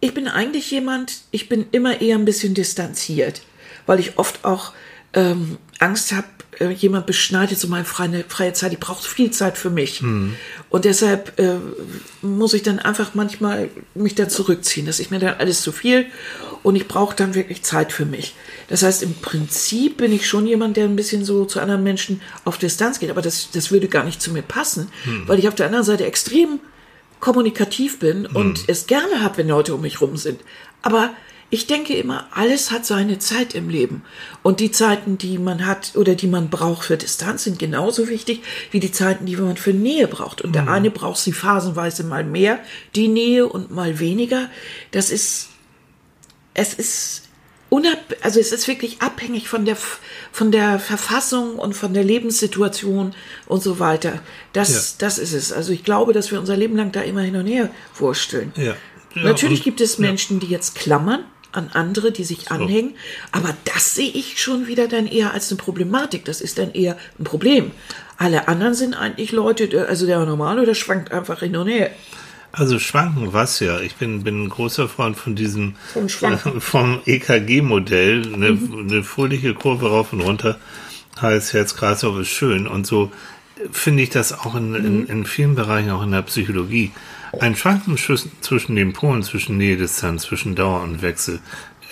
ich 0.00 0.14
bin 0.14 0.28
eigentlich 0.28 0.70
jemand, 0.70 1.22
ich 1.30 1.48
bin 1.48 1.66
immer 1.72 2.00
eher 2.00 2.16
ein 2.16 2.24
bisschen 2.24 2.54
distanziert, 2.54 3.42
weil 3.86 4.00
ich 4.00 4.18
oft 4.18 4.44
auch 4.44 4.72
ähm, 5.12 5.58
Angst 5.78 6.12
habe, 6.12 6.26
äh, 6.58 6.70
jemand 6.70 7.06
beschneidet 7.06 7.58
so 7.58 7.68
meine 7.68 7.84
freie, 7.84 8.24
freie 8.28 8.52
Zeit. 8.52 8.72
Ich 8.72 8.80
brauche 8.80 9.06
viel 9.08 9.30
Zeit 9.30 9.56
für 9.56 9.70
mich. 9.70 10.02
Und 10.68 10.84
deshalb 10.84 11.38
äh, 11.38 11.56
muss 12.20 12.54
ich 12.54 12.62
dann 12.62 12.78
einfach 12.78 13.14
manchmal 13.14 13.70
mich 13.94 14.14
dann 14.14 14.30
zurückziehen. 14.30 14.86
Das 14.86 15.00
ist 15.00 15.10
mir 15.10 15.18
dann 15.18 15.36
alles 15.38 15.62
zu 15.62 15.72
viel 15.72 16.06
und 16.62 16.76
ich 16.76 16.88
brauche 16.88 17.16
dann 17.16 17.34
wirklich 17.34 17.62
Zeit 17.62 17.92
für 17.92 18.04
mich. 18.04 18.34
Das 18.68 18.82
heißt, 18.82 19.02
im 19.02 19.14
Prinzip 19.14 19.96
bin 19.96 20.12
ich 20.12 20.26
schon 20.26 20.46
jemand, 20.46 20.76
der 20.76 20.84
ein 20.84 20.96
bisschen 20.96 21.24
so 21.24 21.44
zu 21.44 21.60
anderen 21.60 21.82
Menschen 21.82 22.20
auf 22.44 22.58
Distanz 22.58 23.00
geht, 23.00 23.10
aber 23.10 23.22
das, 23.22 23.50
das 23.50 23.70
würde 23.70 23.88
gar 23.88 24.04
nicht 24.04 24.22
zu 24.22 24.32
mir 24.32 24.42
passen, 24.42 24.88
weil 25.26 25.38
ich 25.38 25.48
auf 25.48 25.54
der 25.54 25.66
anderen 25.66 25.84
Seite 25.84 26.06
extrem 26.06 26.60
kommunikativ 27.20 27.98
bin 27.98 28.26
und 28.26 28.64
es 28.68 28.86
gerne 28.86 29.22
habe, 29.22 29.38
wenn 29.38 29.48
Leute 29.48 29.74
um 29.74 29.80
mich 29.80 30.00
rum 30.00 30.16
sind. 30.16 30.40
Aber 30.82 31.10
ich 31.52 31.66
denke 31.66 31.94
immer, 31.94 32.28
alles 32.30 32.70
hat 32.70 32.86
seine 32.86 33.18
Zeit 33.18 33.54
im 33.54 33.68
Leben. 33.68 34.02
Und 34.42 34.58
die 34.58 34.70
Zeiten, 34.70 35.18
die 35.18 35.36
man 35.36 35.66
hat 35.66 35.92
oder 35.96 36.14
die 36.14 36.26
man 36.26 36.48
braucht 36.48 36.86
für 36.86 36.96
Distanz, 36.96 37.44
sind 37.44 37.58
genauso 37.58 38.08
wichtig 38.08 38.40
wie 38.70 38.80
die 38.80 38.90
Zeiten, 38.90 39.26
die 39.26 39.36
man 39.36 39.58
für 39.58 39.74
Nähe 39.74 40.08
braucht. 40.08 40.40
Und 40.40 40.54
der 40.54 40.68
eine 40.68 40.90
braucht 40.90 41.18
sie 41.18 41.34
phasenweise 41.34 42.04
mal 42.04 42.24
mehr, 42.24 42.58
die 42.96 43.08
Nähe, 43.08 43.46
und 43.46 43.70
mal 43.70 43.98
weniger. 43.98 44.48
Das 44.92 45.10
ist, 45.10 45.50
es 46.54 46.72
ist 46.72 47.28
unab, 47.68 47.98
also 48.22 48.40
es 48.40 48.50
ist 48.50 48.66
wirklich 48.66 49.02
abhängig 49.02 49.46
von 49.46 49.66
der, 49.66 49.76
von 50.32 50.52
der 50.52 50.78
Verfassung 50.78 51.56
und 51.56 51.74
von 51.74 51.92
der 51.92 52.02
Lebenssituation 52.02 53.12
und 53.46 53.62
so 53.62 53.78
weiter. 53.78 54.20
Das, 54.54 54.96
das 54.96 55.18
ist 55.18 55.34
es. 55.34 55.52
Also 55.52 55.74
ich 55.74 55.84
glaube, 55.84 56.14
dass 56.14 56.30
wir 56.30 56.40
unser 56.40 56.56
Leben 56.56 56.78
lang 56.78 56.92
da 56.92 57.02
immer 57.02 57.20
hin 57.20 57.36
und 57.36 57.46
her 57.46 57.68
wursteln. 57.98 58.54
Ja. 58.56 58.74
Ja, 59.14 59.24
Natürlich 59.24 59.58
und- 59.58 59.64
gibt 59.64 59.82
es 59.82 59.98
Menschen, 59.98 60.40
die 60.40 60.46
jetzt 60.46 60.76
klammern 60.76 61.26
an 61.52 61.70
andere, 61.72 62.12
die 62.12 62.24
sich 62.24 62.50
anhängen, 62.50 62.94
aber 63.30 63.54
das 63.64 63.94
sehe 63.94 64.10
ich 64.10 64.40
schon 64.40 64.66
wieder 64.66 64.88
dann 64.88 65.06
eher 65.06 65.32
als 65.32 65.50
eine 65.50 65.58
Problematik. 65.58 66.24
Das 66.24 66.40
ist 66.40 66.58
dann 66.58 66.72
eher 66.72 66.96
ein 67.18 67.24
Problem. 67.24 67.70
Alle 68.16 68.48
anderen 68.48 68.74
sind 68.74 68.94
eigentlich 68.94 69.32
Leute, 69.32 69.86
also 69.88 70.06
der 70.06 70.24
Normale, 70.24 70.64
der 70.64 70.74
schwankt 70.74 71.12
einfach 71.12 71.40
hin 71.40 71.56
und 71.56 71.68
her. 71.68 71.90
Also 72.52 72.78
schwanken 72.78 73.32
was 73.32 73.60
ja. 73.60 73.80
Ich 73.80 73.96
bin, 73.96 74.24
bin 74.24 74.44
ein 74.44 74.48
großer 74.50 74.86
Freund 74.86 75.16
von 75.16 75.34
diesem 75.34 75.74
Vom 75.92 76.06
äh, 76.06 76.36
vom 76.60 77.00
EKG-Modell. 77.06 78.34
Eine, 78.34 78.58
eine 78.78 79.02
fröhliche 79.02 79.54
Kurve 79.54 79.88
rauf 79.88 80.12
und 80.12 80.20
runter 80.20 80.58
heißt 81.20 81.54
Herz-Kreislauf 81.54 82.20
ist 82.20 82.28
schön. 82.28 82.66
Und 82.66 82.86
so 82.86 83.10
finde 83.70 84.02
ich 84.02 84.10
das 84.10 84.38
auch 84.38 84.54
in, 84.54 84.74
in, 84.74 85.06
in 85.06 85.24
vielen 85.24 85.54
Bereichen, 85.54 85.90
auch 85.90 86.02
in 86.02 86.12
der 86.12 86.22
Psychologie. 86.22 86.92
Ein 87.40 87.56
Schwanken 87.56 87.96
zwischen- 87.96 88.76
den 88.76 88.92
Polen, 88.92 89.22
zwischen 89.22 89.56
Nähe, 89.56 89.76
Distanz, 89.76 90.22
zwischen 90.24 90.54
Dauer 90.54 90.82
und 90.82 91.02
Wechsel. 91.02 91.40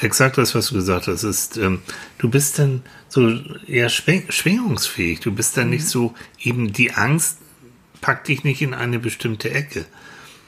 Exakt 0.00 0.38
das, 0.38 0.54
was 0.54 0.68
du 0.68 0.74
gesagt 0.74 1.06
hast, 1.08 1.24
ist, 1.24 1.56
ähm, 1.56 1.80
du 2.18 2.28
bist 2.30 2.58
dann 2.58 2.82
so 3.08 3.38
eher 3.66 3.88
schwing 3.88 4.24
schwingungsfähig. 4.30 5.20
Du 5.20 5.32
bist 5.32 5.56
dann 5.56 5.70
nicht 5.70 5.86
so, 5.86 6.14
eben 6.42 6.72
die 6.72 6.92
Angst 6.92 7.38
packt 8.00 8.28
dich 8.28 8.44
nicht 8.44 8.62
in 8.62 8.72
eine 8.74 8.98
bestimmte 8.98 9.50
Ecke. 9.50 9.84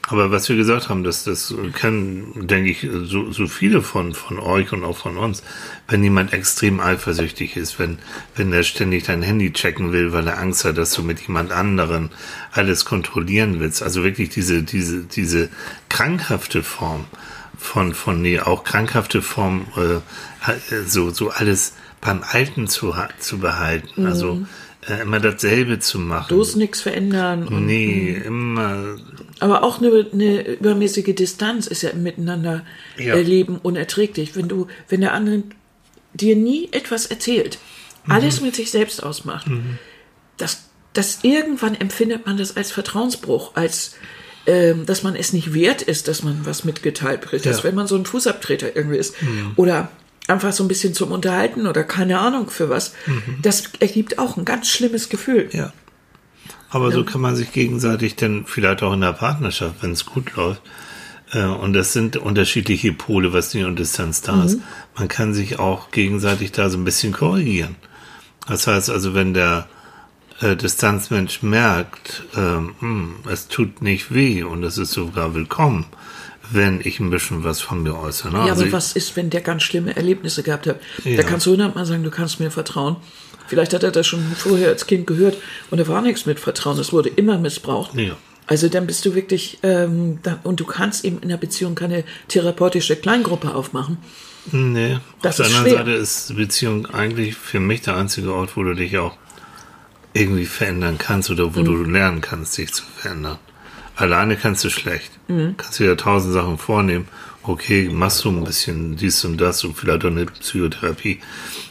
Aber 0.08 0.32
was 0.32 0.48
wir 0.48 0.56
gesagt 0.56 0.88
haben, 0.88 1.04
das, 1.04 1.24
das 1.24 1.54
kennen, 1.74 2.46
denke 2.48 2.70
ich, 2.70 2.88
so, 3.04 3.30
so 3.30 3.46
viele 3.46 3.82
von, 3.82 4.14
von 4.14 4.40
euch 4.40 4.72
und 4.72 4.82
auch 4.84 4.96
von 4.96 5.16
uns. 5.16 5.42
Wenn 5.86 6.02
jemand 6.02 6.32
extrem 6.32 6.80
eifersüchtig 6.80 7.56
ist, 7.56 7.78
wenn, 7.78 7.98
wenn 8.34 8.52
er 8.52 8.64
ständig 8.64 9.04
dein 9.04 9.22
Handy 9.22 9.52
checken 9.52 9.92
will, 9.92 10.12
weil 10.12 10.26
er 10.26 10.38
Angst 10.38 10.64
hat, 10.64 10.76
dass 10.76 10.92
du 10.92 11.02
mit 11.02 11.20
jemand 11.20 11.52
anderen 11.52 12.10
alles 12.50 12.84
kontrollieren 12.84 13.60
willst. 13.60 13.82
Also 13.82 14.02
wirklich 14.02 14.28
diese, 14.30 14.64
diese, 14.64 15.02
diese 15.04 15.48
krankhafte 15.88 16.62
Form 16.64 17.04
von, 17.56 17.94
von, 17.94 18.20
nee, 18.20 18.40
auch 18.40 18.64
krankhafte 18.64 19.22
Form, 19.22 19.66
äh, 19.76 20.00
so, 20.84 21.10
so 21.10 21.30
alles 21.30 21.74
beim 22.00 22.24
Alten 22.28 22.66
zu, 22.66 22.92
zu 23.20 23.38
behalten. 23.38 24.06
Also, 24.06 24.34
Mhm. 24.34 24.46
äh, 24.88 25.02
immer 25.02 25.20
dasselbe 25.20 25.78
zu 25.78 26.00
machen. 26.00 26.26
Bloß 26.26 26.56
nichts 26.56 26.80
verändern. 26.80 27.46
Nee, 27.64 28.20
immer. 28.24 28.96
Aber 29.42 29.62
auch 29.64 29.78
eine, 29.80 30.06
eine 30.12 30.46
übermäßige 30.46 31.14
Distanz 31.14 31.66
ist 31.66 31.82
ja 31.82 31.90
im 31.90 32.02
Miteinander 32.02 32.64
Ja. 32.96 33.14
erleben 33.16 33.58
unerträglich. 33.62 34.36
Wenn 34.36 34.48
du, 34.48 34.68
wenn 34.88 35.00
der 35.00 35.12
andere 35.14 35.42
dir 36.14 36.36
nie 36.36 36.68
etwas 36.72 37.06
erzählt, 37.06 37.58
alles 38.08 38.40
Mhm. 38.40 38.46
mit 38.46 38.56
sich 38.56 38.70
selbst 38.70 39.02
ausmacht, 39.02 39.46
das, 40.36 40.64
das 40.92 41.18
irgendwann 41.22 41.74
empfindet 41.74 42.24
man 42.26 42.36
das 42.36 42.56
als 42.56 42.70
Vertrauensbruch, 42.72 43.52
als 43.54 43.94
ähm, 44.46 44.86
dass 44.86 45.02
man 45.04 45.14
es 45.14 45.32
nicht 45.32 45.54
wert 45.54 45.82
ist, 45.82 46.08
dass 46.08 46.22
man 46.24 46.44
was 46.44 46.64
mitgeteilt. 46.64 47.20
Dass 47.32 47.58
Ja. 47.58 47.64
wenn 47.64 47.74
man 47.76 47.86
so 47.86 47.94
ein 47.96 48.04
Fußabtreter 48.06 48.74
irgendwie 48.74 48.96
ist 48.98 49.14
oder 49.56 49.88
einfach 50.26 50.52
so 50.52 50.64
ein 50.64 50.68
bisschen 50.68 50.94
zum 50.94 51.12
Unterhalten 51.12 51.66
oder 51.68 51.84
keine 51.84 52.18
Ahnung 52.18 52.50
für 52.50 52.68
was, 52.68 52.92
das 53.40 53.64
ergibt 53.78 54.18
auch 54.18 54.36
ein 54.36 54.44
ganz 54.44 54.68
schlimmes 54.68 55.08
Gefühl. 55.08 55.48
Ja. 55.52 55.72
Aber 56.72 56.90
so 56.90 57.04
kann 57.04 57.20
man 57.20 57.36
sich 57.36 57.52
gegenseitig 57.52 58.16
dann 58.16 58.46
vielleicht 58.46 58.82
auch 58.82 58.94
in 58.94 59.02
der 59.02 59.12
Partnerschaft, 59.12 59.76
wenn 59.82 59.92
es 59.92 60.06
gut 60.06 60.34
läuft. 60.36 60.62
Äh, 61.32 61.44
und 61.44 61.74
das 61.74 61.92
sind 61.92 62.16
unterschiedliche 62.16 62.92
Pole, 62.92 63.32
was 63.32 63.54
und 63.54 63.78
Distanz 63.78 64.22
da 64.22 64.42
ist. 64.44 64.58
Man 64.96 65.08
kann 65.08 65.34
sich 65.34 65.58
auch 65.58 65.90
gegenseitig 65.90 66.52
da 66.52 66.70
so 66.70 66.78
ein 66.78 66.84
bisschen 66.84 67.12
korrigieren. 67.12 67.76
Das 68.48 68.66
heißt 68.66 68.88
also, 68.90 69.14
wenn 69.14 69.34
der 69.34 69.68
äh, 70.40 70.56
Distanzmensch 70.56 71.42
merkt, 71.42 72.24
ähm, 72.36 72.74
hm, 72.80 73.14
es 73.30 73.48
tut 73.48 73.82
nicht 73.82 74.12
weh 74.12 74.42
und 74.42 74.64
es 74.64 74.78
ist 74.78 74.92
sogar 74.92 75.34
willkommen, 75.34 75.84
wenn 76.50 76.80
ich 76.82 77.00
ein 77.00 77.10
bisschen 77.10 77.44
was 77.44 77.60
von 77.60 77.82
mir 77.82 77.98
äußere. 77.98 78.32
Ne? 78.32 78.38
Ja, 78.38 78.52
Also 78.52 78.62
aber 78.62 78.72
was 78.72 78.92
ist, 78.94 79.14
wenn 79.16 79.30
der 79.30 79.42
ganz 79.42 79.62
schlimme 79.62 79.94
Erlebnisse 79.94 80.42
gehabt 80.42 80.66
hat? 80.66 80.80
Ja. 81.04 81.16
Da 81.16 81.22
kannst 81.22 81.46
du 81.46 81.52
hundertmal 81.52 81.86
sagen, 81.86 82.02
du 82.02 82.10
kannst 82.10 82.40
mir 82.40 82.50
vertrauen. 82.50 82.96
Vielleicht 83.52 83.74
hat 83.74 83.82
er 83.82 83.90
das 83.90 84.06
schon 84.06 84.22
vorher 84.34 84.68
als 84.70 84.86
Kind 84.86 85.06
gehört 85.06 85.36
und 85.70 85.76
da 85.78 85.86
war 85.88 86.00
nichts 86.00 86.24
mit 86.24 86.40
Vertrauen. 86.40 86.78
Es 86.78 86.90
wurde 86.90 87.10
immer 87.10 87.36
missbraucht. 87.36 87.94
Ja. 87.94 88.16
Also 88.46 88.70
dann 88.70 88.86
bist 88.86 89.04
du 89.04 89.14
wirklich, 89.14 89.58
ähm, 89.62 90.20
da, 90.22 90.38
und 90.42 90.58
du 90.58 90.64
kannst 90.64 91.04
eben 91.04 91.18
in 91.20 91.28
der 91.28 91.36
Beziehung 91.36 91.74
keine 91.74 92.04
therapeutische 92.28 92.96
Kleingruppe 92.96 93.54
aufmachen. 93.54 93.98
Nee, 94.52 94.98
Das 95.20 95.38
auf 95.38 95.48
der 95.48 95.56
anderen. 95.58 95.76
Seite 95.76 95.90
ist 95.92 96.34
Beziehung 96.34 96.86
eigentlich 96.86 97.34
für 97.34 97.60
mich 97.60 97.82
der 97.82 97.94
einzige 97.96 98.32
Ort, 98.32 98.56
wo 98.56 98.62
du 98.62 98.72
dich 98.72 98.96
auch 98.96 99.18
irgendwie 100.14 100.46
verändern 100.46 100.96
kannst 100.96 101.30
oder 101.30 101.54
wo 101.54 101.60
Mhm. 101.60 101.64
du 101.66 101.84
lernen 101.84 102.20
kannst, 102.22 102.56
dich 102.56 102.72
zu 102.72 102.84
verändern. 102.96 103.38
Alleine 103.96 104.36
kannst 104.36 104.64
du 104.64 104.70
schlecht. 104.70 105.10
Mhm. 105.28 105.56
Kannst 105.58 105.78
dir 105.78 105.88
ja 105.88 105.94
tausend 105.94 106.32
Sachen 106.32 106.56
vornehmen. 106.56 107.06
Okay, 107.44 107.88
machst 107.88 108.24
du 108.24 108.30
ein 108.30 108.44
bisschen 108.44 108.96
dies 108.96 109.24
und 109.24 109.38
das 109.38 109.64
und 109.64 109.76
vielleicht 109.76 110.04
auch 110.04 110.10
eine 110.10 110.26
Psychotherapie. 110.26 111.20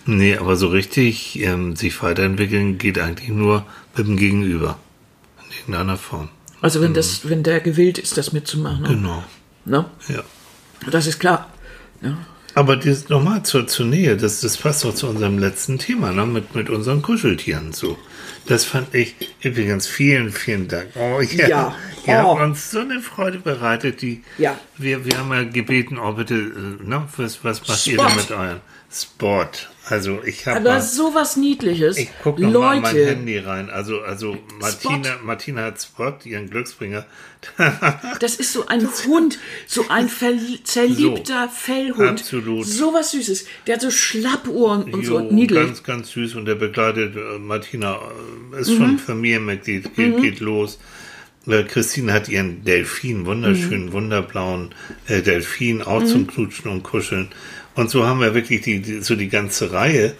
Nee, 0.05 0.35
aber 0.35 0.57
so 0.57 0.67
richtig 0.67 1.39
ähm, 1.39 1.75
sich 1.75 2.01
weiterentwickeln 2.03 2.77
geht 2.77 2.99
eigentlich 2.99 3.29
nur 3.29 3.65
mit 3.95 4.07
dem 4.07 4.17
Gegenüber. 4.17 4.77
In 5.45 5.57
irgendeiner 5.59 5.97
Form. 5.97 6.29
Also 6.61 6.81
wenn 6.81 6.93
das, 6.93 7.27
wenn 7.29 7.43
der 7.43 7.59
gewillt 7.59 7.97
ist, 7.97 8.17
das 8.17 8.33
mitzumachen. 8.33 8.83
Mhm. 8.83 8.87
Genau. 8.87 9.23
Ne? 9.65 9.85
Ja. 10.09 10.23
Das 10.89 11.07
ist 11.07 11.19
klar. 11.19 11.49
Ja. 12.01 12.17
Aber 12.53 12.75
das 12.75 13.07
nochmal 13.09 13.43
zur, 13.43 13.65
zur 13.67 13.85
Nähe, 13.85 14.17
das, 14.17 14.41
das 14.41 14.57
passt 14.57 14.83
doch 14.83 14.93
zu 14.93 15.07
unserem 15.07 15.37
letzten 15.39 15.79
Thema, 15.79 16.11
ne? 16.11 16.25
mit, 16.25 16.53
mit 16.55 16.69
unseren 16.69 17.01
Kuscheltieren 17.01 17.71
so. 17.73 17.97
Das 18.47 18.65
fand 18.65 18.93
ich 18.95 19.15
übrigens 19.41 19.87
vielen, 19.87 20.31
vielen 20.31 20.67
Dank. 20.67 20.87
Oh, 20.95 21.21
ja. 21.21 21.47
Ja. 21.47 21.75
Ihr 22.07 22.13
Oh. 22.25 22.33
habt 22.35 22.41
uns 22.41 22.71
so 22.71 22.79
eine 22.79 22.99
Freude 22.99 23.37
bereitet, 23.37 24.01
die 24.01 24.23
Ja. 24.37 24.59
wir, 24.77 25.05
wir 25.05 25.17
haben 25.19 25.31
ja 25.31 25.43
gebeten, 25.43 25.97
oh 25.99 26.13
bitte, 26.13 26.33
äh, 26.35 26.83
ne, 26.83 27.07
was, 27.17 27.43
was 27.43 27.67
macht 27.67 27.87
ihr 27.87 27.93
Spot. 27.93 28.07
denn 28.07 28.15
mit 28.15 28.31
euren 28.31 28.61
Spot? 28.91 29.45
Also 29.89 30.21
ich 30.23 30.45
habe 30.45 30.57
Aber 30.59 30.79
sowas 30.79 31.37
Niedliches. 31.37 31.97
ich 31.97 32.09
gucke 32.21 32.41
mal 32.41 32.75
in 32.75 32.81
mein 32.83 32.95
Handy 32.95 33.37
rein. 33.39 33.69
Also, 33.71 34.01
also 34.01 34.37
Martina, 34.59 35.17
Martina 35.23 35.63
hat 35.63 35.81
Spot, 35.81 36.13
ihren 36.23 36.49
Glücksbringer. 36.49 37.05
Das 38.19 38.35
ist 38.35 38.53
so 38.53 38.67
ein 38.67 38.87
Hund, 39.07 39.39
so 39.65 39.85
ein 39.89 40.07
zerliebter 40.63 41.49
Fellhund. 41.49 42.19
absolut. 42.21 42.67
So 42.67 42.93
was 42.93 43.11
Süßes. 43.11 43.45
Der 43.65 43.75
hat 43.75 43.81
so 43.81 43.89
Schlappohren 43.89 44.93
und 44.93 45.03
so 45.05 45.19
Jo, 45.19 45.31
niedlich. 45.31 45.59
Ganz, 45.65 45.83
ganz 45.83 46.11
süß 46.11 46.35
und 46.35 46.45
der 46.45 46.55
begleitet 46.55 47.15
äh, 47.15 47.39
Martina, 47.39 47.95
äh, 47.95 48.53
Mhm. 48.53 48.59
ist 48.59 48.75
schon 48.75 48.99
Familienmitglied, 48.99 49.95
geht, 49.95 50.21
geht 50.21 50.39
los. 50.39 50.77
Äh, 51.47 51.63
Christine 51.63 52.13
hat 52.13 52.29
ihren 52.29 52.63
Delfin, 52.63 53.25
wunderschönen, 53.25 53.87
Mhm. 53.87 53.93
wunderblauen 53.93 54.75
äh, 55.07 55.23
Delfin, 55.23 55.81
auch 55.81 56.03
zum 56.03 56.27
Knutschen 56.27 56.69
und 56.69 56.83
Kuscheln. 56.83 57.29
Und 57.75 57.89
so 57.89 58.05
haben 58.05 58.19
wir 58.19 58.33
wirklich 58.33 58.61
die, 58.61 58.81
die 58.81 59.01
so 59.01 59.15
die 59.15 59.29
ganze 59.29 59.71
Reihe. 59.71 60.13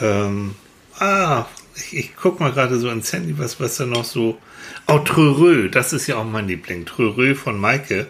Ähm, 0.00 0.54
ah, 0.98 1.46
ich, 1.76 1.96
ich 1.96 2.16
guck 2.16 2.40
mal 2.40 2.52
gerade 2.52 2.78
so 2.78 2.88
ins 2.90 3.12
Handy, 3.12 3.38
was, 3.38 3.60
was 3.60 3.76
da 3.76 3.86
noch 3.86 4.04
so. 4.04 4.38
Oh, 4.86 4.98
Trörö, 4.98 5.68
das 5.68 5.92
ist 5.92 6.06
ja 6.06 6.16
auch 6.16 6.24
mein 6.24 6.48
Liebling. 6.48 6.86
Trörö 6.86 7.34
von 7.34 7.58
Maike. 7.58 8.06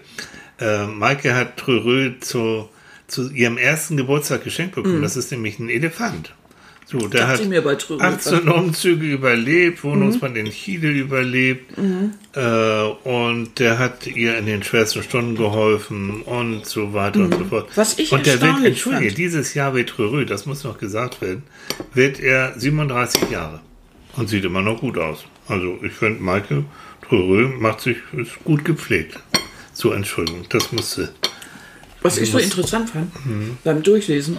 Äh, 0.61 0.87
Maike 0.87 1.35
hat 1.35 1.57
Trörö 1.57 2.13
zu, 2.21 2.69
zu 3.07 3.31
ihrem 3.31 3.59
ersten 3.59 3.97
Geburtstag 3.97 4.45
geschenkt 4.45 4.77
bekommen. 4.77 5.03
Das 5.03 5.17
ist 5.17 5.31
nämlich 5.31 5.59
ein 5.59 5.69
Elefant. 5.69 6.33
So, 6.87 6.99
der 7.09 7.29
hat 7.29 7.45
mir 7.47 7.63
bei 7.63 7.77
Trörö. 7.77 8.01
18 8.03 8.47
Umzüge 8.49 9.07
überlebt, 9.07 9.83
Wohnungsmann 9.85 10.37
in 10.37 10.51
Chile 10.51 10.91
überlebt 10.91 11.73
äh, 12.35 12.83
und 13.05 13.59
der 13.59 13.79
hat 13.79 14.07
ihr 14.07 14.37
in 14.37 14.45
den 14.47 14.63
schwersten 14.63 15.03
Stunden 15.03 15.35
geholfen 15.35 16.21
und 16.23 16.67
so 16.67 16.93
weiter 16.93 17.21
und 17.21 17.35
so 17.35 17.45
fort. 17.47 17.69
Was 17.75 17.99
ich 17.99 18.13
und 18.13 18.27
der 18.27 18.41
wird, 18.41 18.65
entschuldige, 18.65 19.07
fand. 19.07 19.19
dieses 19.19 19.55
Jahr 19.55 19.75
wird 19.75 19.89
Trörö, 19.91 20.27
das 20.27 20.45
muss 20.45 20.63
noch 20.65 20.79
gesagt 20.79 21.23
werden, 21.23 21.43
wird 21.95 22.21
er 22.21 22.53
37 22.59 23.31
Jahre 23.31 23.61
und 24.17 24.29
sieht 24.29 24.45
immer 24.45 24.61
noch 24.63 24.81
gut 24.81 24.99
aus. 24.99 25.25
Also 25.49 25.79
ich 25.83 25.93
finde, 25.93 26.23
Maike 26.23 26.65
Trörö 27.09 27.49
macht 27.49 27.81
sich, 27.81 27.97
ist 28.13 28.33
gut 28.45 28.65
gepflegt. 28.65 29.19
So, 29.73 29.91
Entschuldigung, 29.93 30.45
das 30.51 30.71
musste. 30.71 31.13
Was 32.03 32.19
ich 32.19 32.31
so 32.31 32.37
interessant 32.39 32.91
fand 32.91 33.11
Mhm. 33.25 33.57
beim 33.65 33.83
Durchlesen, 33.83 34.37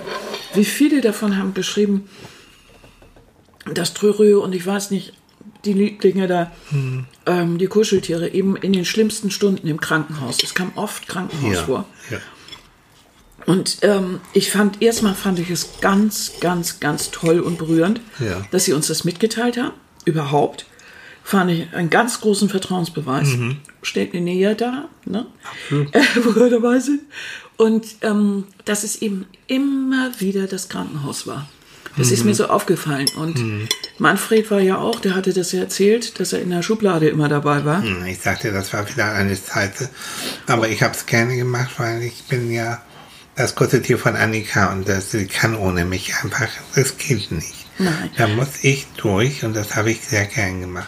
wie 0.53 0.63
viele 0.65 1.01
davon 1.01 1.37
haben 1.37 1.55
geschrieben, 1.55 2.07
dass 3.73 3.93
Trörö 3.93 4.37
und 4.39 4.53
ich 4.53 4.65
weiß 4.65 4.91
nicht, 4.91 5.13
die 5.63 5.73
Lieblinge 5.73 6.27
da, 6.27 6.51
Mhm. 6.71 7.05
ähm, 7.25 7.57
die 7.57 7.67
Kuscheltiere, 7.67 8.29
eben 8.29 8.55
in 8.55 8.73
den 8.73 8.85
schlimmsten 8.85 9.31
Stunden 9.31 9.67
im 9.67 9.79
Krankenhaus. 9.79 10.37
Es 10.43 10.53
kam 10.53 10.71
oft 10.75 11.07
Krankenhaus 11.07 11.53
Ja, 11.55 11.63
vor. 11.63 11.85
ja. 12.11 12.19
Und 13.45 13.79
ähm, 13.83 14.21
ich 14.33 14.51
fand, 14.51 14.81
erstmal 14.81 15.13
fand 15.13 15.37
ich 15.39 15.49
es 15.51 15.79
ganz, 15.81 16.33
ganz, 16.39 16.79
ganz 16.79 17.11
toll 17.11 17.39
und 17.39 17.57
berührend, 17.57 18.01
Ja. 18.19 18.41
dass 18.51 18.65
sie 18.65 18.73
uns 18.73 18.87
das 18.87 19.03
mitgeteilt 19.03 19.57
haben. 19.57 19.73
Überhaupt. 20.03 20.65
Fand 21.23 21.51
ich 21.51 21.73
einen 21.73 21.89
ganz 21.89 22.21
großen 22.21 22.49
Vertrauensbeweis. 22.49 23.29
Mhm. 23.29 23.57
Stellt 23.81 24.13
eine 24.13 24.21
Nähe 24.23 24.55
da, 24.55 24.87
ne? 25.05 25.25
Wo 25.69 26.35
wir 26.35 26.49
dabei 26.51 26.79
sind. 26.79 27.01
Und 27.57 27.85
ähm, 28.01 28.45
dass 28.65 28.83
es 28.83 29.01
eben 29.01 29.25
immer 29.47 30.11
wieder 30.19 30.45
das 30.47 30.69
Krankenhaus 30.69 31.25
war. 31.25 31.47
Das 31.97 32.11
ist 32.11 32.23
mir 32.25 32.31
Mhm. 32.31 32.35
so 32.35 32.47
aufgefallen. 32.47 33.05
Und 33.17 33.69
Manfred 33.99 34.51
war 34.51 34.59
ja 34.59 34.77
auch, 34.77 34.99
der 34.99 35.15
hatte 35.15 35.33
das 35.33 35.51
ja 35.51 35.61
erzählt, 35.61 36.19
dass 36.19 36.33
er 36.33 36.41
in 36.41 36.49
der 36.49 36.61
Schublade 36.61 37.07
immer 37.07 37.29
dabei 37.29 37.63
war. 37.65 37.81
Hm, 37.81 38.05
Ich 38.05 38.19
sagte, 38.19 38.51
das 38.51 38.73
war 38.73 38.89
wieder 38.89 39.13
eine 39.13 39.41
Zeit. 39.41 39.73
Aber 40.47 40.67
ich 40.67 40.81
habe 40.83 40.93
es 40.93 41.05
gerne 41.05 41.35
gemacht, 41.37 41.71
weil 41.77 42.01
ich 42.03 42.23
bin 42.25 42.51
ja 42.51 42.81
das 43.35 43.55
Kuscheltier 43.55 43.97
von 43.97 44.15
Annika 44.15 44.71
und 44.73 44.87
das 44.87 45.11
sie 45.11 45.25
kann 45.27 45.55
ohne 45.55 45.85
mich 45.85 46.13
einfach, 46.23 46.47
das 46.75 46.97
geht 46.97 47.31
nicht. 47.31 47.65
Nein. 47.77 48.09
Da 48.17 48.27
muss 48.27 48.47
ich 48.63 48.87
durch 48.97 49.43
und 49.43 49.53
das 49.55 49.75
habe 49.75 49.91
ich 49.91 50.01
sehr 50.05 50.25
gern 50.25 50.61
gemacht. 50.61 50.87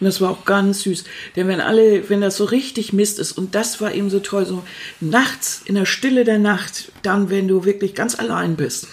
Und 0.00 0.04
das 0.04 0.20
war 0.20 0.30
auch 0.30 0.44
ganz 0.44 0.82
süß. 0.82 1.04
Denn 1.36 1.48
wenn 1.48 1.60
alle, 1.60 2.08
wenn 2.08 2.20
das 2.20 2.36
so 2.36 2.44
richtig 2.44 2.92
Mist 2.92 3.18
ist, 3.18 3.32
und 3.32 3.54
das 3.54 3.80
war 3.80 3.92
eben 3.94 4.10
so 4.10 4.20
toll, 4.20 4.46
so 4.46 4.62
nachts, 5.00 5.62
in 5.64 5.74
der 5.74 5.86
Stille 5.86 6.24
der 6.24 6.38
Nacht, 6.38 6.92
dann, 7.02 7.30
wenn 7.30 7.48
du 7.48 7.64
wirklich 7.64 7.94
ganz 7.94 8.18
allein 8.18 8.56
bist 8.56 8.88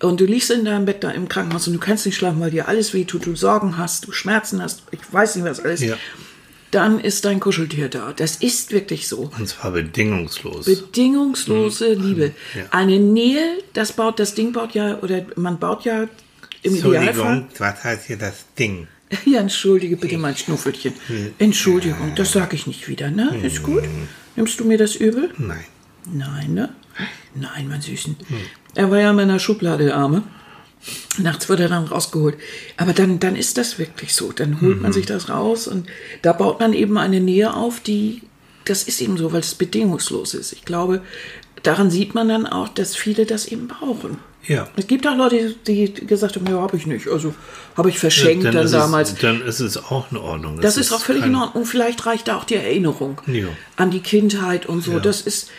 und 0.00 0.20
du 0.20 0.24
liegst 0.24 0.50
in 0.50 0.64
deinem 0.64 0.84
Bett 0.84 1.02
da 1.04 1.10
im 1.10 1.28
Krankenhaus 1.28 1.66
und 1.66 1.74
du 1.74 1.80
kannst 1.80 2.06
nicht 2.06 2.16
schlafen, 2.16 2.40
weil 2.40 2.50
dir 2.50 2.68
alles 2.68 2.94
wehtut, 2.94 3.26
du 3.26 3.34
Sorgen 3.36 3.78
hast, 3.78 4.06
du 4.06 4.12
Schmerzen 4.12 4.62
hast, 4.62 4.82
ich 4.90 5.00
weiß 5.10 5.36
nicht 5.36 5.44
was 5.44 5.60
alles, 5.60 5.80
Ja. 5.80 5.96
dann 6.70 7.00
ist 7.00 7.24
dein 7.24 7.40
Kuscheltier 7.40 7.88
da. 7.88 8.12
Das 8.14 8.36
ist 8.36 8.72
wirklich 8.72 9.08
so. 9.08 9.30
Und 9.38 9.48
zwar 9.48 9.70
bedingungslos. 9.72 10.66
Bedingungslose 10.66 11.94
Liebe. 11.94 12.28
Mhm. 12.54 12.60
Ja. 12.60 12.66
Eine 12.70 12.98
Nähe, 12.98 13.58
das 13.72 13.92
baut, 13.92 14.18
das 14.20 14.34
Ding 14.34 14.52
baut 14.52 14.74
ja, 14.74 14.98
oder 15.00 15.24
man 15.36 15.58
baut 15.58 15.84
ja 15.84 16.08
im 16.62 16.74
Idealfall. 16.76 17.46
Was 17.58 17.84
heißt 17.84 18.06
hier 18.06 18.18
das 18.18 18.44
Ding? 18.58 18.86
Ja, 19.24 19.40
entschuldige 19.40 19.96
bitte 19.96 20.18
mein 20.18 20.36
Schnuffelchen. 20.36 20.92
Entschuldigung, 21.38 22.14
das 22.14 22.32
sage 22.32 22.56
ich 22.56 22.66
nicht 22.66 22.88
wieder, 22.88 23.10
ne? 23.10 23.34
Ist 23.42 23.62
gut? 23.62 23.82
Nimmst 24.36 24.60
du 24.60 24.64
mir 24.64 24.78
das 24.78 24.96
übel? 24.96 25.30
Nein. 25.38 25.64
Nein, 26.12 26.54
ne? 26.54 26.74
Nein, 27.34 27.68
mein 27.68 27.80
Süßen. 27.80 28.16
Er 28.74 28.90
war 28.90 28.98
ja 28.98 29.10
in 29.10 29.16
meiner 29.16 29.38
Schublade, 29.38 29.84
der 29.84 29.96
Arme. 29.96 30.22
Nachts 31.18 31.48
wird 31.48 31.60
er 31.60 31.68
dann 31.68 31.84
rausgeholt. 31.84 32.36
Aber 32.76 32.92
dann, 32.92 33.18
dann 33.18 33.36
ist 33.36 33.58
das 33.58 33.78
wirklich 33.78 34.14
so. 34.14 34.32
Dann 34.32 34.60
holt 34.60 34.80
man 34.80 34.92
sich 34.92 35.06
das 35.06 35.28
raus 35.28 35.66
und 35.66 35.88
da 36.22 36.32
baut 36.32 36.60
man 36.60 36.72
eben 36.72 36.96
eine 36.98 37.20
Nähe 37.20 37.54
auf, 37.54 37.80
die, 37.80 38.22
das 38.64 38.84
ist 38.84 39.00
eben 39.00 39.16
so, 39.16 39.32
weil 39.32 39.40
es 39.40 39.54
bedingungslos 39.54 40.34
ist. 40.34 40.52
Ich 40.52 40.64
glaube, 40.64 41.02
daran 41.62 41.90
sieht 41.90 42.14
man 42.14 42.28
dann 42.28 42.46
auch, 42.46 42.68
dass 42.68 42.94
viele 42.96 43.26
das 43.26 43.46
eben 43.46 43.68
brauchen. 43.68 44.18
Ja. 44.48 44.66
Es 44.76 44.86
gibt 44.86 45.06
auch 45.06 45.14
Leute, 45.16 45.54
die 45.66 45.92
gesagt 45.92 46.36
haben, 46.36 46.46
ja, 46.46 46.58
habe 46.60 46.76
ich 46.78 46.86
nicht. 46.86 47.06
Also 47.06 47.34
habe 47.76 47.90
ich 47.90 47.98
verschenkt 47.98 48.44
dann, 48.46 48.56
ist 48.56 48.72
damals. 48.72 49.12
Es, 49.12 49.18
dann 49.18 49.42
ist 49.42 49.60
es 49.60 49.76
auch 49.76 50.10
in 50.10 50.16
Ordnung. 50.16 50.58
Das 50.60 50.76
Es 50.78 50.86
ist 50.86 50.92
auch 50.92 51.00
völlig 51.02 51.26
in 51.26 51.34
Ordnung. 51.36 51.66
Vielleicht 51.66 52.04
reicht 52.06 52.28
da 52.28 52.36
auch 52.38 52.44
die 52.44 52.54
Erinnerung 52.56 53.20
Ja. 53.26 53.46
an 53.76 53.90
die 53.90 54.00
Kindheit 54.00 54.64
und 54.66 54.82
so. 54.82 54.92
Ja. 54.92 55.00
Das 55.00 55.20
ist, 55.20 55.50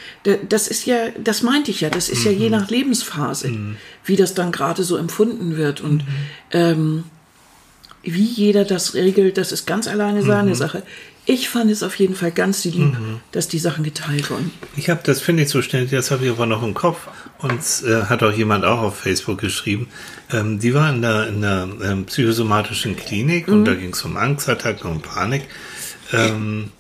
das 0.50 0.68
ist 0.68 0.86
ja, 0.88 1.10
das 1.24 1.44
meinte 1.44 1.70
ich 1.72 1.82
ja. 1.82 1.90
Das 1.92 2.10
ist 2.10 2.24
ja 2.26 2.32
Mhm. 2.32 2.40
je 2.40 2.50
nach 2.50 2.70
Lebensphase, 2.70 3.52
wie 4.06 4.16
das 4.16 4.34
dann 4.34 4.52
gerade 4.52 4.84
so 4.84 4.98
empfunden 4.98 5.56
wird 5.56 5.82
und 5.82 5.98
Mhm. 5.98 6.06
ähm, 6.52 7.04
wie 8.02 8.24
jeder 8.24 8.66
das 8.66 8.94
regelt. 8.96 9.38
Das 9.38 9.52
ist 9.52 9.68
ganz 9.68 9.88
alleine 9.88 10.24
seine 10.24 10.50
Mhm. 10.52 10.56
Sache. 10.56 10.84
Ich 11.26 11.48
fand 11.50 11.70
es 11.70 11.84
auf 11.84 11.94
jeden 11.96 12.16
Fall 12.16 12.32
ganz 12.32 12.66
lieb, 12.66 12.98
dass 13.34 13.48
die 13.48 13.60
Sachen 13.60 13.84
geteilt 13.84 14.32
wurden. 14.32 14.52
Ich 14.78 14.90
habe, 14.90 15.02
das 15.04 15.22
finde 15.22 15.44
ich 15.44 15.50
so 15.50 15.62
ständig, 15.62 15.92
das 15.92 16.10
habe 16.10 16.26
ich 16.26 16.32
aber 16.32 16.48
noch 16.48 16.64
im 16.64 16.74
Kopf. 16.74 17.08
Und 17.42 17.62
äh, 17.88 18.04
hat 18.04 18.22
auch 18.22 18.34
jemand 18.34 18.66
auch 18.66 18.82
auf 18.82 19.00
Facebook 19.00 19.40
geschrieben. 19.40 19.88
Ähm, 20.32 20.60
die 20.60 20.74
war 20.74 20.90
in 20.90 21.02
der, 21.02 21.28
in 21.28 21.42
der 21.42 21.70
ähm, 21.84 22.06
psychosomatischen 22.06 22.98
Klinik 22.98 23.48
und 23.48 23.66
da 23.66 23.76
ging 23.76 23.94
es 23.94 24.04
um 24.04 24.18
Angstattacken 24.18 24.92
und 24.92 25.04
Panik. 25.04 25.44
Ähm, 26.12 26.72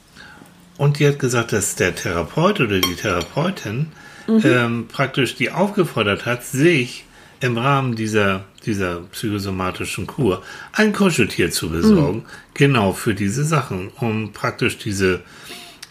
und 0.77 0.99
die 0.99 1.07
hat 1.07 1.19
gesagt, 1.19 1.53
dass 1.53 1.75
der 1.75 1.95
Therapeut 1.95 2.59
oder 2.59 2.79
die 2.79 2.95
Therapeutin 2.95 3.87
ähm, 4.27 4.87
praktisch 4.87 5.35
die 5.35 5.51
aufgefordert 5.51 6.25
hat, 6.25 6.45
sich 6.45 7.05
im 7.41 7.57
Rahmen 7.57 7.95
dieser, 7.95 8.45
dieser 8.65 9.01
psychosomatischen 9.11 10.07
Kur 10.07 10.43
ein 10.73 10.93
Kuscheltier 10.93 11.51
zu 11.51 11.69
besorgen, 11.69 12.25
genau 12.53 12.93
für 12.93 13.13
diese 13.13 13.43
Sachen, 13.43 13.89
um 13.99 14.33
praktisch 14.33 14.77
diese, 14.77 15.21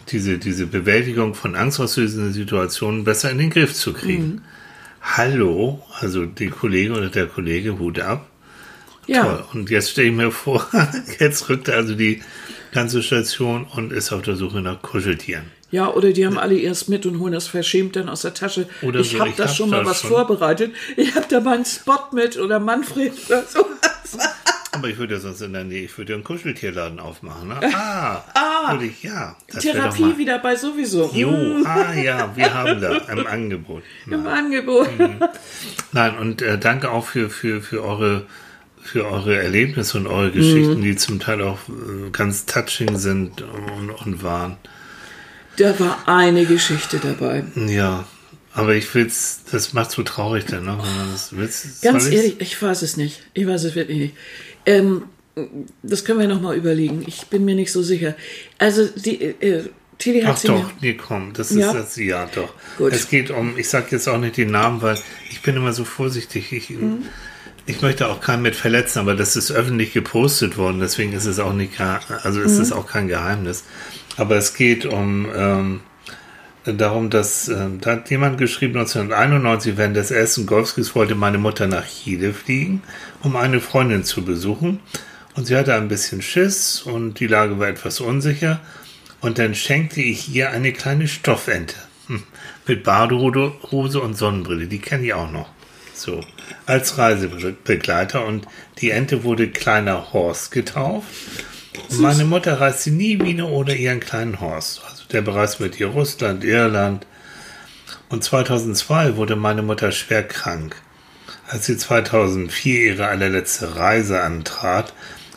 diese, 0.09 0.37
diese 0.37 0.67
Bewältigung 0.67 1.33
von 1.33 1.55
angstauslösenden 1.55 2.33
Situationen 2.33 3.03
besser 3.03 3.31
in 3.31 3.39
den 3.39 3.49
Griff 3.49 3.73
zu 3.73 3.93
kriegen. 3.93 4.41
Hallo, 5.01 5.81
also 5.99 6.25
die 6.25 6.47
Kollegin 6.49 6.91
oder 6.91 7.09
der 7.09 7.27
Kollege, 7.27 7.79
Hut 7.79 7.99
ab. 7.99 8.27
Ja, 9.07 9.23
Toll. 9.23 9.43
Und 9.53 9.69
jetzt 9.69 9.91
stelle 9.91 10.09
ich 10.09 10.13
mir 10.13 10.31
vor, 10.31 10.67
jetzt 11.19 11.49
rückt 11.49 11.69
also 11.69 11.95
die 11.95 12.21
ganze 12.71 13.01
Station 13.01 13.65
und 13.75 13.91
ist 13.91 14.11
auf 14.11 14.21
der 14.21 14.35
Suche 14.35 14.61
nach 14.61 14.81
Kuscheltieren. 14.81 15.45
ja, 15.71 15.87
oder 15.91 16.11
die 16.11 16.25
haben 16.25 16.37
alle 16.37 16.57
erst 16.59 16.89
mit 16.89 17.05
und 17.05 17.19
holen 17.19 17.33
das 17.33 17.47
verschämt 17.47 17.95
dann 17.95 18.09
aus 18.09 18.21
der 18.21 18.33
Tasche. 18.33 18.67
Oder 18.83 18.99
ich 18.99 19.11
so, 19.11 19.19
habe 19.19 19.31
da 19.35 19.45
hab 19.45 19.55
schon 19.55 19.69
mal 19.71 19.85
was 19.85 20.01
schon. 20.01 20.11
vorbereitet. 20.11 20.73
Ich 20.95 21.15
habe 21.15 21.25
da 21.29 21.39
meinen 21.39 21.65
Spot 21.65 21.99
mit 22.11 22.37
oder 22.37 22.59
Manfred 22.59 23.13
oder 23.27 23.43
so. 23.47 23.65
Aber 24.79 24.87
ich 24.89 24.97
würde 24.97 25.13
ja 25.15 25.19
sonst 25.19 25.41
in 25.41 25.53
der 25.53 25.63
Nähe, 25.63 25.83
ich 25.85 25.97
würde 25.97 26.13
ja 26.13 26.15
einen 26.15 26.23
Kuscheltierladen 26.23 26.99
aufmachen. 26.99 27.49
Ne? 27.49 27.59
Ah, 27.75 28.23
würde 28.71 28.85
ich, 28.85 29.03
ja. 29.03 29.35
Therapie 29.47 30.01
mal- 30.01 30.17
wieder 30.17 30.39
bei 30.39 30.55
sowieso. 30.55 31.11
Jo, 31.13 31.31
ah 31.65 31.93
ja, 31.93 32.31
wir 32.35 32.53
haben 32.53 32.81
da 32.81 32.95
im 33.11 33.27
Angebot. 33.27 33.83
Im 34.07 34.25
Angebot. 34.25 34.89
Nein, 35.91 36.17
und 36.17 36.41
äh, 36.41 36.57
danke 36.57 36.89
auch 36.91 37.05
für, 37.05 37.29
für, 37.29 37.61
für 37.61 37.83
eure 37.83 38.25
für 38.81 39.05
eure 39.05 39.35
Erlebnisse 39.37 39.97
und 39.97 40.07
eure 40.07 40.31
Geschichten, 40.31 40.81
die 40.81 40.95
zum 40.95 41.19
Teil 41.19 41.41
auch 41.43 41.59
äh, 41.67 42.09
ganz 42.11 42.45
touching 42.45 42.97
sind 42.97 43.41
und, 43.41 43.91
und 43.91 44.23
waren. 44.23 44.57
Da 45.57 45.77
war 45.79 45.97
eine 46.07 46.45
Geschichte 46.45 46.97
dabei. 46.97 47.43
Ja, 47.67 48.05
aber 48.59 48.75
ich 48.75 48.93
will's, 48.93 49.41
das 49.51 49.73
macht 49.73 49.91
so 49.91 50.03
traurig 50.03 50.45
dann, 50.45 50.65
ne? 50.65 50.77
wenn 50.81 50.97
man 50.97 51.11
das 51.11 51.35
will's, 51.35 51.79
Ganz 51.81 52.07
ehrlich, 52.07 52.35
ich 52.39 52.61
weiß 52.61 52.81
es 52.81 52.97
nicht. 52.97 53.21
Ich 53.33 53.47
weiß 53.47 53.63
es 53.63 53.75
wirklich 53.75 53.97
nicht. 53.97 54.15
Ähm, 54.65 55.03
das 55.83 56.03
können 56.05 56.19
wir 56.19 56.27
noch 56.27 56.41
mal 56.41 56.55
überlegen. 56.55 57.03
Ich 57.07 57.27
bin 57.27 57.45
mir 57.45 57.55
nicht 57.55 57.71
so 57.71 57.81
sicher. 57.81 58.15
Also 58.57 58.85
die 58.87 59.21
äh, 59.21 59.69
Tilly 59.97 60.21
hat 60.21 60.37
Ach 60.39 60.43
doch, 60.43 60.63
mir. 60.63 60.71
nee, 60.81 60.93
komm, 60.95 61.33
das 61.33 61.51
ist 61.51 61.57
Ja? 61.57 61.73
das, 61.73 61.95
ja 61.97 62.25
doch. 62.33 62.53
Gut. 62.77 62.93
Es 62.93 63.09
geht 63.09 63.31
um, 63.31 63.57
ich 63.57 63.69
sag 63.69 63.91
jetzt 63.91 64.07
auch 64.07 64.17
nicht 64.17 64.37
den 64.37 64.51
Namen, 64.51 64.81
weil 64.81 64.97
ich 65.31 65.41
bin 65.41 65.55
immer 65.55 65.73
so 65.73 65.83
vorsichtig. 65.85 66.51
Ich, 66.53 66.69
Mhm. 66.69 67.03
ich 67.65 67.81
möchte 67.81 68.07
auch 68.07 68.19
keinen 68.21 68.41
mit 68.41 68.55
verletzen, 68.55 68.99
aber 68.99 69.15
das 69.15 69.35
ist 69.35 69.51
öffentlich 69.51 69.93
gepostet 69.93 70.57
worden, 70.57 70.79
deswegen 70.79 71.13
ist 71.13 71.25
es 71.25 71.39
auch 71.39 71.53
nicht, 71.53 71.79
also 71.79 72.41
ist 72.41 72.55
Mhm. 72.55 72.61
es 72.61 72.71
auch 72.71 72.87
kein 72.87 73.07
Geheimnis. 73.07 73.63
Aber 74.17 74.35
es 74.37 74.53
geht 74.53 74.85
um, 74.85 75.27
ähm, 75.35 75.81
darum, 76.73 77.09
dass, 77.09 77.47
ähm, 77.47 77.79
da 77.81 77.91
hat 77.91 78.09
jemand 78.09 78.37
geschrieben, 78.37 78.77
1991 78.77 79.77
während 79.77 79.95
des 79.95 80.11
ersten 80.11 80.45
Golfkriegs 80.45 80.95
wollte 80.95 81.15
meine 81.15 81.37
Mutter 81.37 81.67
nach 81.67 81.85
Chile 81.85 82.33
fliegen, 82.33 82.81
um 83.21 83.35
eine 83.35 83.59
Freundin 83.59 84.03
zu 84.03 84.23
besuchen. 84.23 84.79
Und 85.35 85.45
sie 85.45 85.55
hatte 85.55 85.73
ein 85.75 85.87
bisschen 85.87 86.21
Schiss 86.21 86.81
und 86.81 87.19
die 87.19 87.27
Lage 87.27 87.59
war 87.59 87.67
etwas 87.67 87.99
unsicher. 87.99 88.59
Und 89.21 89.37
dann 89.37 89.55
schenkte 89.55 90.01
ich 90.01 90.33
ihr 90.33 90.51
eine 90.51 90.73
kleine 90.73 91.07
Stoffente 91.07 91.75
hm, 92.07 92.23
mit 92.67 92.83
Badehose 92.83 94.01
und 94.01 94.17
Sonnenbrille. 94.17 94.67
Die 94.67 94.79
kenne 94.79 95.05
ich 95.05 95.13
auch 95.13 95.31
noch. 95.31 95.49
So, 95.93 96.21
als 96.65 96.97
Reisebegleiter. 96.97 98.25
Und 98.25 98.47
die 98.79 98.91
Ente 98.91 99.23
wurde 99.23 99.49
kleiner 99.49 100.13
Horst 100.13 100.51
getauft. 100.51 101.07
Und 101.89 101.99
meine 101.99 102.25
Mutter 102.25 102.59
reiste 102.59 102.91
nie 102.91 103.19
wieder 103.21 103.47
ohne 103.47 103.75
ihren 103.75 103.99
kleinen 103.99 104.39
Horst. 104.39 104.81
Der 105.11 105.21
bereiste 105.21 105.63
mit 105.63 105.79
ihr 105.79 105.87
Russland, 105.87 106.43
Irland. 106.43 107.05
Und 108.09 108.23
2002 108.23 109.15
wurde 109.15 109.35
meine 109.35 109.61
Mutter 109.61 109.91
schwer 109.91 110.27
krank. 110.27 110.75
Als 111.47 111.65
sie 111.65 111.77
2004 111.77 112.81
ihre 112.81 113.07
allerletzte 113.07 113.75
Reise 113.75 114.21
antrat, 114.21 114.93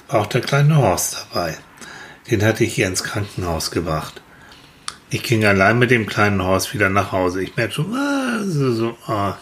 war 0.09 0.21
auch 0.21 0.27
der 0.27 0.43
kleine 0.43 0.77
Horst 0.77 1.27
dabei. 1.31 1.57
Den 2.31 2.45
hatte 2.45 2.65
ich 2.65 2.75
hier 2.75 2.87
ins 2.87 3.03
Krankenhaus 3.03 3.71
gebracht. 3.71 4.21
Ich 5.09 5.23
ging 5.23 5.45
allein 5.45 5.79
mit 5.79 5.91
dem 5.91 6.07
kleinen 6.07 6.43
Horst 6.43 6.75
wieder 6.75 6.89
nach 6.89 7.13
Hause. 7.13 7.43
Ich 7.43 7.57
merkte 7.57 7.77
schon, 7.77 7.95
ah, 7.95 8.41
so, 8.45 8.73
so, 8.73 8.99
ah. 9.07 9.37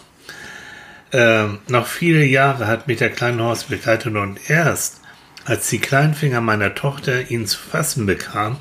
Ähm, 1.13 1.59
noch 1.67 1.87
viele 1.87 2.23
Jahre 2.23 2.67
hat 2.67 2.87
mich 2.87 2.97
der 2.99 3.09
kleine 3.09 3.43
Horst 3.43 3.67
begleitet 3.67 4.15
und 4.15 4.49
erst, 4.49 5.01
als 5.45 5.69
die 5.69 5.79
kleinen 5.79 6.13
Finger 6.13 6.39
meiner 6.39 6.73
Tochter 6.73 7.29
ihn 7.29 7.47
zu 7.47 7.59
fassen 7.59 8.05
bekam, 8.05 8.57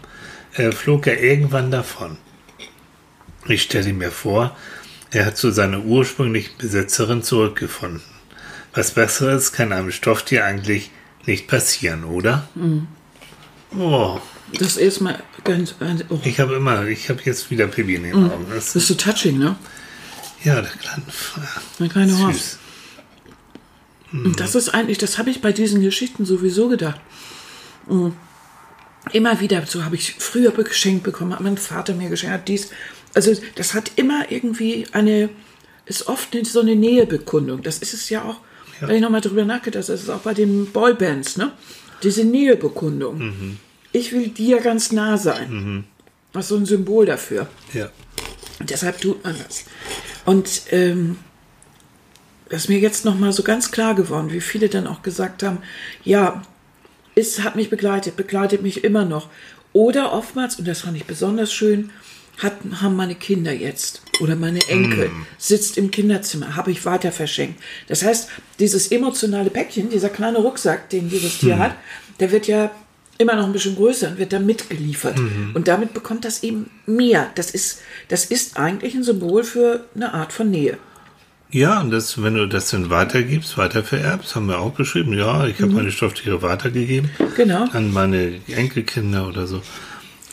äh, 0.54 0.72
flog 0.72 1.06
er 1.06 1.22
irgendwann 1.22 1.70
davon. 1.70 2.16
Ich 3.46 3.62
stelle 3.62 3.92
mir 3.92 4.10
vor, 4.10 4.56
er 5.10 5.26
hat 5.26 5.36
zu 5.36 5.50
seiner 5.50 5.80
ursprünglichen 5.84 6.56
Besitzerin 6.58 7.22
zurückgefunden. 7.22 8.02
Was 8.74 8.92
Besseres 8.92 9.52
kann 9.52 9.72
einem 9.72 9.90
Stofftier 9.90 10.44
eigentlich 10.44 10.90
nicht 11.26 11.48
passieren, 11.48 12.04
oder? 12.04 12.48
Oh, 13.76 14.20
Das 14.52 14.76
ist 14.76 15.00
mal 15.00 15.20
ganz. 15.44 15.74
oh, 16.08 16.20
ich 16.24 16.38
habe 16.38 16.54
immer, 16.54 16.86
ich 16.86 17.08
habe 17.08 17.20
jetzt 17.24 17.50
wieder 17.50 17.66
Pipi 17.66 17.96
in 17.96 18.04
den 18.04 18.14
Augen. 18.14 18.46
Das, 18.50 18.66
das 18.72 18.76
ist 18.76 18.88
so 18.88 18.94
touching, 18.94 19.38
ne? 19.38 19.56
ja, 20.44 20.60
der 20.60 20.70
kleine, 20.70 21.02
Der 21.78 21.88
kleine 21.88 22.12
süß. 22.12 22.20
Horst. 22.20 22.58
Und 24.12 24.40
das 24.40 24.54
ist 24.54 24.70
eigentlich, 24.70 24.98
das 24.98 25.18
habe 25.18 25.30
ich 25.30 25.40
bei 25.40 25.52
diesen 25.52 25.82
Geschichten 25.82 26.24
sowieso 26.24 26.68
gedacht. 26.68 27.00
Mm. 27.88 28.08
Immer 29.12 29.40
wieder, 29.40 29.64
so 29.66 29.84
habe 29.84 29.96
ich 29.96 30.14
früher 30.18 30.50
geschenkt 30.52 31.02
bekommen, 31.04 31.32
hat 31.32 31.40
mein 31.40 31.56
Vater 31.56 31.94
mir 31.94 32.08
geschenkt, 32.10 32.34
hat 32.34 32.48
dies. 32.48 32.70
Also 33.14 33.32
das 33.56 33.74
hat 33.74 33.92
immer 33.96 34.30
irgendwie 34.30 34.86
eine, 34.92 35.30
ist 35.86 36.06
oft 36.08 36.36
so 36.46 36.60
eine 36.60 36.76
Nähebekundung. 36.76 37.62
Das 37.62 37.78
ist 37.78 37.94
es 37.94 38.08
ja 38.10 38.22
auch, 38.24 38.36
Ja. 38.80 38.88
wenn 38.88 38.96
ich 38.96 39.02
nochmal 39.02 39.20
drüber 39.20 39.44
nachgedacht 39.44 39.84
habe, 39.84 39.92
das 39.92 40.02
ist 40.02 40.10
auch 40.10 40.20
bei 40.20 40.34
den 40.34 40.66
Boybands, 40.72 41.36
ne? 41.36 41.52
Diese 42.02 42.24
Nähebekundung. 42.24 43.58
Ich 43.92 44.12
will 44.12 44.28
dir 44.28 44.60
ganz 44.60 44.92
nah 44.92 45.16
sein. 45.18 45.84
Was 46.32 46.48
so 46.48 46.56
ein 46.56 46.64
Symbol 46.66 47.06
dafür. 47.06 47.48
Ja. 47.74 47.90
Und 48.60 48.70
deshalb 48.70 49.00
tut 49.00 49.24
man 49.24 49.34
das. 49.42 49.64
Und 50.24 50.62
ähm, 50.70 51.16
das 52.48 52.62
ist 52.64 52.68
mir 52.68 52.78
jetzt 52.78 53.04
noch 53.04 53.18
mal 53.18 53.32
so 53.32 53.42
ganz 53.42 53.70
klar 53.70 53.94
geworden, 53.94 54.32
wie 54.32 54.40
viele 54.40 54.68
dann 54.68 54.86
auch 54.86 55.02
gesagt 55.02 55.42
haben, 55.42 55.58
ja, 56.04 56.42
es 57.14 57.40
hat 57.40 57.56
mich 57.56 57.70
begleitet, 57.70 58.16
begleitet 58.16 58.62
mich 58.62 58.84
immer 58.84 59.04
noch. 59.04 59.28
Oder 59.72 60.12
oftmals, 60.12 60.56
und 60.56 60.66
das 60.66 60.80
fand 60.80 60.96
ich 60.96 61.04
besonders 61.04 61.52
schön, 61.52 61.90
hat, 62.38 62.54
haben 62.80 62.96
meine 62.96 63.14
Kinder 63.14 63.52
jetzt 63.52 64.02
oder 64.20 64.34
meine 64.34 64.60
Enkel 64.68 65.10
sitzt 65.38 65.76
im 65.76 65.90
Kinderzimmer, 65.90 66.56
habe 66.56 66.70
ich 66.70 66.84
weiter 66.84 67.12
verschenkt. 67.12 67.62
Das 67.86 68.02
heißt, 68.02 68.28
dieses 68.58 68.90
emotionale 68.90 69.50
Päckchen, 69.50 69.90
dieser 69.90 70.08
kleine 70.08 70.38
Rucksack, 70.38 70.88
den 70.90 71.10
dieses 71.10 71.38
Tier 71.38 71.58
hat, 71.58 71.76
der 72.18 72.32
wird 72.32 72.46
ja 72.46 72.70
immer 73.18 73.36
noch 73.36 73.44
ein 73.44 73.52
bisschen 73.52 73.76
größer 73.76 74.08
und 74.08 74.18
wird 74.18 74.32
dann 74.32 74.46
mitgeliefert. 74.46 75.18
Und 75.54 75.68
damit 75.68 75.92
bekommt 75.92 76.24
das 76.24 76.42
eben 76.42 76.70
mehr. 76.86 77.30
Das 77.34 77.50
ist, 77.50 77.80
das 78.08 78.24
ist 78.24 78.56
eigentlich 78.56 78.94
ein 78.94 79.04
Symbol 79.04 79.44
für 79.44 79.84
eine 79.94 80.14
Art 80.14 80.32
von 80.32 80.50
Nähe. 80.50 80.78
Ja, 81.52 81.80
und 81.80 81.90
das, 81.90 82.22
wenn 82.22 82.34
du 82.34 82.46
das 82.46 82.70
dann 82.70 82.90
weitergibst, 82.90 83.58
weitervererbst, 83.58 84.36
haben 84.36 84.46
wir 84.46 84.60
auch 84.60 84.74
geschrieben, 84.74 85.12
ja, 85.14 85.46
ich 85.46 85.60
habe 85.60 85.72
meine 85.72 85.90
Stofftiere 85.90 86.42
weitergegeben 86.42 87.10
Genau. 87.36 87.66
an 87.72 87.92
meine 87.92 88.40
Enkelkinder 88.48 89.26
oder 89.26 89.46
so. 89.46 89.60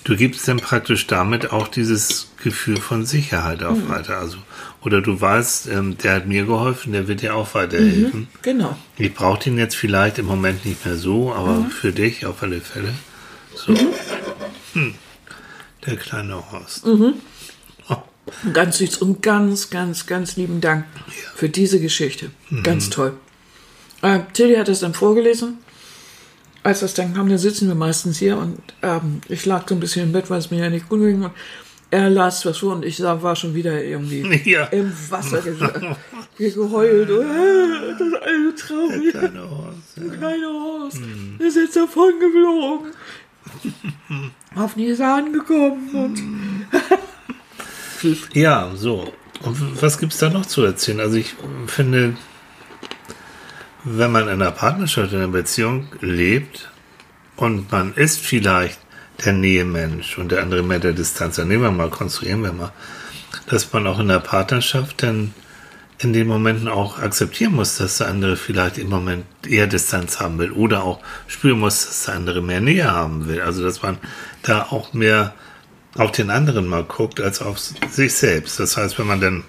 Du 0.03 0.15
gibst 0.15 0.47
dann 0.47 0.57
praktisch 0.57 1.07
damit 1.07 1.51
auch 1.51 1.67
dieses 1.67 2.31
Gefühl 2.41 2.77
von 2.77 3.05
Sicherheit 3.05 3.63
auch 3.63 3.75
weiter. 3.89 4.19
Also, 4.19 4.37
oder 4.81 5.01
du 5.01 5.19
weißt, 5.19 5.67
ähm, 5.67 5.97
der 5.97 6.15
hat 6.15 6.27
mir 6.27 6.45
geholfen, 6.45 6.93
der 6.93 7.07
wird 7.09 7.21
dir 7.23 7.35
auch 7.35 7.53
weiterhelfen. 7.55 8.27
Genau. 8.41 8.77
Ich 8.97 9.13
brauche 9.13 9.43
den 9.43 9.57
jetzt 9.57 9.75
vielleicht 9.75 10.17
im 10.19 10.27
Moment 10.27 10.65
nicht 10.65 10.85
mehr 10.85 10.95
so, 10.95 11.33
aber 11.33 11.65
für 11.69 11.91
dich 11.91 12.25
auf 12.25 12.41
alle 12.41 12.61
Fälle. 12.61 12.93
So. 13.55 13.75
Hm. 14.73 14.93
Der 15.85 15.97
kleine 15.97 16.51
Horst. 16.51 16.85
Und 16.85 17.15
Ganz 18.53 18.77
süß 18.77 18.97
und 18.97 19.21
ganz, 19.23 19.69
ganz, 19.69 20.05
ganz 20.05 20.35
lieben 20.35 20.61
Dank 20.61 20.85
für 21.35 21.49
diese 21.49 21.79
Geschichte. 21.79 22.31
Ganz 22.63 22.89
toll. 22.89 23.13
Äh, 24.01 24.19
Tilly 24.33 24.55
hat 24.55 24.67
das 24.67 24.79
dann 24.81 24.93
vorgelesen. 24.93 25.57
Als 26.63 26.81
das 26.81 26.93
dann 26.93 27.13
kam, 27.13 27.29
da 27.29 27.37
sitzen 27.37 27.67
wir 27.67 27.75
meistens 27.75 28.17
hier 28.19 28.37
und 28.37 28.57
ähm, 28.81 29.21
ich 29.29 29.45
lag 29.45 29.67
so 29.69 29.75
ein 29.75 29.79
bisschen 29.79 30.03
im 30.07 30.11
Bett, 30.11 30.29
weil 30.29 30.39
es 30.39 30.51
mir 30.51 30.59
ja 30.59 30.69
nicht 30.69 30.89
gut 30.89 30.99
ging. 30.99 31.23
Und 31.23 31.31
Er 31.89 32.09
las 32.09 32.45
was 32.45 32.57
vor 32.57 32.73
und 32.75 32.83
ich 32.83 32.97
sah, 32.97 33.21
war 33.23 33.35
schon 33.37 33.55
wieder 33.55 33.81
irgendwie 33.81 34.41
Ja. 34.49 34.65
im 34.65 34.91
Wasser 35.09 35.41
ge 35.41 35.55
ge- 36.37 36.51
geheult. 36.53 37.09
Und, 37.09 37.21
äh, 37.25 37.91
das 37.97 38.01
ist 38.07 38.21
alles 38.21 38.55
traurig. 38.59 39.11
Kleine 39.13 39.49
Horst. 39.49 39.95
Ja. 39.95 40.13
Kleiner 40.17 40.47
Horst, 40.53 40.99
der 41.39 41.47
ist 41.47 41.55
jetzt 41.55 41.75
davon 41.77 42.11
geflogen. 42.19 42.91
Hoffentlich 44.55 44.89
ist 44.93 44.99
er 44.99 45.15
angekommen. 45.15 45.89
Und 45.93 46.21
Ja, 48.33 48.71
so. 48.75 49.13
Und 49.43 49.81
was 49.81 49.97
gibt's 49.99 50.17
da 50.17 50.29
noch 50.29 50.45
zu 50.45 50.63
erzählen? 50.63 50.99
Also 50.99 51.17
ich 51.17 51.35
finde, 51.67 52.15
wenn 53.83 54.11
man 54.11 54.23
in 54.23 54.41
einer 54.41 54.51
Partnerschaft, 54.51 55.13
in 55.13 55.19
einer 55.19 55.27
Beziehung 55.27 55.87
lebt 56.01 56.69
und 57.35 57.71
man 57.71 57.93
ist 57.93 58.19
vielleicht 58.19 58.79
der 59.23 59.33
Nähemensch 59.33 60.17
und 60.17 60.31
der 60.31 60.41
andere 60.41 60.63
mehr 60.63 60.79
der 60.79 60.93
Distanz, 60.93 61.35
dann 61.35 61.47
nehmen 61.47 61.63
wir 61.63 61.71
mal, 61.71 61.89
konstruieren 61.89 62.43
wir 62.43 62.53
mal, 62.53 62.71
dass 63.47 63.71
man 63.73 63.87
auch 63.87 63.99
in 63.99 64.07
der 64.07 64.19
Partnerschaft 64.19 65.03
dann 65.03 65.33
in 65.99 66.13
den 66.13 66.27
Momenten 66.27 66.67
auch 66.67 66.99
akzeptieren 66.99 67.55
muss, 67.55 67.77
dass 67.77 67.97
der 67.97 68.07
andere 68.07 68.37
vielleicht 68.37 68.77
im 68.77 68.89
Moment 68.89 69.25
eher 69.47 69.65
Distanz 69.65 70.19
haben 70.19 70.37
will 70.37 70.51
oder 70.51 70.83
auch 70.83 70.99
spüren 71.27 71.59
muss, 71.59 71.85
dass 71.85 72.05
der 72.05 72.15
andere 72.15 72.41
mehr 72.41 72.61
Nähe 72.61 72.91
haben 72.91 73.27
will. 73.27 73.41
Also 73.41 73.63
dass 73.63 73.81
man 73.81 73.97
da 74.43 74.63
auch 74.63 74.93
mehr 74.93 75.33
auf 75.97 76.11
den 76.11 76.29
anderen 76.29 76.67
mal 76.67 76.83
guckt 76.83 77.19
als 77.19 77.41
auf 77.41 77.59
sich 77.59 78.13
selbst. 78.13 78.59
Das 78.59 78.77
heißt, 78.77 78.97
wenn 78.99 79.07
man 79.07 79.21
dann, 79.21 79.43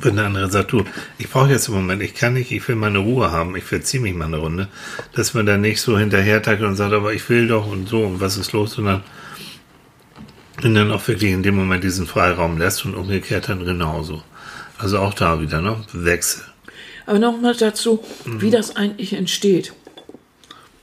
wenn 0.00 0.16
der 0.16 0.26
andere 0.26 0.50
sagt, 0.50 0.72
du, 0.72 0.84
ich 1.18 1.30
brauche 1.30 1.50
jetzt 1.50 1.68
im 1.68 1.74
Moment, 1.74 2.02
ich 2.02 2.14
kann 2.14 2.34
nicht, 2.34 2.52
ich 2.52 2.66
will 2.68 2.76
meine 2.76 2.98
Ruhe 2.98 3.30
haben, 3.30 3.56
ich 3.56 3.64
verziehe 3.64 4.02
mich 4.02 4.14
mal 4.14 4.26
eine 4.26 4.38
Runde, 4.38 4.68
dass 5.14 5.34
man 5.34 5.46
dann 5.46 5.62
nicht 5.62 5.80
so 5.80 5.98
hinterher 5.98 6.42
tackelt 6.42 6.68
und 6.68 6.76
sagt, 6.76 6.92
aber 6.92 7.14
ich 7.14 7.28
will 7.28 7.48
doch 7.48 7.66
und 7.66 7.88
so 7.88 8.02
und 8.02 8.20
was 8.20 8.36
ist 8.36 8.52
los, 8.52 8.72
sondern 8.72 9.02
und 10.62 10.74
dann 10.74 10.90
auch 10.90 11.06
wirklich 11.06 11.32
in 11.32 11.42
dem 11.42 11.56
Moment 11.56 11.84
diesen 11.84 12.06
Freiraum 12.06 12.58
lässt 12.58 12.84
und 12.84 12.94
umgekehrt 12.94 13.48
dann 13.48 13.64
genauso. 13.64 14.22
Also 14.78 14.98
auch 14.98 15.14
da 15.14 15.40
wieder, 15.40 15.60
ne? 15.60 15.84
Wechsel. 15.92 16.42
Aber 17.06 17.18
nochmal 17.18 17.54
dazu, 17.54 18.04
wie 18.24 18.50
das 18.50 18.74
eigentlich 18.76 19.12
entsteht. 19.12 19.74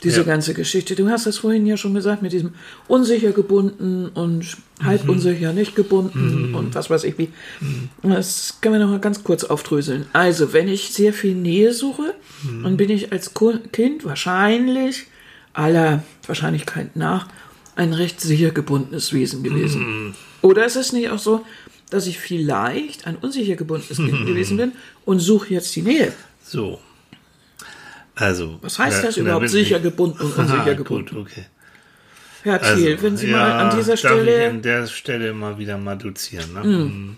Diese 0.03 0.17
Ja. 0.21 0.23
ganze 0.23 0.53
Geschichte. 0.53 0.95
Du 0.95 1.09
hast 1.09 1.25
das 1.25 1.37
vorhin 1.37 1.65
ja 1.65 1.77
schon 1.77 1.93
gesagt, 1.93 2.21
mit 2.21 2.33
diesem 2.33 2.51
unsicher 2.87 3.31
gebunden 3.31 4.07
und 4.09 4.57
halb 4.83 5.07
unsicher 5.07 5.53
nicht 5.53 5.75
gebunden 5.75 6.53
und 6.55 6.75
was 6.75 6.89
weiß 6.89 7.03
ich 7.05 7.17
wie. 7.17 7.29
Das 8.01 8.57
können 8.61 8.75
wir 8.75 8.79
noch 8.79 8.89
mal 8.91 8.99
ganz 8.99 9.23
kurz 9.23 9.43
aufdröseln. 9.43 10.05
Also, 10.13 10.51
wenn 10.53 10.67
ich 10.67 10.91
sehr 10.91 11.13
viel 11.13 11.35
Nähe 11.35 11.73
suche, 11.73 12.13
dann 12.63 12.75
bin 12.77 12.89
ich 12.89 13.11
als 13.11 13.31
Kind 13.71 14.03
wahrscheinlich 14.05 15.05
aller 15.53 16.03
Wahrscheinlichkeit 16.27 16.95
nach 16.95 17.27
ein 17.75 17.93
recht 17.93 18.19
sicher 18.21 18.51
gebundenes 18.51 19.13
Wesen 19.13 19.43
gewesen. 19.43 20.13
Oder 20.41 20.65
ist 20.65 20.75
es 20.75 20.91
nicht 20.93 21.09
auch 21.09 21.19
so, 21.19 21.45
dass 21.89 22.07
ich 22.07 22.19
vielleicht 22.19 23.07
ein 23.07 23.15
unsicher 23.15 23.55
gebundenes 23.55 23.97
Kind 23.97 24.25
gewesen 24.27 24.57
bin 24.57 24.71
und 25.05 25.19
suche 25.19 25.53
jetzt 25.53 25.75
die 25.75 25.81
Nähe? 25.83 26.11
So. 26.43 26.79
Also. 28.15 28.59
Was 28.61 28.77
heißt 28.79 28.99
da- 28.99 29.07
das 29.07 29.15
da 29.15 29.21
überhaupt, 29.21 29.49
sicher 29.49 29.77
ich- 29.77 29.83
gebunden 29.83 30.19
und 30.21 30.37
unsicher 30.37 30.75
gebunden? 30.75 31.15
Gut, 31.15 31.27
okay. 31.27 31.45
Herr 32.43 32.61
Thiel, 32.61 33.01
wenn 33.01 33.15
Sie 33.15 33.27
mal 33.27 33.51
an 33.53 33.77
dieser 33.77 33.91
Also, 33.93 34.07
darf 34.09 34.17
ich 34.17 34.21
Stelle, 34.23 34.49
an 34.49 34.61
der 34.61 34.87
Stelle 34.87 35.33
mal 35.33 35.57
wieder 35.57 35.77
mal 35.77 35.97
dozieren. 35.97 36.53
Ne? 36.53 36.63
Mhm. 36.63 37.17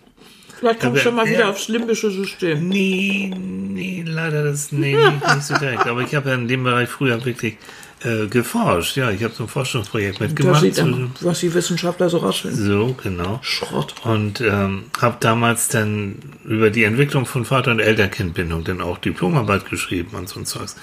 vielleicht 0.60 0.80
kommt 0.82 1.00
schon 1.00 1.16
mal 1.16 1.26
wieder 1.26 1.40
ja. 1.40 1.50
aufs 1.50 1.68
limbische 1.68 2.12
System. 2.12 2.70
Nee, 2.70 3.34
nee, 3.36 4.04
leider 4.06 4.44
das 4.44 4.72
nee, 4.72 4.96
nicht, 4.96 5.36
nicht 5.36 5.44
so 5.44 5.56
direkt. 5.58 5.88
Aber 5.88 6.02
ich 6.02 6.14
habe 6.14 6.30
ja 6.30 6.36
in 6.36 6.48
dem 6.48 6.64
Bereich 6.64 6.90
früher 6.90 7.26
wirklich 7.26 7.58
äh, 8.04 8.28
geforscht. 8.28 8.98
Ja, 8.98 9.10
ich 9.12 9.24
habe 9.24 9.34
so 9.34 9.44
ein 9.44 9.50
Forschungsprojekt 9.50 10.20
mitgemacht. 10.20 10.74
zu- 10.76 10.86
man, 10.86 11.12
was 11.22 11.40
die 11.40 11.54
Wissenschaftler 11.54 12.10
so 12.10 12.18
rausfinden. 12.18 12.66
so, 12.66 12.96
genau. 13.02 13.40
Schrott. 13.42 13.96
Und 14.04 14.42
ähm, 14.42 14.86
habe 15.02 15.18
damals 15.20 15.68
dann 15.70 16.16
über 16.44 16.70
die 16.70 16.84
Entwicklung 16.84 17.26
von 17.26 17.46
Vater- 17.46 17.72
und 17.72 17.80
Elternkindbindung 17.80 18.64
dann 18.64 18.82
auch 18.82 18.98
Diplomarbeit 18.98 19.70
geschrieben 19.70 20.16
und 20.18 20.30
so 20.30 20.40
ein 20.40 20.46
Zeugs. 20.46 20.76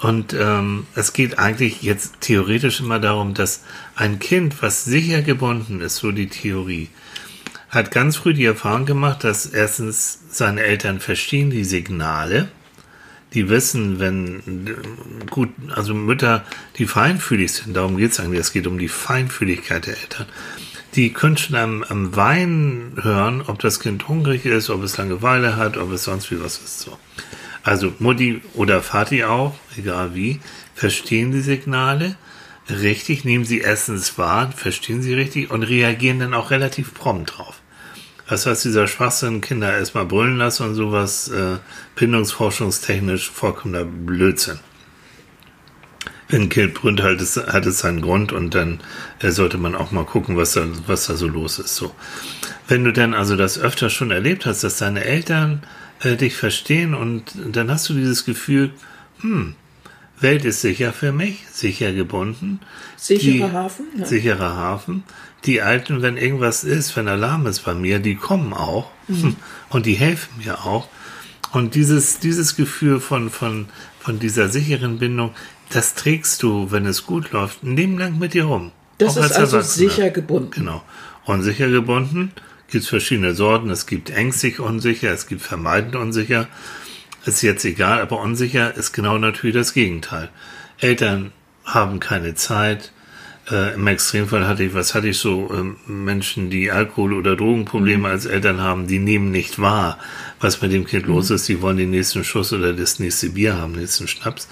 Und 0.00 0.32
ähm, 0.32 0.86
es 0.96 1.12
geht 1.12 1.38
eigentlich 1.38 1.82
jetzt 1.82 2.20
theoretisch 2.22 2.80
immer 2.80 2.98
darum, 2.98 3.34
dass 3.34 3.62
ein 3.94 4.18
Kind, 4.18 4.60
was 4.60 4.84
sicher 4.84 5.22
gebunden 5.22 5.80
ist, 5.80 5.96
so 5.96 6.10
die 6.10 6.28
Theorie, 6.28 6.88
hat 7.68 7.90
ganz 7.92 8.16
früh 8.16 8.34
die 8.34 8.44
Erfahrung 8.44 8.84
gemacht, 8.84 9.22
dass 9.22 9.46
erstens 9.46 10.18
seine 10.28 10.62
Eltern 10.62 10.98
verstehen 10.98 11.50
die 11.50 11.62
Signale, 11.64 12.48
die 13.34 13.48
wissen, 13.48 13.98
wenn 13.98 14.76
gut, 15.30 15.50
also 15.74 15.94
Mütter, 15.94 16.44
die 16.76 16.86
feinfühlig 16.86 17.52
sind, 17.52 17.74
darum 17.76 17.96
geht 17.96 18.12
es 18.12 18.20
eigentlich, 18.20 18.40
es 18.40 18.52
geht 18.52 18.66
um 18.66 18.78
die 18.78 18.88
Feinfühligkeit 18.88 19.86
der 19.86 19.98
Eltern. 19.98 20.26
Die 20.94 21.12
können 21.12 21.38
schon 21.38 21.56
am, 21.56 21.82
am 21.84 22.14
Weinen 22.16 22.98
hören, 23.02 23.42
ob 23.46 23.58
das 23.60 23.80
Kind 23.80 24.08
hungrig 24.08 24.44
ist, 24.44 24.68
ob 24.68 24.82
es 24.82 24.98
Langeweile 24.98 25.56
hat, 25.56 25.78
ob 25.78 25.90
es 25.92 26.04
sonst 26.04 26.30
wie 26.30 26.42
was 26.42 26.58
ist. 26.58 26.80
So. 26.80 26.98
Also 27.62 27.94
Mutti 27.98 28.42
oder 28.54 28.82
Vati 28.82 29.24
auch, 29.24 29.54
egal 29.78 30.14
wie, 30.14 30.40
verstehen 30.74 31.32
die 31.32 31.40
Signale 31.40 32.16
richtig, 32.68 33.24
nehmen 33.24 33.44
sie 33.44 33.60
erstens 33.60 34.18
wahr, 34.18 34.52
verstehen 34.52 35.02
sie 35.02 35.14
richtig 35.14 35.50
und 35.50 35.62
reagieren 35.62 36.20
dann 36.20 36.34
auch 36.34 36.50
relativ 36.50 36.92
prompt 36.94 37.38
drauf. 37.38 37.61
Das 38.32 38.46
heißt, 38.46 38.64
dieser 38.64 38.88
Schwachsinn, 38.88 39.42
Kinder 39.42 39.76
erstmal 39.76 40.06
brüllen 40.06 40.38
lassen 40.38 40.66
und 40.66 40.74
sowas, 40.74 41.28
äh, 41.28 41.58
bindungsforschungstechnisch 41.96 43.30
vollkommener 43.30 43.84
Blödsinn. 43.84 44.58
Wenn 46.30 46.44
ein 46.44 46.48
Kind 46.48 46.72
brüllt, 46.72 47.02
halt 47.02 47.20
es, 47.20 47.36
hat 47.36 47.66
es 47.66 47.80
seinen 47.80 48.00
Grund 48.00 48.32
und 48.32 48.54
dann 48.54 48.80
äh, 49.18 49.32
sollte 49.32 49.58
man 49.58 49.74
auch 49.74 49.90
mal 49.90 50.06
gucken, 50.06 50.38
was 50.38 50.52
da, 50.52 50.64
was 50.86 51.08
da 51.08 51.14
so 51.14 51.28
los 51.28 51.58
ist. 51.58 51.76
So. 51.76 51.94
Wenn 52.68 52.84
du 52.84 52.92
dann 52.94 53.12
also 53.12 53.36
das 53.36 53.58
öfter 53.58 53.90
schon 53.90 54.10
erlebt 54.10 54.46
hast, 54.46 54.64
dass 54.64 54.78
deine 54.78 55.04
Eltern 55.04 55.62
äh, 56.00 56.16
dich 56.16 56.34
verstehen 56.34 56.94
und 56.94 57.34
dann 57.36 57.70
hast 57.70 57.90
du 57.90 57.92
dieses 57.92 58.24
Gefühl, 58.24 58.70
hm, 59.20 59.56
Welt 60.22 60.46
ist 60.46 60.62
sicher 60.62 60.94
für 60.94 61.12
mich, 61.12 61.44
sicher 61.50 61.92
gebunden. 61.92 62.60
Sicherer 62.96 63.52
Hafen, 63.52 63.86
ja. 63.98 64.06
Sicherer 64.06 64.56
Hafen. 64.56 65.04
Die 65.44 65.60
Alten, 65.60 66.02
wenn 66.02 66.16
irgendwas 66.16 66.64
ist, 66.64 66.96
wenn 66.96 67.08
Alarm 67.08 67.46
ist 67.46 67.60
bei 67.60 67.74
mir, 67.74 67.98
die 67.98 68.14
kommen 68.14 68.52
auch 68.52 68.90
und 69.68 69.86
die 69.86 69.94
helfen 69.94 70.38
mir 70.38 70.64
auch. 70.64 70.88
Und 71.52 71.74
dieses, 71.74 72.18
dieses 72.18 72.56
Gefühl 72.56 73.00
von, 73.00 73.28
von, 73.30 73.66
von 74.00 74.18
dieser 74.18 74.48
sicheren 74.48 74.98
Bindung, 74.98 75.32
das 75.68 75.94
trägst 75.94 76.42
du, 76.42 76.70
wenn 76.70 76.86
es 76.86 77.06
gut 77.06 77.32
läuft, 77.32 77.62
ein 77.62 77.76
Leben 77.76 77.98
lang 77.98 78.18
mit 78.18 78.34
dir 78.34 78.44
rum. 78.44 78.72
Das 78.98 79.16
ist 79.16 79.22
als 79.22 79.36
also 79.36 79.60
sicher 79.60 80.10
gebunden. 80.10 80.50
Genau. 80.50 80.82
Unsicher 81.24 81.68
gebunden 81.68 82.32
gibt 82.70 82.84
es 82.84 82.88
verschiedene 82.88 83.34
Sorten. 83.34 83.70
Es 83.70 83.86
gibt 83.86 84.10
ängstlich 84.10 84.60
unsicher, 84.60 85.12
es 85.12 85.26
gibt 85.26 85.42
vermeidend 85.42 85.94
unsicher. 85.94 86.48
Ist 87.24 87.42
jetzt 87.42 87.64
egal, 87.64 88.00
aber 88.00 88.20
unsicher 88.20 88.74
ist 88.74 88.92
genau 88.92 89.18
natürlich 89.18 89.54
das 89.54 89.74
Gegenteil. 89.74 90.30
Eltern 90.78 91.32
haben 91.64 92.00
keine 92.00 92.34
Zeit. 92.34 92.92
Äh, 93.50 93.74
Im 93.74 93.86
Extremfall 93.86 94.46
hatte 94.46 94.62
ich, 94.62 94.74
was 94.74 94.94
hatte 94.94 95.08
ich 95.08 95.18
so, 95.18 95.50
ähm, 95.52 95.76
Menschen, 95.86 96.48
die 96.48 96.70
Alkohol- 96.70 97.14
oder 97.14 97.36
Drogenprobleme 97.36 98.08
als 98.08 98.26
Eltern 98.26 98.60
haben, 98.60 98.86
die 98.86 98.98
nehmen 98.98 99.30
nicht 99.30 99.58
wahr, 99.58 99.98
was 100.40 100.62
mit 100.62 100.72
dem 100.72 100.86
Kind 100.86 101.06
los 101.06 101.30
ist. 101.30 101.48
Die 101.48 101.60
wollen 101.60 101.76
den 101.76 101.90
nächsten 101.90 102.24
Schuss 102.24 102.52
oder 102.52 102.72
das 102.72 102.98
nächste 102.98 103.30
Bier 103.30 103.56
haben, 103.56 103.72
den 103.72 103.82
nächsten 103.82 104.06
Schnaps. 104.06 104.48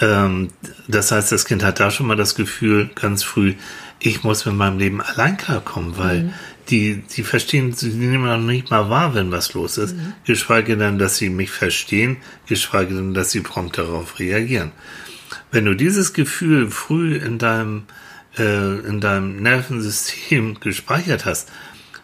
Ähm, 0.00 0.48
das 0.88 1.12
heißt, 1.12 1.30
das 1.30 1.44
Kind 1.44 1.62
hat 1.62 1.80
da 1.80 1.90
schon 1.90 2.06
mal 2.06 2.16
das 2.16 2.34
Gefühl, 2.34 2.90
ganz 2.94 3.22
früh, 3.22 3.54
ich 4.00 4.22
muss 4.22 4.46
mit 4.46 4.54
meinem 4.54 4.78
Leben 4.78 5.00
allein 5.00 5.36
klarkommen, 5.36 5.96
weil 5.96 6.32
die, 6.70 7.02
die 7.16 7.22
verstehen, 7.22 7.72
sie 7.72 7.88
nehmen 7.88 8.24
noch 8.24 8.38
nicht 8.38 8.70
mal 8.70 8.90
wahr, 8.90 9.14
wenn 9.14 9.32
was 9.32 9.54
los 9.54 9.78
ist, 9.78 9.96
geschweige 10.24 10.76
denn, 10.76 10.98
dass 10.98 11.16
sie 11.16 11.30
mich 11.30 11.50
verstehen, 11.50 12.18
geschweige 12.46 12.94
denn, 12.94 13.14
dass 13.14 13.30
sie 13.30 13.40
prompt 13.40 13.78
darauf 13.78 14.18
reagieren. 14.18 14.72
Wenn 15.50 15.64
du 15.64 15.74
dieses 15.74 16.12
Gefühl 16.12 16.70
früh 16.70 17.16
in 17.16 17.38
deinem, 17.38 17.84
äh, 18.38 18.78
in 18.80 19.00
deinem 19.00 19.42
Nervensystem 19.42 20.58
gespeichert 20.60 21.24
hast, 21.24 21.50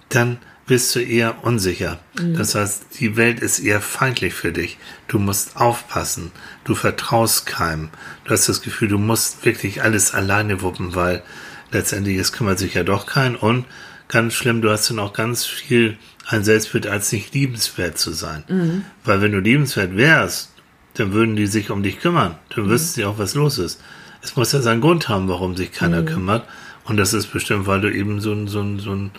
dann 0.08 0.38
bist 0.66 0.94
du 0.94 1.00
eher 1.00 1.44
unsicher. 1.44 2.00
Mhm. 2.18 2.36
Das 2.36 2.54
heißt, 2.54 2.98
die 2.98 3.16
Welt 3.16 3.40
ist 3.40 3.58
eher 3.58 3.80
feindlich 3.80 4.34
für 4.34 4.52
dich. 4.52 4.78
Du 5.08 5.18
musst 5.18 5.56
aufpassen. 5.56 6.32
Du 6.64 6.74
vertraust 6.74 7.46
keinem. 7.46 7.90
Du 8.24 8.30
hast 8.30 8.48
das 8.48 8.62
Gefühl, 8.62 8.88
du 8.88 8.98
musst 8.98 9.44
wirklich 9.44 9.82
alles 9.82 10.14
alleine 10.14 10.62
wuppen, 10.62 10.94
weil 10.94 11.22
letztendlich 11.70 12.16
es 12.16 12.32
kümmert 12.32 12.58
sich 12.58 12.74
ja 12.74 12.82
doch 12.82 13.06
kein. 13.06 13.36
Und 13.36 13.66
ganz 14.08 14.34
schlimm, 14.34 14.62
du 14.62 14.70
hast 14.70 14.88
dann 14.88 14.98
auch 14.98 15.12
ganz 15.12 15.44
viel 15.44 15.98
ein 16.26 16.44
Selbstbild 16.44 16.86
als 16.86 17.12
nicht 17.12 17.34
liebenswert 17.34 17.98
zu 17.98 18.12
sein. 18.12 18.44
Mhm. 18.48 18.84
Weil 19.04 19.20
wenn 19.20 19.32
du 19.32 19.40
liebenswert 19.40 19.96
wärst, 19.96 20.52
dann 20.94 21.12
würden 21.12 21.36
die 21.36 21.46
sich 21.46 21.70
um 21.70 21.82
dich 21.82 22.00
kümmern. 22.00 22.32
Mhm. 22.32 22.54
Dann 22.54 22.68
wüssten 22.70 22.94
sie 22.94 23.04
auch, 23.04 23.18
was 23.18 23.34
los 23.34 23.58
ist. 23.58 23.80
Es 24.24 24.36
muss 24.36 24.52
ja 24.52 24.60
seinen 24.62 24.80
Grund 24.80 25.08
haben, 25.08 25.28
warum 25.28 25.54
sich 25.56 25.70
keiner 25.70 26.00
Mhm. 26.00 26.06
kümmert. 26.06 26.44
Und 26.84 26.96
das 26.96 27.12
ist 27.12 27.26
bestimmt, 27.28 27.66
weil 27.66 27.80
du 27.82 27.92
eben 27.92 28.20
so 28.20 28.32
ein, 28.32 28.48
so 28.48 28.60
ein, 28.60 28.78
so 28.80 28.90
ein, 28.92 29.10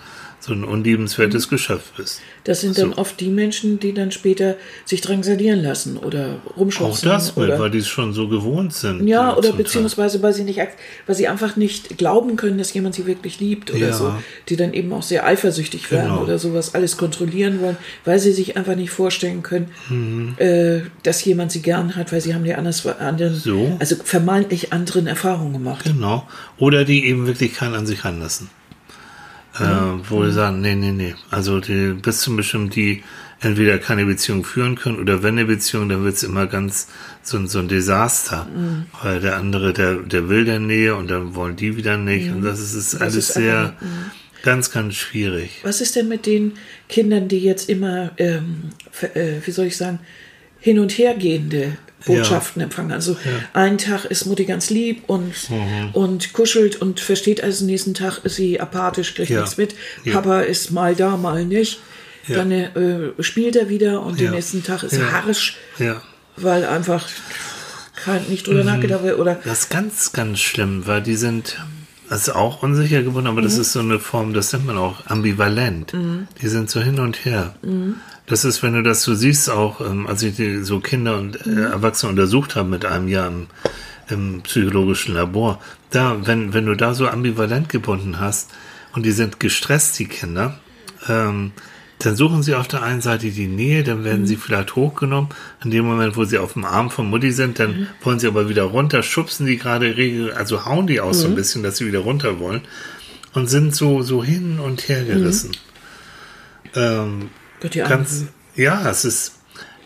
so 0.46 0.54
ein 0.54 0.64
unliebenswertes 0.64 1.50
Geschöpf 1.50 1.92
bist. 1.98 2.22
Das 2.44 2.62
sind 2.62 2.78
dann 2.78 2.92
So. 2.92 2.98
oft 2.98 3.20
die 3.20 3.30
Menschen, 3.30 3.80
die 3.80 3.94
dann 3.94 4.12
später 4.12 4.56
sich 4.86 5.02
drangsalieren 5.02 5.64
lassen 5.64 5.98
oder 5.98 6.38
Auch 6.48 6.58
rumschubsen. 6.58 7.10
das 7.10 7.36
mit, 7.36 7.46
oder 7.48 7.60
weil 7.60 7.72
die 7.72 7.80
es 7.80 7.88
schon 7.88 8.14
so 8.14 8.28
gewohnt 8.28 8.72
sind. 8.74 9.08
Ja, 9.08 9.34
äh, 9.34 9.36
oder 9.38 9.52
beziehungsweise 9.54 10.22
weil 10.22 10.34
sie 10.34 10.44
nicht, 10.44 10.60
weil 11.08 11.16
sie 11.16 11.28
einfach 11.28 11.56
nicht 11.56 11.98
glauben 11.98 12.36
können, 12.36 12.60
dass 12.60 12.72
jemand 12.74 12.94
sie 12.94 13.08
wirklich 13.08 13.40
liebt 13.40 13.72
oder 13.72 13.88
Ja. 13.88 13.94
so, 13.94 14.14
die 14.50 14.56
dann 14.56 14.74
eben 14.74 14.94
auch 14.94 15.02
sehr 15.02 15.26
eifersüchtig 15.26 15.90
werden 15.92 16.10
Genau. 16.12 16.22
oder 16.22 16.38
sowas 16.38 16.76
alles 16.76 16.98
kontrollieren 16.98 17.62
wollen, 17.62 17.78
weil 18.06 18.20
sie 18.20 18.32
sich 18.32 18.56
einfach 18.56 18.76
nicht 18.76 18.92
vorstellen 18.92 19.42
können, 19.42 19.70
Mhm. 19.90 20.36
äh, 20.38 20.82
dass 21.02 21.26
jemand 21.26 21.52
sie 21.52 21.62
gern 21.64 21.96
hat, 21.96 22.12
weil 22.12 22.22
sie 22.22 22.36
haben 22.36 22.46
ja 22.46 22.58
anders 22.58 22.86
anderen, 22.86 23.34
So. 23.36 23.76
also 23.80 23.96
vermeintlich 24.04 24.72
anderen 24.72 25.08
Erfahrungen 25.08 25.54
gemacht. 25.54 25.86
Genau. 25.86 26.28
Oder 26.60 26.86
die 26.86 27.06
eben 27.08 27.26
wirklich 27.26 27.54
keinen 27.56 27.74
an 27.74 27.88
sich 27.88 28.06
ranlassen. 28.06 28.50
Äh, 29.58 30.10
wo 30.10 30.20
Mhm. 30.20 30.26
die 30.26 30.32
sagen, 30.32 30.62
nee, 30.62 30.76
nee, 30.76 30.92
nee. 30.92 31.16
Also 31.32 31.60
die, 31.60 31.94
bis 31.94 32.22
zum 32.22 32.36
bestimmten, 32.36 32.70
die 32.72 33.04
entweder 33.42 33.78
keine 33.78 34.06
Beziehung 34.06 34.44
führen 34.44 34.76
können 34.76 35.00
oder 35.00 35.22
wenn 35.24 35.36
eine 35.38 35.46
Beziehung, 35.46 35.88
dann 35.90 36.04
wird's 36.04 36.24
immer 36.24 36.48
ganz 36.48 36.88
so, 37.22 37.38
ein- 37.38 37.48
so 37.48 37.60
ein 37.60 37.68
Desaster. 37.68 38.46
Mhm. 38.54 38.86
Weil 39.02 39.20
der 39.20 39.38
andere, 39.38 39.72
der, 39.74 39.96
der 39.98 40.30
will 40.30 40.46
der 40.46 40.60
Nähe 40.60 40.96
und 40.96 41.10
dann 41.10 41.36
wollen 41.36 41.56
die 41.56 41.78
wieder 41.78 41.98
nicht. 41.98 42.32
Und 42.32 42.42
das 42.44 42.60
ist, 42.60 42.74
ist 42.74 42.96
alles 43.02 43.14
Mhm. 43.16 43.20
ist 43.20 43.34
sehr, 43.34 43.60
einfach- 43.60 43.82
mhm. 43.82 44.12
ganz, 44.44 44.72
ganz 44.72 44.96
schwierig. 44.96 45.60
Was 45.64 45.80
ist 45.82 45.96
denn 45.96 46.08
mit 46.08 46.26
den 46.26 46.54
Kindern, 46.90 47.28
die 47.28 47.40
jetzt 47.40 47.70
immer, 47.70 48.12
ähm, 48.18 48.64
äh, 49.14 49.36
wie 49.46 49.52
soll 49.52 49.66
ich 49.68 49.78
sagen, 49.78 50.00
hin 50.60 50.80
und 50.80 50.92
her 50.98 51.14
Botschaften 52.06 52.62
empfangen? 52.62 52.92
Also 52.92 53.18
einen 53.54 53.78
Tag 53.78 54.06
ist 54.06 54.26
Mutti 54.26 54.46
ganz 54.46 54.70
lieb 54.70 55.04
und, 55.08 55.34
Mhm. 55.50 55.90
und 55.94 56.34
kuschelt 56.34 56.82
und 56.82 57.00
versteht, 57.00 57.44
also 57.44 57.66
nächsten 57.66 57.94
Tag 57.94 58.20
ist 58.24 58.36
sie 58.36 58.60
apathisch, 58.60 59.14
kriegt 59.16 59.30
Ja. 59.30 59.42
nichts 59.42 59.58
mit. 59.58 59.76
Ja. 60.04 60.14
Papa 60.14 60.42
ist 60.42 60.72
mal 60.72 60.96
da, 60.96 61.18
mal 61.18 61.46
nicht. 61.46 61.80
Ja. 62.28 62.38
Dann 62.38 62.52
äh, 62.52 63.12
spielt 63.24 63.56
er 63.56 63.70
wieder 63.70 64.02
und 64.02 64.20
Ja. 64.20 64.28
den 64.28 64.36
nächsten 64.36 64.64
Tag 64.64 64.84
ist 64.84 64.94
Ja. 64.94 65.00
er 65.04 65.12
harrisch, 65.12 65.58
Ja. 65.78 66.02
weil 66.38 66.66
einfach 66.66 67.08
kein, 67.96 68.24
nicht 68.30 68.48
drüber 68.48 68.64
nachgedacht 68.64 69.04
wird. 69.04 69.20
Oder 69.20 69.36
Das 69.44 69.62
ist 69.62 69.70
ganz, 69.70 70.12
ganz 70.12 70.40
schlimm, 70.40 70.86
weil 70.86 71.02
die 71.02 71.16
sind, 71.16 71.58
ist 72.10 72.30
auch 72.36 72.62
unsicher 72.64 73.02
geworden, 73.04 73.28
aber 73.28 73.42
Mhm. 73.42 73.46
das 73.46 73.58
ist 73.58 73.74
so 73.74 73.80
eine 73.80 74.00
Form, 74.00 74.34
das 74.34 74.54
nennt 74.54 74.66
man 74.68 74.78
auch 74.78 75.06
ambivalent. 75.08 75.94
Die 76.42 76.48
sind 76.48 76.70
so 76.70 76.82
hin 76.82 77.00
und 77.00 77.26
her. 77.26 77.56
Mhm. 77.64 77.96
Das 78.28 78.44
ist, 78.46 78.64
wenn 78.64 78.74
du 78.74 78.82
das 78.84 79.04
so 79.04 79.14
siehst, 79.14 79.50
auch 79.50 79.82
ähm, 79.82 80.08
als 80.08 80.24
ich 80.24 80.36
die, 80.36 80.64
so 80.64 80.80
Kinder 80.80 81.18
und 81.18 81.46
Mhm. 81.46 81.58
äh, 81.58 81.62
Erwachsene 81.66 82.12
untersucht 82.12 82.56
habe 82.56 82.70
mit 82.70 82.86
einem 82.86 83.08
Jahr 83.08 83.28
im, 83.28 83.48
im 84.10 84.42
psychologischen 84.44 85.14
Labor, 85.16 85.60
da, 85.92 86.18
wenn, 86.26 86.54
wenn 86.54 86.66
du 86.66 86.76
da 86.76 86.94
so 86.94 87.08
ambivalent 87.08 87.70
gebunden 87.70 88.20
hast 88.20 88.50
und 88.94 89.04
die 89.06 89.12
sind 89.12 89.40
gestresst, 89.40 89.98
die 90.00 90.06
Kinder, 90.08 90.58
ähm, 91.08 91.52
dann 92.06 92.16
suchen 92.16 92.44
sie 92.44 92.56
auf 92.56 92.68
der 92.68 92.84
einen 92.84 93.02
Seite 93.02 93.30
die 93.32 93.48
Nähe, 93.48 93.84
dann 93.84 94.04
werden 94.04 94.22
Mhm. 94.22 94.26
sie 94.28 94.36
vielleicht 94.36 94.76
hochgenommen. 94.76 95.30
In 95.64 95.72
dem 95.72 95.86
Moment, 95.86 96.16
wo 96.18 96.24
sie 96.26 96.38
auf 96.38 96.54
dem 96.54 96.66
Arm 96.66 96.90
von 96.92 97.10
Mutti 97.10 97.32
sind, 97.32 97.60
dann 97.60 97.72
Mhm. 97.72 97.88
wollen 98.04 98.20
sie 98.20 98.28
aber 98.28 98.48
wieder 98.50 98.64
runter, 98.64 99.02
schubsen 99.04 99.46
die 99.46 99.58
gerade, 99.58 100.34
also 100.36 100.66
hauen 100.66 100.88
die 100.88 101.00
aus 101.02 101.22
so 101.22 101.28
Mhm. 101.28 101.34
ein 101.34 101.36
bisschen, 101.36 101.64
dass 101.64 101.78
sie 101.78 101.88
wieder 101.88 102.00
runter 102.00 102.40
wollen 102.40 102.62
und 103.34 103.48
sind 103.50 103.76
so, 103.76 104.02
so 104.02 104.24
hin 104.24 104.60
und 104.60 104.88
her 104.88 105.04
gerissen. 105.04 105.52
Ähm, 106.76 107.30
Gott, 107.62 107.74
ganz, 107.74 108.26
ja, 108.56 108.90
es 108.90 109.06
ist, 109.06 109.34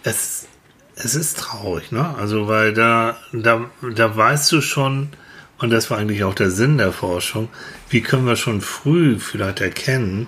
es, 0.03 0.47
es 0.95 1.15
ist 1.15 1.37
traurig, 1.37 1.91
ne? 1.91 2.15
Also, 2.17 2.47
weil 2.47 2.73
da, 2.73 3.17
da, 3.31 3.69
da 3.95 4.15
weißt 4.15 4.51
du 4.51 4.61
schon, 4.61 5.09
und 5.59 5.69
das 5.69 5.89
war 5.91 5.97
eigentlich 5.97 6.23
auch 6.23 6.33
der 6.33 6.49
Sinn 6.49 6.77
der 6.77 6.91
Forschung, 6.91 7.49
wie 7.89 8.01
können 8.01 8.25
wir 8.25 8.35
schon 8.35 8.61
früh 8.61 9.19
vielleicht 9.19 9.61
erkennen, 9.61 10.27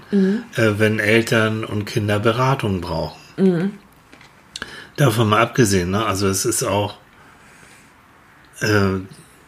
äh, 0.55 0.73
wenn 0.77 0.99
Eltern 0.99 1.63
und 1.63 1.85
Kinder 1.85 2.19
Beratung 2.19 2.81
brauchen. 2.81 3.19
Davon 4.97 5.29
mal 5.29 5.41
abgesehen, 5.41 5.91
ne? 5.91 6.05
Also, 6.05 6.27
es 6.27 6.45
ist 6.45 6.63
auch, 6.63 6.97
äh, 8.59 8.99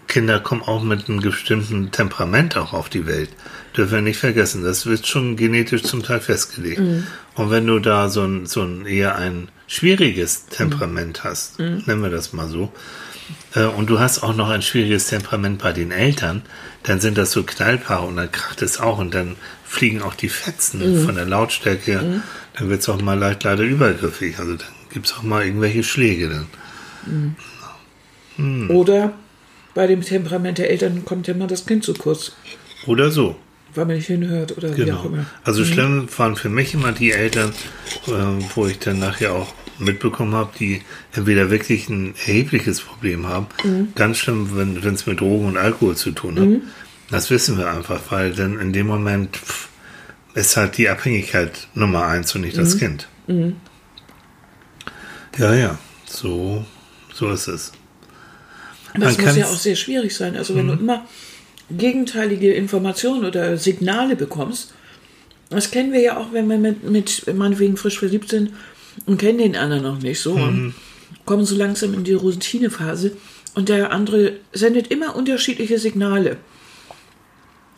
Kinder 0.07 0.39
kommen 0.39 0.61
auch 0.61 0.83
mit 0.83 1.09
einem 1.09 1.21
bestimmten 1.21 1.91
Temperament 1.91 2.55
auch 2.55 2.73
auf 2.73 2.87
die 2.87 3.05
Welt. 3.05 3.29
Dürfen 3.75 3.93
wir 3.93 4.01
nicht 4.01 4.19
vergessen. 4.19 4.63
Das 4.63 4.85
wird 4.85 5.05
schon 5.07 5.35
genetisch 5.35 5.83
zum 5.83 6.03
Teil 6.03 6.19
festgelegt. 6.19 6.79
Und 7.35 7.49
wenn 7.49 7.65
du 7.67 7.79
da 7.79 8.09
so 8.09 8.21
ein, 8.23 8.45
so 8.45 8.61
ein 8.61 8.85
eher 8.85 9.15
ein 9.15 9.49
schwieriges 9.67 10.45
Temperament 10.45 11.23
hast, 11.23 11.57
nennen 11.87 12.03
wir 12.03 12.09
das 12.11 12.31
mal 12.31 12.47
so, 12.47 12.71
äh, 13.55 13.65
und 13.65 13.89
du 13.89 13.99
hast 13.99 14.23
auch 14.23 14.35
noch 14.35 14.49
ein 14.49 14.61
schwieriges 14.61 15.07
Temperament 15.07 15.61
bei 15.61 15.73
den 15.73 15.91
Eltern, 15.91 16.41
dann 16.83 16.99
sind 16.99 17.17
das 17.17 17.31
so 17.31 17.43
Knallpaare 17.43 18.05
und 18.05 18.17
dann 18.17 18.31
kracht 18.31 18.61
es 18.61 18.79
auch 18.79 18.97
und 18.99 19.13
dann 19.13 19.35
fliegen 19.65 20.01
auch 20.01 20.15
die 20.15 20.29
Fetzen 20.29 21.05
von 21.05 21.15
der 21.15 21.25
Lautstärke 21.25 21.91
her. 21.91 22.03
Dann 22.57 22.69
wird 22.69 22.81
es 22.81 22.89
auch 22.89 23.01
mal 23.01 23.17
leicht 23.17 23.43
leider 23.43 23.63
übergriffig. 23.63 24.37
Also 24.39 24.55
dann 24.55 24.67
gibt 24.91 25.05
es 25.07 25.13
auch 25.13 25.23
mal 25.23 25.43
irgendwelche 25.45 25.83
Schläge 25.83 26.29
dann. 26.29 27.35
Hm. 28.35 28.69
Oder 28.69 29.13
bei 29.73 29.87
dem 29.87 30.01
Temperament 30.01 30.57
der 30.57 30.69
Eltern 30.69 31.05
kommt 31.05 31.27
ja 31.27 31.33
mal 31.33 31.47
das 31.47 31.65
Kind 31.65 31.83
zu 31.83 31.93
kurz, 31.93 32.33
Oder 32.85 33.11
so. 33.11 33.35
weil 33.75 33.85
man 33.85 33.95
nicht 33.95 34.07
hinhört 34.07 34.55
oder 34.57 34.69
wie 34.77 34.83
auch 34.83 34.85
Genau. 34.85 35.05
immer. 35.05 35.25
Also 35.43 35.65
schlimm 35.65 36.07
waren 36.17 36.35
für 36.35 36.49
mich 36.49 36.73
immer 36.73 36.91
die 36.91 37.11
Eltern, 37.11 37.53
äh, 38.07 38.11
wo 38.55 38.67
ich 38.67 38.79
dann 38.79 38.99
nachher 38.99 39.33
auch 39.33 39.53
mitbekommen 39.79 40.33
habe, 40.33 40.51
die 40.59 40.81
entweder 41.13 41.49
wirklich 41.49 41.89
ein 41.89 42.13
erhebliches 42.15 42.81
Problem 42.81 43.27
haben. 43.27 43.47
Ganz 43.95 44.17
schlimm, 44.17 44.49
wenn 44.55 44.77
es 44.93 45.05
mit 45.05 45.19
Drogen 45.19 45.45
und 45.47 45.57
Alkohol 45.57 45.95
zu 45.95 46.11
tun 46.11 46.39
hat. 46.39 46.61
Das 47.11 47.29
wissen 47.29 47.57
wir 47.57 47.69
einfach, 47.71 47.99
weil 48.09 48.33
dann 48.33 48.59
in 48.59 48.73
dem 48.73 48.87
Moment 48.87 49.37
pff, 49.37 49.69
ist 50.35 50.57
halt 50.57 50.77
die 50.77 50.89
Abhängigkeit 50.89 51.67
Nummer 51.75 52.05
eins 52.05 52.33
und 52.35 52.41
nicht 52.41 52.57
das 52.57 52.77
Kind. 52.77 53.07
Ja, 55.37 55.53
ja, 55.53 55.77
so, 56.05 56.65
so 57.13 57.31
ist 57.31 57.47
es. 57.47 57.71
Aber 58.93 59.07
es 59.07 59.17
muss 59.17 59.35
ja 59.35 59.45
Mhm. 59.47 59.51
auch 59.51 59.57
sehr 59.57 59.75
schwierig 59.75 60.15
sein. 60.15 60.35
Also 60.37 60.55
wenn 60.55 60.67
du 60.67 60.73
immer 60.73 61.05
gegenteilige 61.71 62.53
Informationen 62.53 63.25
oder 63.25 63.57
Signale 63.57 64.15
bekommst, 64.15 64.73
das 65.49 65.71
kennen 65.71 65.91
wir 65.93 66.01
ja 66.01 66.17
auch, 66.17 66.31
wenn 66.33 66.47
wir 66.47 66.57
mit, 66.57 66.83
mit 66.83 67.25
meinetwegen 67.35 67.77
frisch 67.77 67.99
verliebt 67.99 68.29
sind 68.29 68.51
und 69.05 69.17
kennen 69.17 69.37
den 69.39 69.55
anderen 69.55 69.83
noch 69.83 69.99
nicht 70.01 70.19
so 70.19 70.35
Mhm. 70.37 70.41
und 70.43 70.73
kommen 71.25 71.45
so 71.45 71.55
langsam 71.55 71.93
in 71.93 72.03
die 72.03 72.13
Routinephase 72.13 73.11
und 73.55 73.69
der 73.69 73.91
andere 73.91 74.33
sendet 74.51 74.87
immer 74.87 75.15
unterschiedliche 75.15 75.77
Signale. 75.79 76.37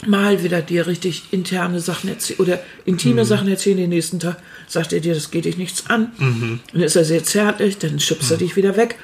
Mal 0.06 0.44
will 0.44 0.52
er 0.54 0.62
dir 0.62 0.88
richtig 0.88 1.24
interne 1.32 1.80
Sachen 1.80 2.10
erzählen 2.10 2.40
oder 2.40 2.60
intime 2.86 3.22
Mhm. 3.24 3.28
Sachen 3.28 3.48
erzählen, 3.48 3.78
den 3.78 3.90
nächsten 3.90 4.20
Tag 4.20 4.38
sagt 4.68 4.92
er 4.94 5.00
dir, 5.00 5.14
das 5.16 5.32
geht 5.32 5.46
dich 5.46 5.58
nichts 5.58 5.88
an. 5.90 6.12
Mhm. 6.18 6.60
Dann 6.74 6.82
ist 6.82 6.96
er 6.96 7.06
sehr 7.06 7.24
zärtlich, 7.24 7.78
dann 7.78 8.00
schubst 8.00 8.30
er 8.30 8.38
dich 8.38 8.56
wieder 8.56 8.76
weg. 8.78 8.98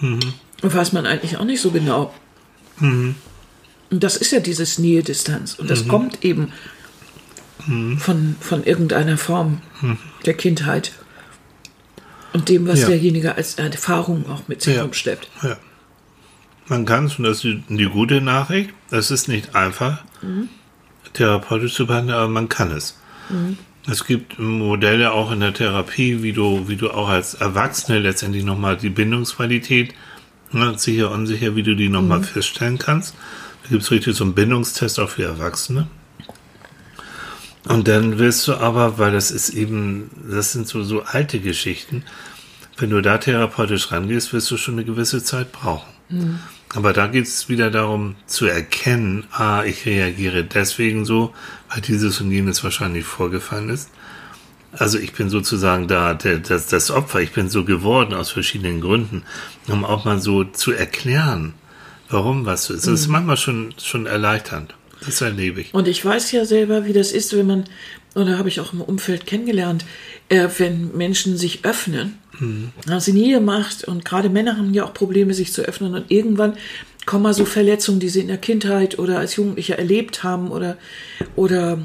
Mhm. 0.00 0.20
Und 0.62 0.74
weiß 0.74 0.92
man 0.92 1.06
eigentlich 1.06 1.38
auch 1.38 1.44
nicht 1.44 1.60
so 1.60 1.70
genau. 1.70 2.12
Und 2.78 3.14
das 3.90 4.16
ist 4.16 4.32
ja 4.32 4.40
dieses 4.40 4.78
Nähe-Distanz. 4.78 5.54
Und 5.54 5.70
das 5.70 5.88
kommt 5.88 6.24
eben 6.24 6.52
von, 7.98 8.36
von 8.40 8.64
irgendeiner 8.64 9.18
Form 9.18 9.60
der 10.26 10.34
Kindheit. 10.34 10.92
Und 12.32 12.48
dem, 12.48 12.66
was 12.66 12.80
Ja. 12.80 12.88
derjenige 12.88 13.34
als 13.36 13.54
Erfahrung 13.54 14.24
auch 14.30 14.48
mit 14.48 14.62
sich 14.62 14.76
Ja. 14.76 14.82
rumschleppt. 14.82 15.28
Ja. 15.42 15.56
Man 16.66 16.86
kann 16.86 17.06
es, 17.06 17.18
und 17.18 17.24
das 17.24 17.38
ist 17.38 17.44
die, 17.44 17.62
die 17.76 17.84
gute 17.86 18.20
Nachricht, 18.20 18.70
es 18.90 19.10
ist 19.10 19.28
nicht 19.28 19.54
einfach, 19.54 20.04
therapeutisch 21.12 21.74
zu 21.74 21.86
behandeln, 21.86 22.16
aber 22.18 22.28
man 22.28 22.48
kann 22.48 22.70
es. 22.70 22.98
Es 23.90 24.04
gibt 24.04 24.38
Modelle 24.38 25.12
auch 25.12 25.32
in 25.32 25.40
der 25.40 25.52
Therapie, 25.52 26.22
wie 26.22 26.32
du, 26.32 26.68
wie 26.68 26.76
du 26.76 26.90
auch 26.90 27.08
als 27.08 27.34
Erwachsene 27.34 27.98
letztendlich 27.98 28.44
nochmal 28.44 28.76
die 28.76 28.90
Bindungsqualität, 28.90 29.92
ne, 30.52 30.74
sicher, 30.78 31.10
unsicher, 31.10 31.56
wie 31.56 31.62
du 31.62 31.74
die 31.74 31.88
nochmal 31.88 32.22
feststellen 32.22 32.78
kannst. 32.78 33.14
Da 33.64 33.68
gibt 33.70 33.82
es 33.82 33.90
richtig 33.90 34.16
so 34.16 34.24
einen 34.24 34.34
Bindungstest 34.34 35.00
auch 35.00 35.08
für 35.10 35.24
Erwachsene. 35.24 35.88
Und 37.68 37.86
dann 37.88 38.18
wirst 38.18 38.48
du 38.48 38.54
aber, 38.54 38.98
weil 38.98 39.12
das 39.12 39.30
ist 39.30 39.50
eben, 39.50 40.10
das 40.28 40.52
sind 40.52 40.66
so, 40.66 40.82
so 40.82 41.02
alte 41.02 41.38
Geschichten, 41.40 42.04
wenn 42.78 42.90
du 42.90 43.00
da 43.00 43.18
therapeutisch 43.18 43.92
rangehst, 43.92 44.32
wirst 44.32 44.50
du 44.50 44.56
schon 44.56 44.74
eine 44.74 44.84
gewisse 44.84 45.22
Zeit 45.22 45.52
brauchen. 45.52 45.88
Aber 46.74 46.92
da 46.92 47.06
geht 47.06 47.26
es 47.26 47.48
wieder 47.48 47.70
darum 47.70 48.16
zu 48.26 48.46
erkennen, 48.46 49.24
ah, 49.30 49.62
ich 49.64 49.86
reagiere 49.86 50.44
deswegen 50.44 51.04
so, 51.04 51.32
weil 51.70 51.80
dieses 51.82 52.20
und 52.20 52.30
jenes 52.30 52.64
wahrscheinlich 52.64 53.04
vorgefallen 53.04 53.68
ist. 53.70 53.88
Also 54.72 54.98
ich 54.98 55.12
bin 55.12 55.28
sozusagen 55.30 55.86
da 55.86 56.14
das, 56.14 56.66
das 56.66 56.90
Opfer, 56.90 57.20
ich 57.20 57.32
bin 57.32 57.48
so 57.50 57.64
geworden 57.64 58.14
aus 58.14 58.30
verschiedenen 58.30 58.80
Gründen, 58.80 59.22
um 59.68 59.84
auch 59.84 60.04
mal 60.04 60.20
so 60.20 60.44
zu 60.44 60.72
erklären, 60.72 61.54
warum 62.08 62.46
was 62.46 62.64
so 62.64 62.74
ist. 62.74 62.86
Das 62.86 62.94
ist 62.94 63.06
Mhm. 63.06 63.12
manchmal 63.12 63.36
schon, 63.36 63.74
schon 63.82 64.06
erleichternd. 64.06 64.74
Das 65.04 65.20
erlebe 65.20 65.60
ich. 65.60 65.74
Und 65.74 65.88
ich 65.88 66.04
weiß 66.04 66.32
ja 66.32 66.44
selber, 66.44 66.84
wie 66.86 66.92
das 66.92 67.12
ist, 67.12 67.36
wenn 67.36 67.46
man, 67.46 67.64
und 68.14 68.26
da 68.26 68.38
habe 68.38 68.48
ich 68.48 68.60
auch 68.60 68.72
im 68.72 68.80
Umfeld 68.80 69.26
kennengelernt, 69.26 69.84
äh, 70.28 70.48
wenn 70.58 70.96
Menschen 70.96 71.36
sich 71.36 71.64
öffnen, 71.64 72.18
haben 72.88 73.00
sie 73.00 73.12
nie 73.12 73.30
gemacht 73.30 73.84
und 73.84 74.04
gerade 74.04 74.28
Männer 74.28 74.56
haben 74.56 74.74
ja 74.74 74.84
auch 74.84 74.94
Probleme, 74.94 75.34
sich 75.34 75.52
zu 75.52 75.62
öffnen 75.62 75.94
und 75.94 76.10
irgendwann 76.10 76.54
kommen 77.06 77.24
mal 77.24 77.34
so 77.34 77.44
Verletzungen, 77.44 78.00
die 78.00 78.08
sie 78.08 78.20
in 78.20 78.28
der 78.28 78.38
Kindheit 78.38 78.98
oder 78.98 79.18
als 79.18 79.36
Jugendliche 79.36 79.76
erlebt 79.76 80.22
haben 80.22 80.50
oder, 80.50 80.76
oder 81.36 81.78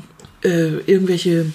äh, 0.44 0.78
irgendwelche 0.86 1.48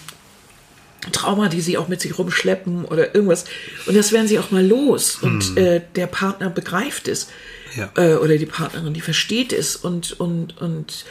Trauma, 1.11 1.49
die 1.49 1.61
sie 1.61 1.79
auch 1.79 1.89
mit 1.89 2.01
sich 2.01 2.17
rumschleppen 2.19 2.85
oder 2.85 3.15
irgendwas. 3.15 3.45
Und 3.87 3.97
das 3.97 4.13
werden 4.13 4.29
sie 4.29 4.39
auch 4.39 4.51
mal 4.51 4.65
los. 4.65 5.17
Und 5.17 5.57
äh, 5.57 5.81
der 5.97 6.07
Partner 6.07 6.51
begreift 6.51 7.09
es. 7.09 7.29
Ja. 7.77 7.91
Äh, 7.97 8.17
oder 8.17 8.37
die 8.37 8.47
Partnerin, 8.47 8.95
die 8.95 9.01
versteht 9.01 9.53
es 9.53 9.75
und, 9.75 10.21
und, 10.21 10.61
und 10.61 11.05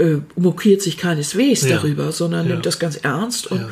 äh, 0.00 0.18
mokiert 0.36 0.82
sich 0.82 0.96
keineswegs 0.96 1.62
Ja. 1.62 1.76
darüber, 1.76 2.10
sondern 2.12 2.46
Ja. 2.46 2.52
nimmt 2.54 2.66
das 2.66 2.78
ganz 2.78 2.96
ernst 2.96 3.46
und, 3.50 3.60
Ja. 3.60 3.68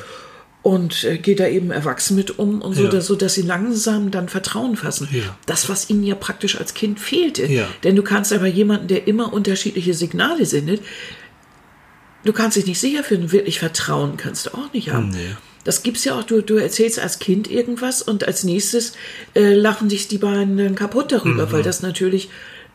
und 0.63 1.05
äh, 1.05 1.19
geht 1.19 1.41
da 1.41 1.47
eben 1.49 1.71
erwachsen 1.71 2.17
mit 2.17 2.39
um 2.39 2.61
und 2.63 2.75
so, 2.75 2.87
dass, 2.89 3.07
so, 3.07 3.17
dass 3.17 3.35
sie 3.35 3.43
langsam 3.43 4.11
dann 4.11 4.29
Vertrauen 4.29 4.77
fassen. 4.77 5.09
Das, 5.47 5.69
was 5.69 5.89
ihnen 5.91 6.05
ja 6.05 6.15
praktisch 6.15 6.59
als 6.59 6.75
Kind 6.75 7.01
fehlte. 7.01 7.49
Denn 7.85 7.97
du 7.97 8.03
kannst 8.03 8.33
aber 8.33 8.47
jemanden, 8.47 8.87
der 8.89 9.07
immer 9.09 9.33
unterschiedliche 9.33 9.95
Signale 9.95 10.45
sendet, 10.47 10.83
du 12.25 12.33
kannst 12.33 12.57
dich 12.57 12.67
nicht 12.67 12.81
sicher 12.81 13.05
fühlen, 13.05 13.33
wirklich 13.33 13.59
Vertrauen 13.59 14.17
kannst 14.17 14.47
du 14.47 14.51
auch 14.55 14.73
nicht 14.73 14.91
haben. 14.93 15.11
Nee. 15.11 15.37
Das 15.65 15.83
gibt's 15.83 16.05
ja 16.05 16.19
auch, 16.19 16.23
du, 16.25 16.41
du 16.43 16.57
erzählst 16.57 16.99
als 16.99 17.19
Kind 17.19 17.51
irgendwas 17.51 18.01
und 18.03 18.27
als 18.27 18.43
nächstes 18.45 18.93
äh, 19.35 19.55
lachen 19.55 19.89
dich 19.89 20.09
die 20.09 20.19
beiden 20.19 20.57
dann 20.57 20.75
kaputt 20.75 21.13
darüber, 21.13 21.47
Mhm. 21.47 21.53
weil 21.53 21.63
das 21.63 21.83
natürlich, 21.83 22.29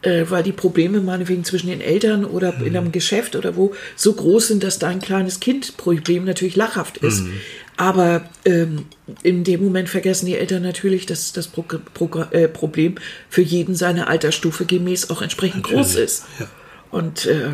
äh, 0.03 0.25
weil 0.29 0.43
die 0.43 0.51
Probleme 0.51 1.01
meinetwegen 1.01 1.43
zwischen 1.43 1.67
den 1.67 1.81
Eltern 1.81 2.23
oder 2.25 2.53
Mhm. 2.53 2.65
in 2.67 2.77
einem 2.77 2.91
Geschäft 2.91 3.35
oder 3.35 3.55
wo 3.55 3.73
so 3.95 4.13
groß 4.13 4.49
sind, 4.49 4.63
dass 4.63 4.77
dein 4.79 4.99
kleines 4.99 5.39
Kind-Problem 5.39 6.25
natürlich 6.25 6.55
lachhaft 6.55 6.97
ist. 6.99 7.21
Mhm. 7.21 7.33
Aber 7.75 8.29
ähm, 8.45 8.85
in 9.23 9.43
dem 9.43 9.63
Moment 9.63 9.89
vergessen 9.89 10.27
die 10.27 10.37
Eltern 10.37 10.61
natürlich, 10.61 11.07
dass 11.07 11.33
das 11.33 11.47
Pro 11.47 11.63
Pro 11.93 12.09
äh, 12.31 12.47
Problem 12.47 12.95
für 13.29 13.41
jeden 13.41 13.73
seiner 13.75 14.07
Altersstufe 14.09 14.65
gemäß 14.65 15.09
auch 15.09 15.21
entsprechend 15.23 15.63
groß 15.63 15.87
Natürlich, 15.87 16.03
ist. 16.05 16.25
ja. 16.39 16.47
Und 16.91 17.25
äh, 17.25 17.49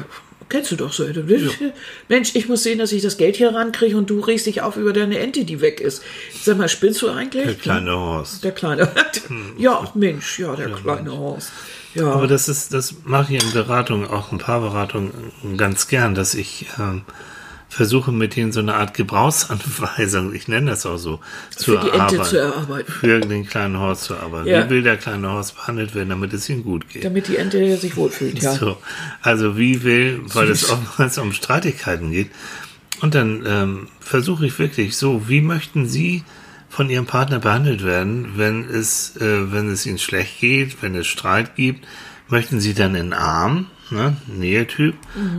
kennst 0.49 0.71
du 0.71 0.75
doch 0.75 0.91
so. 0.91 1.07
Du, 1.07 1.23
Mensch, 2.09 2.31
ich 2.35 2.49
muss 2.49 2.63
sehen, 2.63 2.79
dass 2.79 2.91
ich 2.91 3.01
das 3.01 3.15
Geld 3.15 3.37
hier 3.37 3.53
rankriege 3.55 3.95
und 3.95 4.09
du 4.09 4.19
regst 4.19 4.45
dich 4.45 4.61
auf 4.61 4.75
über 4.75 4.91
deine 4.91 5.19
Ente, 5.19 5.45
die 5.45 5.61
weg 5.61 5.79
ist. 5.79 6.01
Sag 6.43 6.57
mal, 6.57 6.67
spinnst 6.67 7.01
du 7.01 7.09
eigentlich? 7.09 7.45
Der 7.45 7.55
kleine 7.55 7.91
Horst. 7.91 8.43
Der 8.43 8.51
kleine. 8.51 8.89
ja, 9.57 9.79
ach 9.81 9.95
Mensch, 9.95 10.39
ja, 10.39 10.53
der 10.55 10.69
kleine 10.71 11.17
Horst. 11.17 11.51
Ja. 11.99 12.11
Aber 12.11 12.27
das 12.27 12.49
ist, 12.49 12.73
das 12.73 12.95
mache 13.05 13.35
ich 13.35 13.43
in 13.43 13.51
Beratungen, 13.51 14.07
auch 14.07 14.31
ein 14.31 14.37
paar 14.37 14.61
Beratungen 14.61 15.11
ganz 15.57 15.87
gern, 15.87 16.15
dass 16.15 16.33
ich 16.33 16.67
ähm, 16.79 17.03
versuche 17.69 18.11
mit 18.11 18.35
denen 18.35 18.51
so 18.51 18.59
eine 18.59 18.73
Art 18.73 18.95
Gebrauchsanweisung, 18.95 20.33
ich 20.33 20.47
nenne 20.47 20.71
das 20.71 20.85
auch 20.85 20.97
so, 20.97 21.19
zu 21.55 21.71
die 21.71 21.77
Ente 21.77 21.91
erarbeiten. 21.91 22.23
zu 22.23 22.37
erarbeiten. 22.37 22.91
Für 22.91 23.19
den 23.19 23.45
kleinen 23.45 23.79
Horst 23.79 24.03
zu 24.05 24.15
arbeiten. 24.15 24.47
Ja. 24.47 24.65
Wie 24.65 24.69
will 24.71 24.83
der 24.83 24.97
kleine 24.97 25.29
Horst 25.29 25.55
behandelt 25.55 25.93
werden, 25.93 26.09
damit 26.09 26.33
es 26.33 26.49
ihm 26.49 26.63
gut 26.63 26.89
geht? 26.89 27.05
damit 27.05 27.27
die 27.27 27.37
Ente 27.37 27.77
sich 27.77 27.95
wohlfühlt, 27.95 28.41
ja. 28.41 28.53
So, 28.53 28.77
also 29.21 29.57
wie 29.57 29.83
will, 29.83 30.21
weil 30.33 30.49
es 30.49 30.69
oftmals 30.69 31.17
um 31.19 31.31
Streitigkeiten 31.31 32.11
geht. 32.11 32.31
Und 33.01 33.15
dann 33.15 33.43
ähm, 33.45 33.87
versuche 34.01 34.45
ich 34.45 34.59
wirklich 34.59 34.97
so, 34.97 35.29
wie 35.29 35.41
möchten 35.41 35.87
Sie 35.87 36.23
von 36.69 36.89
Ihrem 36.89 37.05
Partner 37.05 37.39
behandelt 37.39 37.83
werden, 37.83 38.33
wenn 38.35 38.69
es, 38.69 39.17
äh, 39.17 39.51
wenn 39.51 39.69
es 39.69 39.85
Ihnen 39.85 39.97
schlecht 39.97 40.39
geht, 40.39 40.81
wenn 40.81 40.95
es 40.95 41.07
Streit 41.07 41.55
gibt? 41.55 41.85
Möchten 42.29 42.59
Sie 42.59 42.73
dann 42.73 42.95
in 42.95 43.07
den 43.07 43.13
Arm, 43.13 43.67
ne, 43.89 44.15
Nähetyp? 44.27 44.95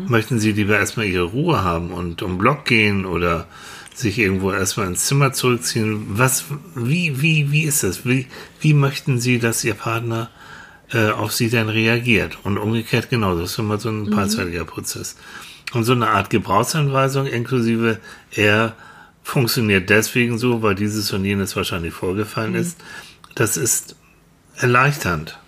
Möchten 0.09 0.41
Sie 0.41 0.53
lieber 0.53 0.79
erstmal 0.79 1.07
Ihre 1.07 1.25
Ruhe 1.25 1.63
haben 1.63 1.93
und 1.93 2.23
um 2.23 2.37
Block 2.37 2.65
gehen 2.65 3.07
oder 3.07 3.47
sich 3.95 4.19
irgendwo 4.19 4.53
erstmal 4.53 4.89
ins 4.89 5.07
Zimmer 5.07 5.33
zurückziehen? 5.33 6.07
Was, 6.09 6.45
wie, 6.75 7.23
wie, 7.23 7.53
wie 7.53 7.63
ist 7.63 7.85
das? 7.85 8.05
Wie, 8.05 8.27
wie 8.61 8.75
möchten 8.75 9.21
Sie, 9.21 9.39
dass 9.39 9.65
Ihr 9.65 9.75
Partner 9.75 10.31
äh, 10.93 11.11
auf 11.11 11.33
sie 11.33 11.51
dann 11.51 11.69
reagiert. 11.69 12.39
Und 12.43 12.59
umgekehrt 12.59 13.11
genauso. 13.11 13.43
Das 13.43 13.53
ist 13.53 13.59
immer 13.59 13.79
so 13.79 13.91
ein 13.91 14.11
paarzeitiger 14.11 14.65
Prozess. 14.65 15.17
Und 15.73 15.85
so 15.85 15.93
eine 15.93 16.09
Art 16.09 16.31
Gebrauchsanweisung 16.31 17.27
inklusive 17.27 18.01
er 18.33 18.75
funktioniert 19.31 19.89
deswegen 19.91 20.39
so, 20.39 20.63
weil 20.63 20.75
dieses 20.75 21.13
und 21.13 21.25
jenes 21.25 21.55
wahrscheinlich 21.55 21.95
vorgefallen 21.95 22.55
ist. 22.55 22.79
Das 23.35 23.57
ist 23.57 23.95
erleichternd. 24.57 25.39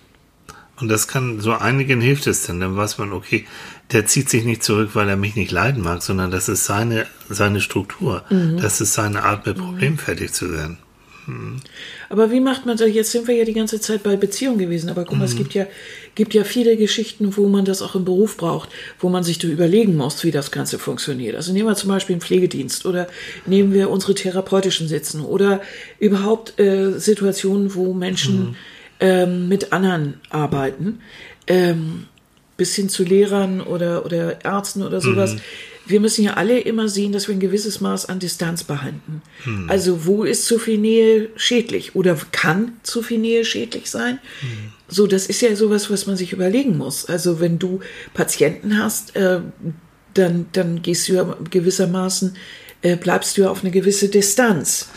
Und 0.77 0.87
das 0.89 1.07
kann, 1.07 1.39
so 1.39 1.53
einigen 1.53 2.01
hilft 2.01 2.25
es 2.27 2.45
dann, 2.45 2.59
dann 2.59 2.75
weiß 2.75 2.97
man, 2.97 3.11
okay, 3.13 3.45
der 3.91 4.05
zieht 4.05 4.29
sich 4.29 4.43
nicht 4.43 4.63
zurück, 4.63 4.91
weil 4.93 5.07
er 5.07 5.17
mich 5.17 5.35
nicht 5.35 5.51
leiden 5.51 5.83
mag, 5.83 6.01
sondern 6.01 6.31
das 6.31 6.49
ist 6.49 6.65
seine, 6.65 7.05
seine 7.29 7.61
Struktur. 7.61 8.23
Das 8.57 8.81
ist 8.81 8.93
seine 8.93 9.23
Art, 9.23 9.45
mit 9.45 9.57
Problemen 9.57 9.97
fertig 9.97 10.33
zu 10.33 10.51
werden. 10.51 10.77
Aber 12.13 12.29
wie 12.29 12.41
macht 12.41 12.67
man 12.67 12.77
das? 12.77 12.93
Jetzt 12.93 13.11
sind 13.11 13.27
wir 13.27 13.33
ja 13.33 13.43
die 13.43 13.53
ganze 13.53 13.81
Zeit 13.81 14.03
bei 14.03 14.15
Beziehung 14.15 14.59
gewesen, 14.59 14.87
aber 14.87 15.03
guck 15.03 15.17
mal, 15.17 15.25
es 15.25 15.35
gibt 15.35 15.55
ja, 15.55 15.65
gibt 16.13 16.35
ja 16.35 16.43
viele 16.43 16.77
Geschichten, 16.77 17.35
wo 17.37 17.47
man 17.47 17.65
das 17.65 17.81
auch 17.81 17.95
im 17.95 18.05
Beruf 18.05 18.37
braucht, 18.37 18.69
wo 18.99 19.09
man 19.09 19.23
sich 19.23 19.43
überlegen 19.43 19.95
muss, 19.95 20.23
wie 20.23 20.29
das 20.29 20.51
Ganze 20.51 20.77
funktioniert. 20.77 21.35
Also 21.35 21.53
nehmen 21.53 21.67
wir 21.67 21.73
zum 21.73 21.89
Beispiel 21.89 22.13
einen 22.13 22.21
Pflegedienst 22.21 22.85
oder 22.85 23.07
nehmen 23.47 23.73
wir 23.73 23.89
unsere 23.89 24.13
therapeutischen 24.13 24.87
Sitzen 24.87 25.21
oder 25.25 25.59
überhaupt 25.97 26.59
äh, 26.59 26.99
Situationen, 26.99 27.73
wo 27.73 27.95
Menschen 27.95 28.57
ähm, 28.99 29.47
mit 29.47 29.73
anderen 29.73 30.21
arbeiten, 30.29 30.99
ähm, 31.47 32.05
bis 32.57 32.75
hin 32.75 32.89
zu 32.89 33.03
Lehrern 33.03 33.59
oder, 33.59 34.05
oder 34.05 34.45
Ärzten 34.45 34.83
oder 34.83 35.01
sowas. 35.01 35.37
Wir 35.85 35.99
müssen 35.99 36.23
ja 36.23 36.35
alle 36.35 36.59
immer 36.59 36.87
sehen, 36.87 37.11
dass 37.11 37.27
wir 37.27 37.35
ein 37.35 37.41
gewisses 37.41 37.81
Maß 37.81 38.05
an 38.07 38.19
Distanz 38.19 38.63
behalten. 38.63 39.21
Also 39.67 40.05
wo 40.05 40.23
ist 40.23 40.45
zu 40.45 40.57
viel 40.57 40.77
Nähe 40.77 41.29
schädlich 41.35 41.95
oder 41.95 42.17
kann 42.31 42.77
zu 42.83 43.01
viel 43.01 43.19
Nähe 43.19 43.43
schädlich 43.43 43.89
sein? 43.89 44.19
So, 44.87 45.07
das 45.07 45.27
ist 45.27 45.41
ja 45.41 45.55
sowas, 45.55 45.89
was 45.89 46.07
man 46.07 46.15
sich 46.15 46.31
überlegen 46.31 46.77
muss. 46.77 47.05
Also 47.05 47.39
wenn 47.39 47.59
du 47.59 47.81
Patienten 48.13 48.77
hast, 48.77 49.15
äh, 49.15 49.41
dann, 50.13 50.45
dann 50.53 50.81
gehst 50.81 51.09
du 51.09 51.13
ja 51.13 51.37
gewissermaßen, 51.49 52.37
äh, 52.81 52.95
bleibst 52.95 53.37
du 53.37 53.41
ja 53.41 53.49
auf 53.49 53.61
eine 53.61 53.71
gewisse 53.71 54.07
Distanz. 54.07 54.89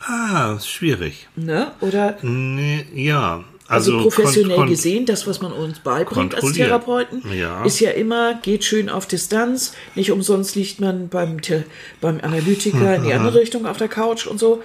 Ah, 0.00 0.58
schwierig. 0.58 1.28
Ne? 1.36 1.72
Oder 1.80 2.16
Nee, 2.22 2.86
ja. 2.94 3.44
Also, 3.72 3.96
Also, 3.96 4.08
professionell 4.08 4.66
gesehen, 4.66 5.06
das, 5.06 5.26
was 5.26 5.40
man 5.40 5.52
uns 5.52 5.78
beibringt 5.80 6.34
als. 6.34 6.52
Therapeuten, 6.52 7.22
Ja. 7.32 7.64
ist 7.64 7.80
ja 7.80 7.90
immer, 7.90 8.34
geht 8.42 8.64
schön 8.64 8.88
auf 8.88 9.06
Distanz. 9.06 9.72
Nicht 9.94 10.10
umsonst 10.12 10.54
liegt 10.56 10.80
man 10.80 11.08
beim, 11.08 11.38
beim 12.00 12.20
Analytiker 12.20 12.96
in 12.96 13.04
die 13.04 13.12
andere 13.14 13.40
Richtung 13.40 13.66
auf 13.66 13.78
der 13.78 13.88
Couch 13.88 14.26
und 14.26 14.38
so, 14.38 14.62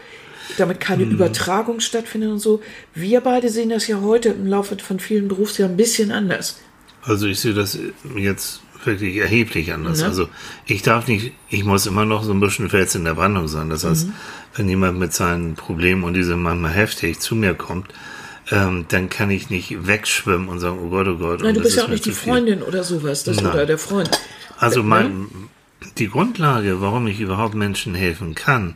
damit 0.58 0.80
keine 0.80 1.04
Hm. 1.04 1.12
Übertragung 1.12 1.80
stattfindet 1.80 2.30
und 2.32 2.40
so. 2.40 2.62
Wir 2.94 3.22
beide 3.22 3.50
sehen 3.50 3.70
das 3.70 3.88
ja 3.88 4.02
heute 4.02 4.30
im 4.30 4.46
Laufe 4.48 4.78
von 4.80 5.00
vielen 5.00 5.28
Berufsjahren 5.28 5.74
ein 5.74 5.78
bisschen 5.78 6.12
anders. 6.12 6.60
Also 7.04 7.28
ich 7.28 7.40
sehe 7.40 7.54
das 7.54 7.78
jetzt 8.18 8.62
wirklich 8.84 9.16
erheblich 9.18 9.74
anders. 9.74 10.00
Ne? 10.00 10.06
Also 10.06 10.28
ich 10.66 10.82
darf 10.82 11.08
nicht, 11.08 11.32
ich 11.50 11.64
muss 11.64 11.86
immer 11.86 12.06
noch 12.06 12.24
so 12.24 12.32
ein 12.32 12.40
bisschen 12.40 12.70
Fels 12.70 12.96
in 12.96 13.06
der 13.06 13.14
Brandung 13.16 13.48
sein. 13.48 13.70
Das 13.70 13.84
Mhm. 13.84 13.90
heißt, 13.90 14.08
wenn 14.56 14.70
jemand 14.70 15.00
mit 15.00 15.14
seinen 15.14 15.56
Problemen 15.56 16.04
und 16.04 16.14
diese 16.14 16.36
manchmal 16.36 16.72
heftig 16.72 17.20
zu 17.20 17.36
mir 17.36 17.54
kommt, 17.54 17.94
ähm, 18.52 18.86
dann 18.88 19.10
kann 19.10 19.30
ich 19.30 19.50
nicht 19.50 19.88
wegschwimmen 19.88 20.48
und 20.50 20.60
sagen, 20.60 20.80
oh 20.82 20.90
Gott, 20.90 21.08
oh 21.08 21.18
Gott. 21.18 21.42
Nein, 21.42 21.56
du 21.56 21.62
bist 21.62 21.78
ja 21.78 21.84
auch 21.84 21.90
nicht 21.90 22.06
die. 22.06 22.12
Freundin 22.12 22.62
oder 22.62 22.84
sowas, 22.84 23.24
das 23.24 23.42
Nein. 23.42 23.54
oder 23.54 23.66
der 23.66 23.78
Freund. 23.78 24.10
Also 24.58 24.82
Ne? 24.82 24.88
mein, 24.88 25.28
die 25.98 26.10
Grundlage, 26.10 26.82
warum 26.82 27.08
ich 27.08 27.20
überhaupt 27.20 27.56
Menschen 27.56 27.94
helfen 27.96 28.36
kann, 28.36 28.76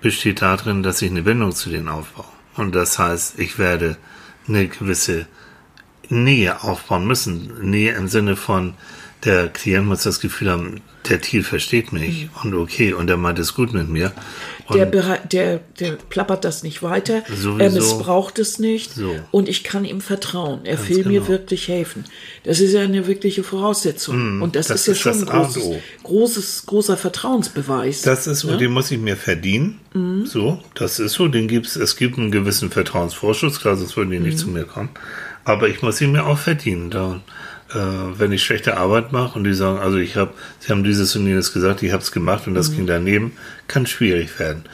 besteht 0.00 0.42
darin, 0.42 0.82
dass 0.82 1.02
ich 1.02 1.10
eine 1.10 1.22
Bindung 1.22 1.52
zu 1.52 1.70
denen 1.70 1.88
aufbaue. 1.88 2.26
Und 2.56 2.74
das 2.74 2.98
heißt, 2.98 3.38
ich 3.38 3.58
werde 3.58 3.96
eine 4.46 4.68
gewisse 4.68 5.26
Nähe 6.08 6.62
aufbauen 6.62 7.06
müssen. 7.06 7.70
Nähe 7.70 7.94
im 7.94 8.08
Sinne 8.08 8.36
von, 8.36 8.74
der 9.24 9.48
Klient 9.48 9.86
muss 9.86 10.04
das 10.04 10.20
Gefühl 10.20 10.50
haben, 10.50 10.80
der 11.08 11.20
Thiel 11.20 11.42
versteht 11.42 11.92
mich 11.92 12.28
und 12.42 12.54
okay, 12.54 12.92
und 12.92 13.10
er 13.10 13.16
meint 13.16 13.38
es 13.38 13.54
gut 13.54 13.72
mit 13.72 13.88
mir. 13.88 14.12
Der, 14.74 14.86
der, 14.86 15.60
der 15.80 15.92
plappert 15.92 16.44
das 16.44 16.62
nicht 16.62 16.82
weiter, 16.82 17.22
Sowieso. 17.28 17.58
er 17.58 17.70
missbraucht 17.70 18.38
es 18.38 18.58
nicht 18.58 18.94
So. 18.94 19.14
und 19.30 19.48
ich 19.48 19.64
kann 19.64 19.84
ihm 19.84 20.00
vertrauen. 20.00 20.60
Er 20.64 20.88
will 20.88 21.04
mir 21.04 21.20
genau. 21.20 21.28
wirklich 21.28 21.68
helfen. 21.68 22.04
Das 22.44 22.60
ist 22.60 22.72
ja 22.72 22.82
eine 22.82 23.06
wirkliche 23.06 23.42
Voraussetzung. 23.42 24.42
und 24.42 24.56
das, 24.56 24.68
das 24.68 24.86
ist 24.86 25.04
ja 25.04 25.12
schon 25.12 25.22
ein 25.22 25.26
großes, 25.26 25.64
großes, 26.02 26.66
großer 26.66 26.96
Vertrauensbeweis. 26.96 28.02
Das 28.02 28.26
ist 28.26 28.40
so, 28.40 28.50
ne? 28.50 28.58
den 28.58 28.72
muss 28.72 28.90
ich 28.90 28.98
mir 28.98 29.16
verdienen. 29.16 29.80
So, 30.24 30.62
das 30.74 31.00
ist 31.00 31.14
so, 31.14 31.26
den 31.28 31.48
gibt's, 31.48 31.74
es 31.74 31.96
gibt 31.96 32.18
einen 32.18 32.30
gewissen 32.30 32.70
Vertrauensvorschuss, 32.70 33.60
klar, 33.60 33.76
sonst 33.76 33.96
würden 33.96 34.10
die 34.10 34.20
nicht 34.20 34.38
zu 34.38 34.48
mir 34.48 34.64
kommen. 34.64 34.90
Aber 35.44 35.68
ich 35.68 35.82
muss 35.82 35.96
sie 35.96 36.06
mir 36.06 36.26
auch 36.26 36.38
verdienen. 36.38 36.90
Da, 36.90 37.20
wenn 37.70 38.32
ich 38.32 38.42
schlechte 38.42 38.76
Arbeit 38.78 39.12
mache 39.12 39.38
und 39.38 39.44
die 39.44 39.52
sagen, 39.52 39.78
also 39.78 39.98
ich 39.98 40.16
habe, 40.16 40.32
sie 40.58 40.72
haben 40.72 40.84
dieses 40.84 41.14
und 41.16 41.26
jenes 41.26 41.52
gesagt, 41.52 41.82
ich 41.82 41.92
habe 41.92 42.02
es 42.02 42.12
gemacht 42.12 42.46
und 42.46 42.54
das 42.54 42.70
mhm. 42.70 42.76
ging 42.76 42.86
daneben, 42.86 43.32
kann 43.66 43.86
schwierig 43.86 44.38
werden. 44.38 44.64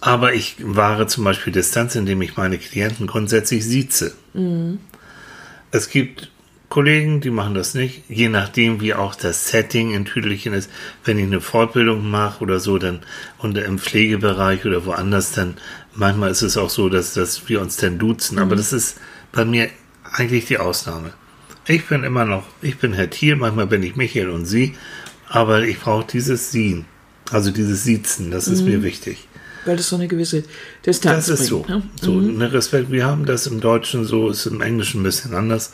Aber 0.00 0.34
ich 0.34 0.56
wahre 0.60 1.06
zum 1.06 1.24
Beispiel 1.24 1.52
Distanz, 1.52 1.94
indem 1.94 2.20
ich 2.22 2.36
meine 2.36 2.58
Klienten 2.58 3.06
grundsätzlich 3.06 3.64
sieze. 3.64 4.14
Mhm. 4.34 4.80
Es 5.70 5.88
gibt 5.88 6.30
Kollegen, 6.68 7.20
die 7.20 7.30
machen 7.30 7.54
das 7.54 7.74
nicht, 7.74 8.02
je 8.08 8.28
nachdem, 8.28 8.80
wie 8.80 8.94
auch 8.94 9.14
das 9.14 9.48
Setting 9.48 9.92
in 9.92 10.04
Tüdelchen 10.04 10.52
ist. 10.52 10.68
Wenn 11.04 11.18
ich 11.18 11.24
eine 11.24 11.40
Fortbildung 11.40 12.10
mache 12.10 12.42
oder 12.42 12.58
so, 12.58 12.78
dann 12.78 13.00
und 13.38 13.56
im 13.56 13.78
Pflegebereich 13.78 14.66
oder 14.66 14.84
woanders, 14.84 15.32
dann 15.32 15.56
manchmal 15.94 16.32
ist 16.32 16.42
es 16.42 16.56
auch 16.56 16.70
so, 16.70 16.88
dass, 16.88 17.14
dass 17.14 17.48
wir 17.48 17.60
uns 17.60 17.76
dann 17.76 17.98
duzen. 17.98 18.36
Mhm. 18.36 18.42
Aber 18.42 18.56
das 18.56 18.72
ist 18.72 18.98
bei 19.30 19.44
mir 19.44 19.68
eigentlich 20.12 20.46
die 20.46 20.58
Ausnahme. 20.58 21.12
Ich 21.66 21.86
bin 21.86 22.04
immer 22.04 22.24
noch, 22.24 22.44
ich 22.60 22.76
bin 22.78 22.92
Herr 22.92 23.08
Thiel, 23.08 23.36
manchmal 23.36 23.66
bin 23.66 23.82
ich 23.82 23.96
Michael 23.96 24.28
und 24.28 24.44
Sie, 24.44 24.74
aber 25.28 25.62
ich 25.62 25.80
brauche 25.80 26.06
dieses 26.06 26.50
Sie, 26.50 26.84
also 27.30 27.50
dieses 27.50 27.84
Siezen, 27.84 28.30
das 28.30 28.48
ist 28.48 28.62
mhm. 28.62 28.68
mir 28.68 28.82
wichtig. 28.82 29.28
Weil 29.64 29.76
das 29.76 29.88
so 29.88 29.96
eine 29.96 30.08
gewisse 30.08 30.44
Distanz 30.84 31.26
Das 31.26 31.40
ist 31.40 31.48
bringt, 31.48 31.66
so. 31.66 31.74
Ne? 31.74 31.82
so 32.00 32.12
mhm. 32.12 32.38
ne 32.38 32.52
Respekt, 32.52 32.90
wir 32.90 33.06
haben 33.06 33.24
das 33.24 33.46
im 33.46 33.60
Deutschen 33.60 34.04
so, 34.04 34.28
ist 34.28 34.44
im 34.44 34.60
Englischen 34.60 35.00
ein 35.00 35.04
bisschen 35.04 35.34
anders. 35.34 35.72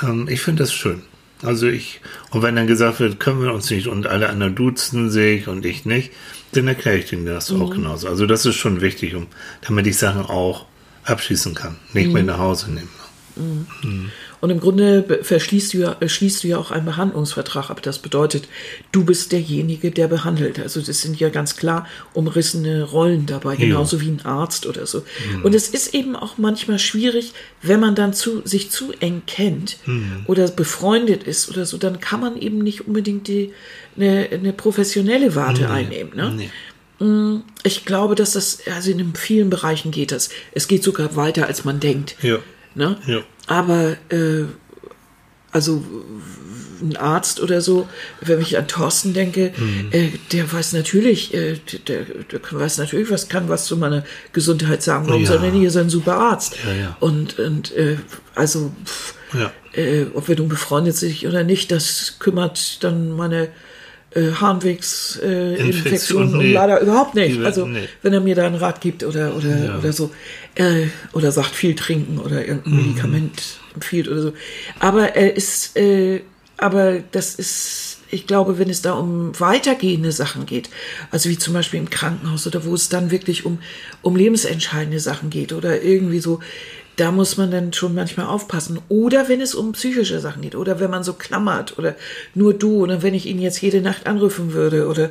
Ähm, 0.00 0.28
ich 0.28 0.40
finde 0.42 0.62
das 0.62 0.72
schön. 0.72 1.02
Also 1.42 1.66
ich, 1.66 2.00
und 2.30 2.42
wenn 2.42 2.54
dann 2.54 2.68
gesagt 2.68 3.00
wird, 3.00 3.18
können 3.18 3.42
wir 3.42 3.52
uns 3.52 3.68
nicht 3.68 3.88
und 3.88 4.06
alle 4.06 4.28
anderen 4.28 4.54
duzen 4.54 5.10
sich 5.10 5.48
und 5.48 5.66
ich 5.66 5.84
nicht, 5.84 6.12
dann 6.52 6.68
erkläre 6.68 6.98
ich 6.98 7.06
denen 7.06 7.26
das 7.26 7.50
mhm. 7.50 7.62
auch 7.62 7.70
genauso. 7.70 8.08
Also 8.08 8.26
das 8.26 8.46
ist 8.46 8.54
schon 8.54 8.80
wichtig, 8.80 9.16
um, 9.16 9.26
damit 9.66 9.88
ich 9.88 9.98
Sachen 9.98 10.22
auch 10.22 10.66
abschließen 11.02 11.54
kann, 11.54 11.76
nicht 11.94 12.08
mhm. 12.08 12.12
mit 12.12 12.26
nach 12.26 12.38
Hause 12.38 12.70
nehmen. 12.70 12.90
Mhm. 13.36 13.66
mhm. 13.82 14.10
Und 14.40 14.50
im 14.50 14.58
Grunde 14.58 15.20
verschließt 15.22 15.72
du 15.72 15.78
ja, 15.78 15.96
schließt 16.04 16.42
du 16.42 16.48
ja 16.48 16.58
auch 16.58 16.72
einen 16.72 16.84
Behandlungsvertrag 16.84 17.70
ab. 17.70 17.80
Das 17.80 18.00
bedeutet, 18.00 18.48
du 18.90 19.04
bist 19.04 19.30
derjenige, 19.30 19.92
der 19.92 20.08
behandelt. 20.08 20.58
Also 20.58 20.80
das 20.80 21.00
sind 21.00 21.20
ja 21.20 21.28
ganz 21.28 21.54
klar 21.54 21.86
umrissene 22.12 22.82
Rollen 22.82 23.26
dabei, 23.26 23.54
genauso 23.54 23.98
ja. 23.98 24.02
wie 24.02 24.08
ein 24.08 24.24
Arzt 24.24 24.66
oder 24.66 24.84
so. 24.86 25.04
Mhm. 25.32 25.44
Und 25.44 25.54
es 25.54 25.68
ist 25.68 25.94
eben 25.94 26.16
auch 26.16 26.38
manchmal 26.38 26.80
schwierig, 26.80 27.34
wenn 27.62 27.78
man 27.78 27.94
dann 27.94 28.14
zu, 28.14 28.42
sich 28.44 28.72
zu 28.72 28.92
eng 28.98 29.22
kennt 29.28 29.76
mhm. 29.86 30.24
oder 30.26 30.48
befreundet 30.48 31.22
ist 31.22 31.48
oder 31.48 31.64
so, 31.64 31.78
dann 31.78 32.00
kann 32.00 32.20
man 32.20 32.36
eben 32.36 32.58
nicht 32.58 32.88
unbedingt 32.88 33.28
die, 33.28 33.52
eine, 33.96 34.28
eine 34.32 34.52
professionelle 34.52 35.36
Warte 35.36 35.70
einnehmen. 35.70 36.16
Ne? 36.16 36.34
Nee. 36.36 36.50
Mm, 36.98 37.42
ich 37.62 37.84
glaube, 37.84 38.14
dass 38.14 38.32
das, 38.32 38.58
also 38.72 38.90
in 38.90 39.14
vielen 39.14 39.50
Bereichen 39.50 39.90
geht 39.90 40.12
das. 40.12 40.30
Es 40.52 40.68
geht 40.68 40.82
sogar 40.82 41.16
weiter, 41.16 41.46
als 41.46 41.64
man 41.64 41.80
denkt. 41.80 42.16
Ja. 42.22 42.38
Ne? 42.74 42.96
Ja. 43.06 43.20
Aber 43.46 43.96
äh, 44.10 44.44
also 45.50 45.84
ein 46.80 46.96
Arzt 46.96 47.40
oder 47.40 47.60
so, 47.60 47.88
wenn 48.20 48.40
ich 48.40 48.58
an 48.58 48.66
Thorsten 48.66 49.14
denke, 49.14 49.52
mhm. 49.56 49.88
äh, 49.92 50.08
der 50.32 50.52
weiß 50.52 50.72
natürlich, 50.72 51.32
äh, 51.32 51.58
der, 51.86 52.04
der 52.04 52.40
weiß 52.50 52.78
natürlich, 52.78 53.10
was 53.10 53.28
kann 53.28 53.48
was 53.48 53.66
zu 53.66 53.76
meiner 53.76 54.04
Gesundheit 54.32 54.82
sagen. 54.82 55.06
Warum 55.06 55.22
ja. 55.22 55.28
soll 55.28 55.44
er 55.44 55.52
nicht 55.52 55.70
so 55.70 55.78
ein 55.78 55.90
super 55.90 56.16
Arzt? 56.16 56.56
Ja, 56.64 56.74
ja. 56.74 56.96
Und, 57.00 57.38
und 57.38 57.72
äh, 57.76 57.96
also, 58.34 58.72
pff, 58.84 59.14
äh, 59.74 60.06
ob 60.14 60.28
wir 60.28 60.36
nun 60.36 60.48
befreundet 60.48 60.96
sind 60.96 61.24
oder 61.24 61.44
nicht, 61.44 61.70
das 61.70 62.16
kümmert 62.18 62.82
dann 62.84 63.12
meine 63.12 63.48
äh, 64.14 64.32
Harnwegsinfektionen 64.32 66.34
äh, 66.34 66.44
nee. 66.44 66.52
leider 66.52 66.80
überhaupt 66.80 67.14
nicht. 67.14 67.42
Also 67.42 67.66
nee. 67.66 67.88
wenn 68.02 68.12
er 68.12 68.20
mir 68.20 68.34
da 68.34 68.46
einen 68.46 68.56
Rat 68.56 68.80
gibt 68.80 69.04
oder 69.04 69.36
oder 69.36 69.64
ja. 69.64 69.78
oder 69.78 69.92
so 69.92 70.10
äh, 70.54 70.86
oder 71.12 71.32
sagt 71.32 71.54
viel 71.54 71.74
trinken 71.74 72.18
oder 72.18 72.46
irgendein 72.46 72.72
mhm. 72.72 72.88
Medikament 72.88 73.42
empfiehlt 73.74 74.08
oder 74.08 74.22
so. 74.22 74.32
Aber 74.78 75.14
er 75.14 75.36
ist, 75.36 75.76
äh, 75.76 76.22
aber 76.56 77.00
das 77.12 77.34
ist 77.34 77.92
ich 78.12 78.26
glaube, 78.26 78.58
wenn 78.58 78.68
es 78.68 78.82
da 78.82 78.92
um 78.92 79.32
weitergehende 79.40 80.12
Sachen 80.12 80.44
geht, 80.44 80.68
also 81.10 81.30
wie 81.30 81.38
zum 81.38 81.54
Beispiel 81.54 81.80
im 81.80 81.88
Krankenhaus 81.88 82.46
oder 82.46 82.66
wo 82.66 82.74
es 82.74 82.90
dann 82.90 83.10
wirklich 83.10 83.46
um, 83.46 83.58
um 84.02 84.16
lebensentscheidende 84.16 85.00
Sachen 85.00 85.30
geht 85.30 85.54
oder 85.54 85.82
irgendwie 85.82 86.20
so, 86.20 86.40
da 86.96 87.10
muss 87.10 87.36
man 87.36 87.50
dann 87.50 87.72
schon 87.72 87.94
manchmal 87.94 88.26
aufpassen. 88.26 88.78
Oder 88.88 89.28
wenn 89.28 89.40
es 89.40 89.54
um 89.54 89.72
psychische 89.72 90.20
Sachen 90.20 90.42
geht 90.42 90.54
oder 90.54 90.78
wenn 90.78 90.90
man 90.90 91.04
so 91.04 91.14
klammert 91.14 91.78
oder 91.78 91.96
nur 92.34 92.54
du 92.54 92.82
oder 92.82 93.02
wenn 93.02 93.14
ich 93.14 93.26
ihn 93.26 93.40
jetzt 93.40 93.60
jede 93.62 93.80
Nacht 93.80 94.06
anrufen 94.06 94.52
würde 94.52 94.88
oder 94.88 95.10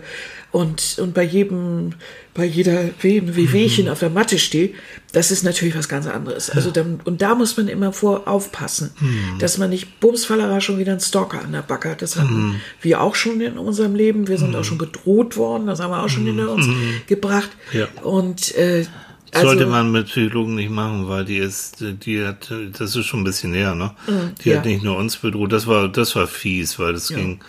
und, 0.52 0.98
und 1.00 1.14
bei 1.14 1.24
jedem, 1.24 1.94
bei 2.34 2.44
jeder 2.44 2.90
Wehwehchen 3.02 3.86
mhm. 3.86 3.92
auf 3.92 4.00
der 4.00 4.10
Matte 4.10 4.38
stehe, 4.38 4.72
das 5.14 5.32
ist 5.32 5.44
natürlich 5.44 5.78
was 5.78 5.88
ganz 5.88 6.08
anderes. 6.08 6.50
Also 6.50 6.70
ja. 6.70 6.74
dann, 6.74 7.00
und 7.06 7.22
da 7.22 7.36
muss 7.36 7.56
man 7.56 7.70
immer 7.70 7.94
vor 7.94 8.28
aufpassen, 8.28 8.92
mhm. 9.00 9.40
dass 9.40 9.58
man 9.58 9.70
nicht 9.70 10.02
bumsfallerer 10.02 10.60
schon 10.60 10.78
wieder 10.78 10.92
einen 10.92 11.02
Stalker 11.02 11.42
an 11.42 11.54
der 11.54 11.62
Backe 11.62 11.92
hat. 11.92 12.02
Das 12.02 12.18
hatten 12.18 12.50
mhm. 12.50 12.56
wir 12.82 13.02
auch 13.02 13.16
schon 13.16 13.40
in 13.40 13.58
unserem 13.58 13.96
Leben. 13.96 14.28
Wir 14.28 14.38
sind 14.38 14.54
auch 14.56 14.60
mhm. 14.60 14.66
schon 14.66 14.78
bedroht 14.78 15.38
worden. 15.38 15.68
Das 15.68 15.80
haben 15.80 15.92
wir 15.92 16.04
auch 16.04 16.10
schon 16.10 16.26
hinter 16.26 16.52
uns 16.52 16.68
mhm. 16.68 17.02
gebracht. 17.08 17.52
Ja. 17.72 17.88
Und 18.04 18.54
äh, 18.56 18.86
also, 19.34 19.48
Sollte 19.48 19.66
man 19.66 19.92
mit 19.92 20.08
Psychologen 20.08 20.56
nicht 20.56 20.70
machen, 20.72 21.08
weil 21.08 21.24
die 21.24 21.38
ist, 21.38 21.78
die 21.80 22.26
hat, 22.26 22.52
das 22.78 22.96
ist 22.96 23.06
schon 23.06 23.22
ein 23.22 23.24
bisschen 23.24 23.52
näher, 23.52 23.76
ne? 23.76 23.92
Mhm, 24.08 24.36
die 24.44 24.50
ja. 24.50 24.58
hat 24.58 24.66
nicht 24.66 24.84
nur 24.84 24.98
uns 24.98 25.18
bedroht, 25.18 25.54
das 25.54 25.68
war, 25.68 25.88
das 25.88 26.16
war 26.18 26.28
fies, 26.28 26.78
weil 26.80 26.94
das 26.94 27.10
ja. 27.10 27.16
ging, 27.16 27.40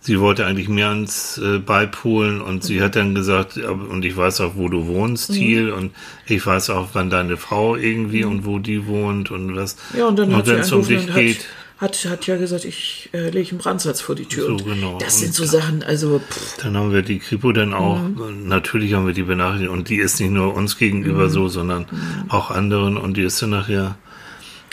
sie 0.00 0.20
wollte 0.20 0.44
eigentlich 0.44 0.68
mir 0.68 0.88
ans 0.88 1.38
äh, 1.38 1.58
beipolen 1.58 2.42
und 2.42 2.56
mhm. 2.56 2.62
sie 2.62 2.82
hat 2.82 2.96
dann 2.96 3.14
gesagt, 3.14 3.56
und 3.56 4.04
ich 4.04 4.16
weiß 4.16 4.42
auch, 4.42 4.56
wo 4.56 4.68
du 4.68 4.86
wohnst, 4.86 5.30
mhm. 5.30 5.34
Thiel, 5.34 5.70
und 5.70 5.92
ich 6.26 6.44
weiß 6.44 6.70
auch, 6.70 6.90
wann 6.92 7.08
deine 7.08 7.36
Frau 7.36 7.74
irgendwie 7.74 8.24
mhm. 8.24 8.30
und 8.30 8.44
wo 8.44 8.58
die 8.58 8.86
wohnt 8.86 9.30
und 9.30 9.56
was. 9.56 9.76
Ja, 9.96 10.06
und 10.08 10.18
dann 10.18 10.34
und 10.34 10.46
wenn 10.46 10.60
es 10.60 10.72
um 10.72 10.86
dich 10.86 11.06
geht 11.14 11.38
hat, 11.38 11.46
hat 11.80 12.26
ja 12.26 12.36
gesagt, 12.36 12.64
ich 12.66 13.08
äh, 13.12 13.30
lege 13.30 13.50
einen 13.50 13.58
Brandsatz 13.58 14.00
vor 14.02 14.14
die 14.14 14.26
Tür. 14.26 14.46
So, 14.46 14.56
genau. 14.56 14.98
Das 14.98 15.18
sind 15.18 15.34
so 15.34 15.44
Sachen, 15.44 15.82
also. 15.82 16.18
Pff. 16.18 16.58
Dann 16.62 16.76
haben 16.76 16.92
wir 16.92 17.02
die 17.02 17.18
Kripo 17.18 17.52
dann 17.52 17.72
auch, 17.72 18.00
mhm. 18.00 18.46
natürlich 18.46 18.92
haben 18.92 19.06
wir 19.06 19.14
die 19.14 19.22
Benachrichtigung, 19.22 19.78
und 19.78 19.88
die 19.88 19.96
ist 19.96 20.20
nicht 20.20 20.30
nur 20.30 20.54
uns 20.54 20.76
gegenüber 20.76 21.24
mhm. 21.24 21.30
so, 21.30 21.48
sondern 21.48 21.86
mhm. 21.90 22.30
auch 22.30 22.50
anderen, 22.50 22.96
und 22.96 23.16
die 23.16 23.22
ist 23.22 23.40
dann 23.40 23.50
nachher 23.50 23.96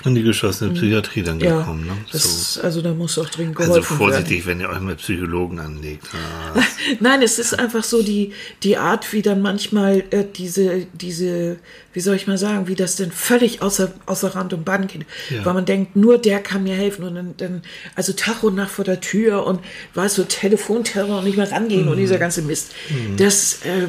in 0.06 0.14
die 0.14 0.22
geschlossene 0.22 0.70
mhm. 0.70 0.76
Psychiatrie 0.76 1.24
dann 1.24 1.40
ja, 1.40 1.60
gekommen. 1.60 1.88
Ne? 1.88 1.94
Das, 2.12 2.54
so. 2.54 2.62
Also 2.62 2.82
da 2.82 2.94
muss 2.94 3.18
auch 3.18 3.30
dringend 3.30 3.58
also 3.58 3.74
geholfen 3.74 3.94
Also 3.94 4.04
vorsichtig, 4.04 4.46
werden. 4.46 4.60
wenn 4.60 4.68
ihr 4.68 4.70
euch 4.70 4.80
mit 4.80 4.98
Psychologen 5.00 5.60
anlegt. 5.60 6.08
Ah. 6.14 6.62
Nein, 7.00 7.24
es 7.24 7.40
ist 7.40 7.58
einfach 7.58 7.84
so 7.84 8.04
die, 8.04 8.32
die 8.62 8.78
Art, 8.78 9.12
wie 9.12 9.24
dann 9.24 9.42
manchmal 9.42 10.04
äh, 10.12 10.24
diese, 10.24 10.86
diese, 10.94 11.58
wie 11.94 12.00
soll 12.00 12.16
ich 12.16 12.28
mal 12.28 12.38
sagen, 12.38 12.68
wie 12.68 12.76
das 12.76 12.96
denn 12.96 13.12
völlig 13.12 13.64
außer, 13.64 13.92
außer 14.06 14.36
Rand 14.36 14.54
und 14.54 14.66
Band 14.66 14.92
geht. 14.92 15.06
Ja. 15.32 15.44
Weil 15.44 15.56
man 15.56 15.66
denkt, 15.66 15.96
nur 15.96 16.20
der 16.20 16.42
kann 16.42 16.64
mir 16.64 16.76
helfen. 16.76 17.04
Und 17.04 17.16
dann, 17.16 17.34
dann 17.38 17.62
also 17.96 18.14
Tag 18.14 18.44
und 18.44 18.54
Nacht 18.54 18.72
vor 18.72 18.86
der 18.86 19.02
Tür 19.02 19.48
und 19.48 19.62
weißt 19.96 20.20
du, 20.20 20.22
so 20.22 20.28
Telefonterror 20.28 21.20
und 21.20 21.26
nicht 21.26 21.38
mehr 21.38 21.52
rangehen 21.52 21.86
mhm. 21.86 21.92
und 21.92 21.98
dieser 21.98 22.20
ganze 22.20 22.44
Mist. 22.44 22.72
Mhm. 22.90 23.18
Das, 23.18 23.62
äh, 23.64 23.88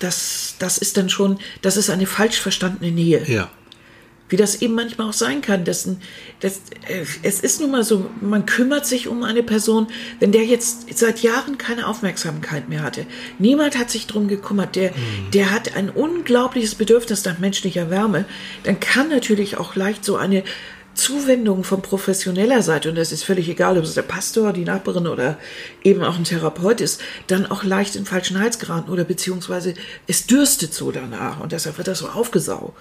das, 0.00 0.56
das 0.58 0.78
ist 0.78 0.96
dann 0.96 1.08
schon, 1.08 1.38
das 1.62 1.76
ist 1.76 1.90
eine 1.90 2.06
falsch 2.06 2.40
verstandene 2.40 2.90
Nähe. 2.90 3.22
Ja 3.28 3.50
wie 4.28 4.36
das 4.36 4.62
eben 4.62 4.74
manchmal 4.74 5.08
auch 5.08 5.14
sein 5.14 5.42
kann. 5.42 5.64
Das, 5.64 5.88
das, 6.40 6.60
äh, 6.88 7.04
es 7.22 7.40
ist 7.40 7.60
nun 7.60 7.70
mal 7.70 7.84
so, 7.84 8.10
man 8.20 8.46
kümmert 8.46 8.86
sich 8.86 9.08
um 9.08 9.22
eine 9.22 9.42
Person, 9.42 9.88
wenn 10.18 10.32
der 10.32 10.44
jetzt 10.44 10.96
seit 10.96 11.22
Jahren 11.22 11.58
keine 11.58 11.86
Aufmerksamkeit 11.86 12.68
mehr 12.68 12.82
hatte. 12.82 13.06
Niemand 13.38 13.78
hat 13.78 13.90
sich 13.90 14.06
drum 14.06 14.28
gekümmert. 14.28 14.76
Der, 14.76 14.90
mhm. 14.90 15.30
der 15.32 15.50
hat 15.50 15.76
ein 15.76 15.90
unglaubliches 15.90 16.74
Bedürfnis 16.74 17.24
nach 17.24 17.38
menschlicher 17.38 17.90
Wärme. 17.90 18.24
Dann 18.64 18.80
kann 18.80 19.08
natürlich 19.08 19.58
auch 19.58 19.76
leicht 19.76 20.04
so 20.04 20.16
eine 20.16 20.42
Zuwendung 20.94 21.64
von 21.64 21.82
professioneller 21.82 22.62
Seite, 22.62 22.88
und 22.88 22.96
das 22.96 23.12
ist 23.12 23.24
völlig 23.24 23.48
egal, 23.48 23.78
ob 23.78 23.84
es 23.84 23.94
der 23.94 24.02
Pastor, 24.02 24.52
die 24.52 24.64
Nachbarin 24.64 25.06
oder 25.06 25.38
eben 25.82 26.02
auch 26.02 26.16
ein 26.16 26.24
Therapeut 26.24 26.80
ist, 26.80 27.00
dann 27.26 27.46
auch 27.46 27.64
leicht 27.64 27.96
in 27.96 28.04
falschen 28.04 28.38
Hals 28.38 28.58
geraten 28.58 28.90
oder 28.90 29.04
beziehungsweise 29.04 29.74
es 30.06 30.26
dürstet 30.26 30.74
so 30.74 30.90
danach 30.90 31.40
und 31.40 31.52
deshalb 31.52 31.78
wird 31.78 31.88
das 31.88 31.98
so 31.98 32.08
aufgesaugt. 32.08 32.74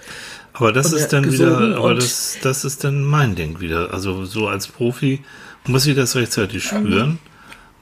Aber 0.54 0.72
das 0.72 0.94
ist 0.94 1.10
dann 1.10 1.32
wieder, 1.32 1.78
aber 1.78 1.96
das, 1.96 2.38
das 2.42 2.64
ist 2.64 2.84
dann 2.84 3.04
mein 3.04 3.36
Ding 3.36 3.60
wieder. 3.60 3.94
Also 3.94 4.26
so 4.26 4.48
als 4.48 4.68
Profi 4.68 5.24
muss 5.66 5.86
ich 5.88 5.96
das 5.96 6.16
rechtzeitig 6.16 6.64
spüren. 6.64 7.10
Mhm 7.10 7.33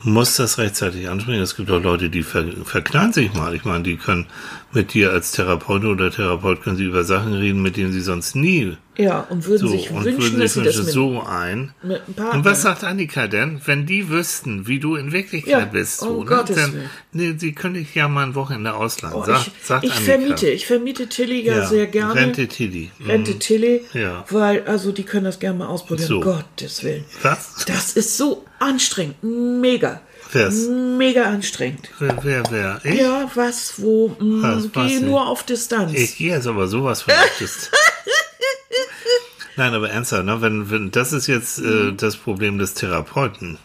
muss 0.04 0.36
das 0.36 0.58
rechtzeitig 0.58 1.10
ansprechen. 1.10 1.41
Es 1.41 1.56
gibt 1.56 1.70
auch 1.70 1.82
Leute, 1.82 2.10
die 2.10 2.24
ver 2.24 2.45
verknallen 2.64 3.14
sich 3.14 3.34
mal. 3.34 3.54
Ich 3.54 3.66
meine, 3.66 3.84
die 3.84 3.97
können 3.97 4.28
mit 4.74 4.93
dir 4.93 5.12
als 5.12 5.32
Therapeut 5.32 5.84
oder 5.86 6.12
Therapeut 6.12 6.64
können 6.64 6.78
sie 6.78 6.86
über 6.86 7.04
Sachen 7.04 7.34
reden, 7.34 7.62
mit 7.62 7.78
denen 7.78 7.91
sie 7.91 8.02
sonst 8.02 8.36
nie. 8.36 8.78
Ja, 8.97 9.22
und 9.22 9.45
würden 9.45 9.68
so, 9.68 9.68
sich 9.68 9.91
wünschen, 9.91 10.22
würden 10.22 10.39
dass 10.39 10.54
sie 10.54 10.64
das 10.64 10.78
mit, 10.78 10.88
so 10.88 11.24
ein. 11.24 11.74
Mit. 11.82 12.02
Und 12.18 12.45
was 12.45 12.62
sagt 12.62 12.84
Annika 12.84 13.28
denn, 13.28 13.62
wenn 13.66 13.86
die 13.86 14.10
wüssten, 14.10 14.68
wie 14.68 14.80
du 14.80 14.95
in 14.95 15.12
Wirklichkeit 15.12 15.52
ja, 15.52 15.66
bist? 15.66 15.99
So, 15.99 16.20
oh 16.20 16.24
ne? 16.24 16.45
Dann, 16.47 16.89
nee, 17.12 17.36
sie 17.38 17.54
können 17.54 17.76
dich 17.76 17.95
ja 17.95 18.08
mal 18.08 18.28
ein 18.28 18.36
Wochenende 18.36 18.74
ausleihen. 18.74 19.16
Oh, 19.16 19.24
Sag, 19.26 19.47
ich, 19.47 19.54
sagt 19.66 19.84
ich 19.84 19.91
Annika. 19.91 20.12
vermiete, 20.12 20.49
ich 20.49 20.66
vermiete 20.66 21.08
Tilly 21.08 21.41
ja, 21.41 21.60
ja, 21.60 21.68
sehr 21.68 21.88
gerne. 21.88 22.16
Rente 22.16 22.47
Tilly. 22.47 22.91
Mhm. 22.99 23.10
Rente 23.10 23.39
Tilly. 23.39 23.82
Ja. 23.93 24.26
Weil, 24.30 24.64
also 24.64 24.91
die 24.91 25.04
können 25.04 25.26
das 25.26 25.39
gerne 25.39 25.60
mal 25.60 25.68
ausprobieren. 25.68 26.08
So. 26.08 26.20
Gottes 26.22 26.84
Willen. 26.84 27.06
Was? 27.22 27.66
Das 27.66 27.93
ist 27.93 28.18
so 28.18 28.45
anstrengend. 28.62 29.24
Mega. 29.24 30.01
Wer's? 30.32 30.68
Mega 30.68 31.24
anstrengend. 31.26 31.89
Wer, 31.99 32.18
wer, 32.24 32.43
wer? 32.49 32.82
Ich? 32.84 32.99
Ja, 32.99 33.30
was, 33.36 33.82
wo? 33.82 34.16
Mh, 34.20 34.64
was, 34.74 34.88
geh 34.88 34.99
nur 34.99 35.28
auf 35.28 35.43
Distanz. 35.43 35.93
Ich 35.93 36.18
gehe 36.18 36.34
jetzt 36.34 36.47
aber 36.47 36.68
sowas 36.68 37.01
von 37.01 37.14
auf 37.14 37.38
Distanz. 37.39 37.72
Nein, 39.57 39.74
aber 39.74 39.89
ernsthaft, 39.89 40.26
ne? 40.26 40.41
wenn, 40.41 40.72
wenn, 40.72 40.91
das 40.91 41.12
ist 41.12 41.28
jetzt 41.28 41.59
äh, 41.59 41.91
das 41.91 42.16
Problem 42.16 42.57
des 42.57 42.74
Therapeuten. 42.74 43.57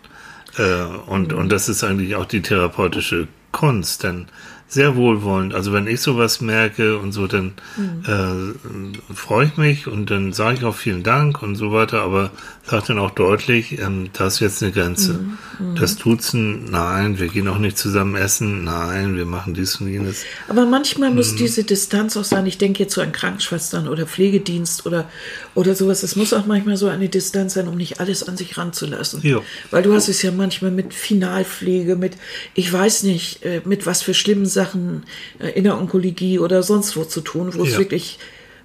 Äh, 0.58 0.82
und, 1.06 1.32
und 1.32 1.50
das 1.50 1.68
ist 1.68 1.84
eigentlich 1.84 2.16
auch 2.16 2.26
die 2.26 2.42
therapeutische 2.42 3.28
Kunst, 3.52 4.02
denn 4.02 4.26
sehr 4.68 4.96
wohlwollend. 4.96 5.54
Also 5.54 5.72
wenn 5.72 5.86
ich 5.86 6.00
sowas 6.00 6.40
merke 6.40 6.98
und 6.98 7.12
so, 7.12 7.28
dann 7.28 7.52
mhm. 7.76 8.02
äh, 8.04 9.14
freue 9.14 9.46
ich 9.46 9.56
mich 9.56 9.86
und 9.86 10.10
dann 10.10 10.32
sage 10.32 10.58
ich 10.58 10.64
auch 10.64 10.74
vielen 10.74 11.04
Dank 11.04 11.40
und 11.42 11.54
so 11.54 11.72
weiter, 11.72 12.02
aber 12.02 12.32
sage 12.64 12.86
dann 12.88 12.98
auch 12.98 13.12
deutlich, 13.12 13.78
ähm, 13.78 14.10
da 14.12 14.26
ist 14.26 14.40
jetzt 14.40 14.62
eine 14.62 14.72
Grenze. 14.72 15.20
Mhm. 15.58 15.76
Das 15.76 15.96
Duzen, 15.96 16.64
nein, 16.64 17.20
wir 17.20 17.28
gehen 17.28 17.46
auch 17.46 17.58
nicht 17.58 17.78
zusammen 17.78 18.16
essen, 18.16 18.64
nein, 18.64 19.16
wir 19.16 19.24
machen 19.24 19.54
dies 19.54 19.76
und 19.76 19.88
jenes. 19.88 20.24
Aber 20.48 20.66
manchmal 20.66 21.12
muss 21.12 21.32
mhm. 21.32 21.36
diese 21.36 21.62
Distanz 21.62 22.16
auch 22.16 22.24
sein, 22.24 22.44
ich 22.46 22.58
denke 22.58 22.82
jetzt 22.82 22.94
so 22.94 23.00
an 23.00 23.12
Krankenschwestern 23.12 23.86
oder 23.86 24.04
Pflegedienst 24.04 24.84
oder, 24.84 25.08
oder 25.54 25.76
sowas, 25.76 26.02
es 26.02 26.16
muss 26.16 26.32
auch 26.32 26.46
manchmal 26.46 26.76
so 26.76 26.88
eine 26.88 27.08
Distanz 27.08 27.54
sein, 27.54 27.68
um 27.68 27.76
nicht 27.76 28.00
alles 28.00 28.26
an 28.26 28.36
sich 28.36 28.58
ranzulassen. 28.58 29.20
Jo. 29.22 29.44
Weil 29.70 29.84
du 29.84 29.94
hast 29.94 30.08
es 30.08 30.22
ja 30.22 30.32
manchmal 30.32 30.72
mit 30.72 30.92
Finalpflege, 30.92 31.94
mit, 31.94 32.16
ich 32.54 32.72
weiß 32.72 33.04
nicht, 33.04 33.44
äh, 33.44 33.62
mit 33.64 33.86
was 33.86 34.02
für 34.02 34.12
schlimmen 34.12 34.46
Sachen 34.56 35.04
äh, 35.38 35.50
in 35.50 35.64
der 35.64 35.78
Onkologie 35.78 36.38
oder 36.38 36.62
sonst 36.62 36.96
wo 36.96 37.04
zu 37.04 37.20
tun, 37.20 37.54
wo 37.54 37.64
ja. 37.64 37.70
es 37.70 37.78
wirklich 37.78 38.18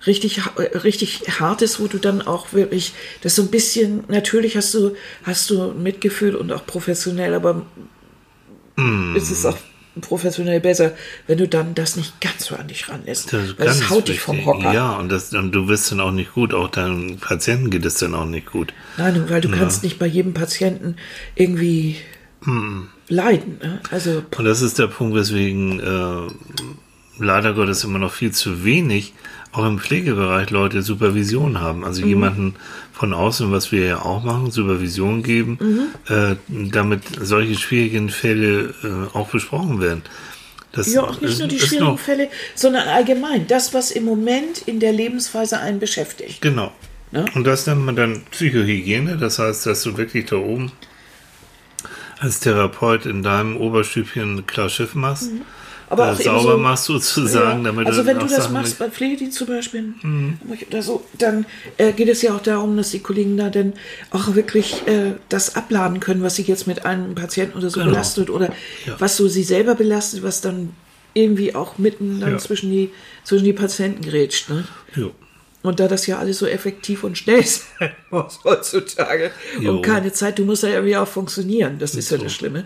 richtig, 0.08 0.42
äh, 0.56 0.78
richtig 0.80 1.22
hart 1.40 1.62
ist, 1.62 1.80
wo 1.80 1.88
du 1.88 1.98
dann 1.98 2.22
auch 2.22 2.54
wirklich, 2.54 2.94
das 3.22 3.36
so 3.36 3.44
ein 3.44 3.50
bisschen, 3.50 4.04
natürlich 4.08 4.58
hast 4.58 4.74
du, 4.74 4.96
hast 5.24 5.50
du 5.50 5.74
Mitgefühl 5.74 6.36
und 6.36 6.52
auch 6.52 6.66
professionell, 6.66 7.34
aber 7.34 7.66
mm. 8.78 9.16
ist 9.16 9.30
es 9.30 9.46
auch 9.46 9.58
professionell 10.00 10.62
besser, 10.62 10.94
wenn 11.28 11.38
du 11.38 11.48
dann 11.48 11.76
das 11.76 11.98
nicht 11.98 12.22
ganz 12.22 12.46
so 12.46 12.56
an 12.56 12.70
dich 12.70 12.88
ranlässt. 12.88 13.34
Das, 13.34 13.60
weil 13.60 13.66
das 13.66 13.90
haut 13.90 14.08
dich 14.08 14.22
vom 14.22 14.46
Hocker. 14.46 14.74
Ja, 14.74 14.96
und, 14.96 15.10
das, 15.10 15.34
und 15.34 15.52
du 15.52 15.68
wirst 15.68 15.92
dann 15.92 16.00
auch 16.00 16.12
nicht 16.12 16.34
gut, 16.34 16.54
auch 16.54 16.70
deinem 16.70 17.18
Patienten 17.18 17.70
geht 17.70 17.86
es 17.86 17.96
dann 17.96 18.16
auch 18.16 18.26
nicht 18.26 18.50
gut. 18.50 18.74
Nein, 18.98 19.30
weil 19.30 19.42
du 19.42 19.50
ja. 19.50 19.58
kannst 19.58 19.84
nicht 19.84 20.00
bei 20.00 20.08
jedem 20.08 20.34
Patienten 20.34 20.96
irgendwie 21.36 21.98
mm. 22.46 22.90
leiden. 23.10 23.60
Ne? 23.62 23.80
Also, 23.92 24.24
und 24.38 24.46
das 24.46 24.62
ist 24.62 24.80
der 24.80 24.88
Punkt, 24.88 25.16
weswegen 25.16 25.80
äh, 25.80 26.28
leider 27.18 27.54
Gottes 27.54 27.84
immer 27.84 28.00
noch 28.00 28.12
viel 28.12 28.32
zu 28.32 28.64
wenig 28.64 29.14
auch 29.54 29.66
im 29.66 29.80
Pflegebereich 29.80 30.50
Leute 30.50 30.82
Supervision 30.82 31.60
haben. 31.60 31.84
Also 31.84 32.02
mhm. 32.04 32.08
jemanden 32.08 32.56
von 32.94 33.14
außen, 33.14 33.52
was 33.52 33.72
wir 33.72 33.86
ja 33.86 34.02
auch 34.02 34.24
machen, 34.24 34.52
Supervision 34.52 35.24
geben, 35.24 35.58
mhm. 35.60 36.14
äh, 36.14 36.36
damit 36.72 37.04
solche 37.20 37.56
schwierigen 37.56 38.10
Fälle 38.10 38.74
äh, 38.84 39.18
auch 39.18 39.30
besprochen 39.30 39.82
werden. 39.82 40.04
Das 40.72 40.94
ja, 40.94 41.02
auch 41.04 41.20
nicht 41.20 41.38
nur 41.38 41.50
die 41.50 41.60
schwierigen 41.60 41.98
Fälle, 41.98 42.30
sondern 42.56 42.88
allgemein 42.88 43.46
das, 43.48 43.74
was 43.74 43.92
im 43.92 44.06
Moment 44.06 44.60
in 44.66 44.80
der 44.80 44.94
Lebensweise 44.94 45.60
einen 45.60 45.80
beschäftigt. 45.80 46.42
Genau. 46.42 46.72
Ja? 47.12 47.26
Und 47.36 47.44
das 47.44 47.68
nennt 47.68 47.86
man 47.86 47.98
dann 47.98 48.22
Psychohygiene. 48.32 49.18
Das 49.18 49.38
heißt, 49.38 49.66
dass 49.66 49.84
du 49.84 49.98
wirklich 49.98 50.28
da 50.28 50.38
oben 50.38 50.72
als 52.22 52.40
Therapeut 52.40 53.06
in 53.06 53.24
deinem 53.24 53.58
Oberstübchen 53.58 54.46
klar 54.48 54.70
Schiff 54.70 54.96
machst. 54.96 55.34
Mhm 55.34 55.42
aber 55.92 56.06
ja, 56.06 56.12
auch 56.14 56.22
sauber 56.22 56.52
so, 56.54 56.58
machst 56.58 56.86
sozusagen, 56.86 57.66
ja, 57.66 57.72
damit 57.72 57.86
Also 57.86 58.06
wenn 58.06 58.18
du 58.18 58.26
das 58.26 58.36
Sachen 58.36 58.54
machst 58.54 58.80
beim 58.80 58.94
Pflegedienst 58.94 59.38
zum 59.38 59.48
Beispiel 59.48 59.94
mhm. 60.02 60.40
oder 60.70 60.82
so, 60.82 61.04
dann 61.18 61.46
äh, 61.78 61.92
geht 61.92 62.08
es 62.08 62.22
ja 62.22 62.34
auch 62.34 62.42
darum, 62.42 62.78
dass 62.78 62.92
die 62.92 63.00
Kollegen 63.00 63.36
da 63.36 63.50
dann 63.50 63.74
auch 64.10 64.34
wirklich 64.34 64.88
äh, 64.88 65.16
das 65.28 65.58
abladen 65.58 66.00
können, 66.00 66.24
was 66.24 66.38
sie 66.38 66.44
jetzt 66.44 66.66
mit 66.66 66.86
einem 66.86 67.14
Patienten 67.14 67.58
oder 67.58 67.70
so 67.70 67.82
genau. 67.82 67.92
belastet 67.92 68.30
oder 68.30 68.54
ja. 68.86 68.96
was 69.00 69.18
so 69.18 69.28
sie 69.28 69.44
selber 69.44 69.76
belastet, 69.76 70.24
was 70.24 70.40
dann 70.40 70.70
irgendwie 71.14 71.56
auch 71.56 71.78
mitten 71.78 72.22
dann 72.22 72.40
zwischen 72.40 72.72
die 72.72 72.90
zwischen 73.26 73.44
die 73.44 73.52
Patienten 73.52 74.02
grätscht. 74.02 74.50
Ne? 74.50 74.64
Ja. 74.96 75.08
Und 75.64 75.80
da 75.80 75.88
das 75.88 76.08
ja 76.08 76.18
alles 76.18 76.40
so 76.40 76.48
effektiv 76.48 77.04
und 77.04 77.18
schnell 77.18 77.46
sein 77.80 77.92
muss 78.10 78.40
heutzutage 78.44 79.32
jo. 79.60 79.76
und 79.76 79.82
keine 79.84 80.12
Zeit, 80.12 80.40
du 80.40 80.46
musst 80.46 80.64
ja 80.64 80.70
irgendwie 80.70 80.98
auch 80.98 81.08
funktionieren. 81.08 81.78
Das 81.78 81.92
ist, 81.92 82.06
ist 82.06 82.12
ja 82.12 82.18
das 82.18 82.34
Schlimme. 82.34 82.66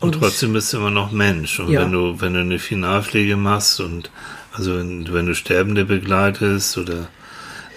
Und, 0.00 0.14
und 0.14 0.22
trotzdem 0.22 0.52
bist 0.52 0.72
du 0.72 0.76
immer 0.76 0.90
noch 0.90 1.10
Mensch. 1.10 1.58
Und 1.58 1.70
ja. 1.70 1.80
wenn 1.80 1.92
du, 1.92 2.20
wenn 2.20 2.34
du 2.34 2.40
eine 2.40 2.58
Finalpflege 2.58 3.36
machst 3.36 3.80
und 3.80 4.10
also 4.52 4.76
wenn, 4.76 5.12
wenn 5.12 5.26
du 5.26 5.34
Sterbende 5.34 5.84
begleitest 5.84 6.78
oder 6.78 7.08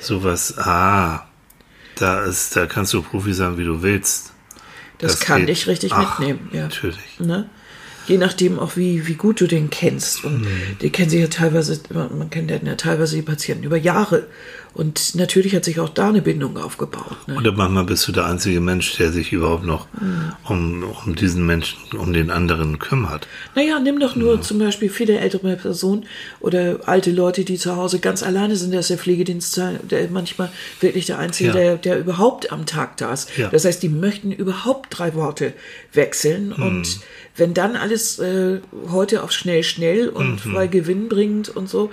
sowas, 0.02 0.58
ah, 0.58 1.26
da 1.96 2.24
ist, 2.24 2.56
da 2.56 2.66
kannst 2.66 2.94
du 2.94 3.02
Profi 3.02 3.34
sein, 3.34 3.58
wie 3.58 3.64
du 3.64 3.82
willst. 3.82 4.34
Das, 4.98 5.14
das 5.14 5.20
kann 5.22 5.42
geht, 5.42 5.50
ich 5.50 5.68
richtig 5.68 5.94
ach, 5.94 6.20
mitnehmen, 6.20 6.50
ja. 6.52 6.64
Natürlich. 6.64 7.20
Ne? 7.20 7.50
Je 8.12 8.18
nachdem 8.18 8.60
auch, 8.60 8.76
wie, 8.76 9.08
wie 9.08 9.14
gut 9.14 9.40
du 9.40 9.48
den 9.48 9.70
kennst. 9.70 10.26
Und 10.26 10.42
mhm. 10.42 10.48
die 10.82 10.90
kennen 10.90 11.10
sich 11.10 11.22
ja 11.22 11.28
teilweise, 11.28 11.80
man 11.94 12.30
kennt 12.30 12.52
ja 12.52 12.60
teilweise 12.76 13.16
die 13.16 13.22
Patienten 13.22 13.64
über 13.64 13.78
Jahre. 13.78 14.28
Und 14.74 15.16
natürlich 15.16 15.54
hat 15.54 15.66
sich 15.66 15.80
auch 15.80 15.90
da 15.90 16.10
eine 16.10 16.22
Bindung 16.22 16.58
aufgebaut. 16.58 17.18
Ne? 17.28 17.36
Oder 17.36 17.52
manchmal 17.52 17.84
bist 17.84 18.08
du 18.08 18.14
der 18.14 18.26
einzige 18.26 18.62
Mensch, 18.62 18.96
der 18.96 19.12
sich 19.12 19.34
überhaupt 19.34 19.66
noch 19.66 19.88
mhm. 20.00 20.32
um, 20.48 20.84
um 21.06 21.16
diesen 21.16 21.46
Menschen, 21.46 21.78
um 21.98 22.14
den 22.14 22.32
anderen 22.32 22.80
kümmert. 22.80 23.28
Naja, 23.54 23.80
nimm 23.80 24.00
doch 24.00 24.16
nur 24.16 24.36
ja. 24.36 24.42
zum 24.42 24.60
Beispiel 24.60 24.90
viele 24.90 25.20
ältere 25.20 25.58
Personen 25.58 26.06
oder 26.40 26.80
alte 26.86 27.12
Leute, 27.12 27.44
die 27.44 27.58
zu 27.58 27.76
Hause 27.76 28.00
ganz 28.00 28.24
alleine 28.24 28.56
sind. 28.56 28.74
Da 28.74 28.80
ist 28.80 28.90
der 28.90 28.98
Pflegedienst 28.98 29.58
der 29.58 30.10
manchmal 30.10 30.50
wirklich 30.80 31.06
der 31.06 31.20
Einzige, 31.20 31.50
ja. 31.50 31.56
der, 31.56 31.78
der 31.78 32.00
überhaupt 32.00 32.52
am 32.54 32.66
Tag 32.66 32.96
da 32.98 33.12
ist. 33.12 33.38
Ja. 33.38 33.50
Das 33.50 33.66
heißt, 33.66 33.84
die 33.84 33.90
möchten 33.90 34.32
überhaupt 34.32 34.98
drei 34.98 35.14
Worte 35.16 35.54
wechseln. 35.92 36.54
Mhm. 36.56 36.64
Und 36.64 37.00
wenn 37.36 37.54
dann 37.54 37.76
alles 37.76 38.20
äh, 38.20 38.60
heute 38.90 39.24
auf 39.24 39.32
schnell, 39.32 39.64
schnell 39.64 40.08
und 40.08 40.46
mhm. 40.46 40.54
weil 40.54 40.70
gewinnbringend 40.70 41.50
und 41.50 41.70
so, 41.70 41.92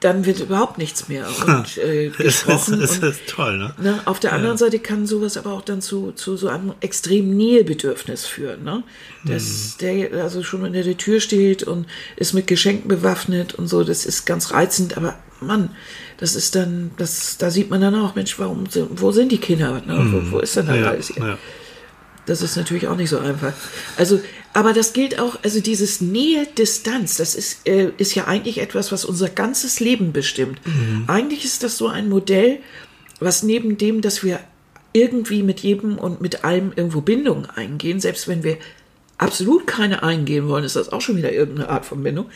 dann 0.00 0.26
wird 0.26 0.40
überhaupt 0.40 0.78
nichts 0.78 1.08
mehr 1.08 1.26
und, 1.46 1.78
äh, 1.78 2.10
gesprochen. 2.10 2.80
das, 2.80 2.92
ist, 2.92 3.02
das 3.02 3.16
ist 3.16 3.26
toll, 3.28 3.58
ne? 3.58 3.74
ne? 3.80 4.00
Auf 4.04 4.20
der 4.20 4.32
anderen 4.32 4.56
ja. 4.56 4.58
Seite 4.58 4.78
kann 4.78 5.06
sowas 5.06 5.36
aber 5.36 5.52
auch 5.52 5.62
dann 5.62 5.80
zu, 5.80 6.12
zu 6.12 6.36
so 6.36 6.48
einem 6.48 6.74
extremen 6.80 7.36
Nähebedürfnis 7.36 8.26
führen, 8.26 8.64
ne? 8.64 8.82
Dass 9.24 9.76
hm. 9.78 10.10
der 10.10 10.22
also 10.22 10.42
schon 10.42 10.62
unter 10.62 10.82
der 10.82 10.96
Tür 10.96 11.20
steht 11.20 11.62
und 11.62 11.86
ist 12.16 12.32
mit 12.32 12.46
Geschenken 12.46 12.88
bewaffnet 12.88 13.54
und 13.54 13.68
so, 13.68 13.84
das 13.84 14.06
ist 14.06 14.26
ganz 14.26 14.52
reizend, 14.52 14.96
aber 14.96 15.18
Mann, 15.40 15.70
das 16.18 16.34
ist 16.34 16.54
dann, 16.54 16.92
das, 16.96 17.36
da 17.38 17.50
sieht 17.50 17.70
man 17.70 17.80
dann 17.80 17.94
auch, 17.94 18.14
Mensch, 18.14 18.38
warum, 18.38 18.64
wo 18.90 19.12
sind 19.12 19.32
die 19.32 19.38
Kinder? 19.38 19.82
Ne? 19.86 19.98
Hm. 19.98 20.30
Wo, 20.30 20.36
wo, 20.36 20.38
ist 20.40 20.56
denn 20.56 20.66
da 20.66 20.74
ja, 20.74 20.90
alles 20.90 21.08
hier? 21.08 21.24
Ja. 21.24 21.38
Das 22.26 22.42
ist 22.42 22.56
natürlich 22.56 22.88
auch 22.88 22.96
nicht 22.96 23.10
so 23.10 23.18
einfach. 23.18 23.52
Also, 23.96 24.20
aber 24.52 24.72
das 24.72 24.92
gilt 24.92 25.18
auch, 25.18 25.38
also 25.42 25.60
dieses 25.60 26.00
Nähe-Distanz, 26.00 27.16
das 27.16 27.34
ist, 27.34 27.66
äh, 27.68 27.90
ist 27.98 28.14
ja 28.14 28.26
eigentlich 28.26 28.58
etwas, 28.58 28.92
was 28.92 29.04
unser 29.04 29.28
ganzes 29.28 29.80
Leben 29.80 30.12
bestimmt. 30.12 30.60
Mhm. 30.66 31.04
Eigentlich 31.06 31.44
ist 31.44 31.62
das 31.62 31.78
so 31.78 31.88
ein 31.88 32.08
Modell, 32.08 32.58
was 33.20 33.42
neben 33.42 33.78
dem, 33.78 34.00
dass 34.00 34.24
wir 34.24 34.40
irgendwie 34.92 35.42
mit 35.42 35.60
jedem 35.60 35.98
und 35.98 36.20
mit 36.20 36.44
allem 36.44 36.72
irgendwo 36.74 37.00
Bindungen 37.00 37.46
eingehen, 37.46 38.00
selbst 38.00 38.28
wenn 38.28 38.42
wir 38.42 38.56
absolut 39.18 39.66
keine 39.66 40.02
eingehen 40.02 40.48
wollen, 40.48 40.64
ist 40.64 40.76
das 40.76 40.92
auch 40.92 41.00
schon 41.00 41.16
wieder 41.16 41.32
irgendeine 41.32 41.70
Art 41.70 41.86
von 41.86 42.02
Bindung, 42.02 42.26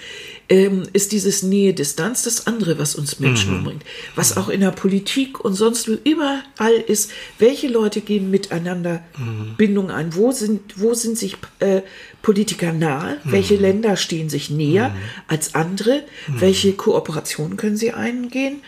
ähm, 0.48 0.84
ist 0.92 1.12
dieses 1.12 1.42
Nähe-Distanz 1.42 2.22
das 2.22 2.46
andere, 2.46 2.78
was 2.78 2.94
uns 2.94 3.20
Menschen 3.20 3.50
mhm. 3.50 3.58
umbringt. 3.58 3.84
Was 4.14 4.36
auch 4.36 4.48
in 4.48 4.60
der 4.60 4.70
Politik 4.70 5.40
und 5.40 5.54
sonst 5.54 5.88
überall 5.88 6.72
ist, 6.86 7.10
welche 7.38 7.68
Leute 7.68 8.00
gehen 8.00 8.30
miteinander 8.30 9.02
mhm. 9.18 9.54
Bindung 9.56 9.90
ein? 9.90 10.14
Wo 10.14 10.32
sind, 10.32 10.80
wo 10.80 10.94
sind 10.94 11.18
sich 11.18 11.36
äh, 11.58 11.82
Politiker 12.22 12.72
nahe? 12.72 13.18
Mhm. 13.24 13.32
Welche 13.32 13.56
Länder 13.56 13.96
stehen 13.96 14.30
sich 14.30 14.48
näher 14.50 14.88
mhm. 14.90 14.94
als 15.28 15.54
andere? 15.54 16.02
Mhm. 16.28 16.40
Welche 16.40 16.72
Kooperationen 16.72 17.56
können 17.56 17.76
sie 17.76 17.92
eingehen? 17.92 18.62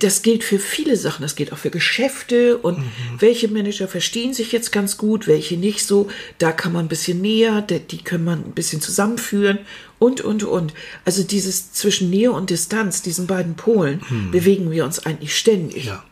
Das 0.00 0.22
gilt 0.22 0.44
für 0.44 0.60
viele 0.60 0.96
Sachen, 0.96 1.22
das 1.22 1.34
gilt 1.34 1.52
auch 1.52 1.58
für 1.58 1.70
Geschäfte 1.70 2.56
und 2.56 2.78
mhm. 2.78 2.90
welche 3.18 3.48
Manager 3.48 3.88
verstehen 3.88 4.32
sich 4.32 4.52
jetzt 4.52 4.70
ganz 4.70 4.96
gut, 4.96 5.26
welche 5.26 5.56
nicht 5.56 5.84
so, 5.84 6.08
da 6.38 6.52
kann 6.52 6.72
man 6.72 6.84
ein 6.86 6.88
bisschen 6.88 7.20
näher, 7.20 7.62
die 7.62 7.98
können 7.98 8.24
man 8.24 8.44
ein 8.44 8.52
bisschen 8.52 8.80
zusammenführen 8.80 9.58
und, 9.98 10.20
und, 10.20 10.44
und. 10.44 10.72
Also 11.04 11.24
dieses 11.24 11.72
zwischen 11.72 12.10
Nähe 12.10 12.30
und 12.30 12.50
Distanz, 12.50 13.02
diesen 13.02 13.26
beiden 13.26 13.54
Polen, 13.56 14.02
mhm. 14.08 14.30
bewegen 14.30 14.70
wir 14.70 14.84
uns 14.84 15.04
eigentlich 15.04 15.36
ständig. 15.36 15.86
Ja. 15.86 16.04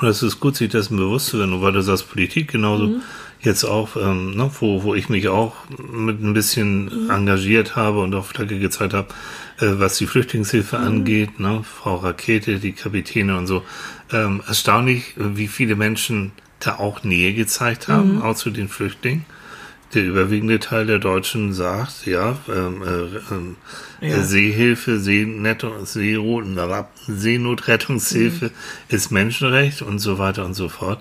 Und 0.00 0.08
es 0.08 0.24
ist 0.24 0.40
gut, 0.40 0.56
sich 0.56 0.70
dessen 0.70 0.96
bewusst 0.96 1.26
zu 1.26 1.38
werden, 1.38 1.62
weil 1.62 1.72
du 1.72 1.80
sagst, 1.80 2.10
Politik 2.10 2.50
genauso. 2.50 2.88
Mhm. 2.88 3.02
Jetzt 3.44 3.64
auch, 3.64 3.96
ähm, 3.96 4.34
ne, 4.34 4.50
wo, 4.58 4.84
wo 4.84 4.94
ich 4.94 5.10
mich 5.10 5.28
auch 5.28 5.54
mit 5.68 6.22
ein 6.22 6.32
bisschen 6.32 7.04
mhm. 7.04 7.10
engagiert 7.10 7.76
habe 7.76 8.00
und 8.00 8.14
auch 8.14 8.24
Flagge 8.24 8.58
gezeigt 8.58 8.94
habe, 8.94 9.08
äh, 9.58 9.78
was 9.78 9.98
die 9.98 10.06
Flüchtlingshilfe 10.06 10.78
mhm. 10.78 10.84
angeht, 10.84 11.40
ne? 11.40 11.62
Frau 11.62 11.96
Rakete, 11.96 12.58
die 12.58 12.72
Kapitäne 12.72 13.36
und 13.36 13.46
so. 13.46 13.62
Ähm, 14.10 14.42
erstaunlich, 14.46 15.12
wie 15.16 15.48
viele 15.48 15.76
Menschen 15.76 16.32
da 16.58 16.76
auch 16.76 17.04
Nähe 17.04 17.34
gezeigt 17.34 17.88
haben, 17.88 18.14
mhm. 18.16 18.22
auch 18.22 18.36
zu 18.36 18.48
den 18.50 18.68
Flüchtlingen. 18.68 19.26
Der 19.92 20.04
überwiegende 20.04 20.58
Teil 20.58 20.86
der 20.86 20.98
Deutschen 20.98 21.52
sagt, 21.52 22.06
ja, 22.06 22.38
ähm, 22.48 22.82
äh, 22.82 23.18
ähm, 23.32 23.56
ja. 24.00 24.22
Seehilfe, 24.22 24.98
Seenetto, 24.98 25.84
Seenotrettungshilfe 25.84 28.46
mhm. 28.46 28.50
ist 28.88 29.10
Menschenrecht 29.12 29.82
und 29.82 29.98
so 29.98 30.18
weiter 30.18 30.46
und 30.46 30.54
so 30.54 30.68
fort. 30.68 31.00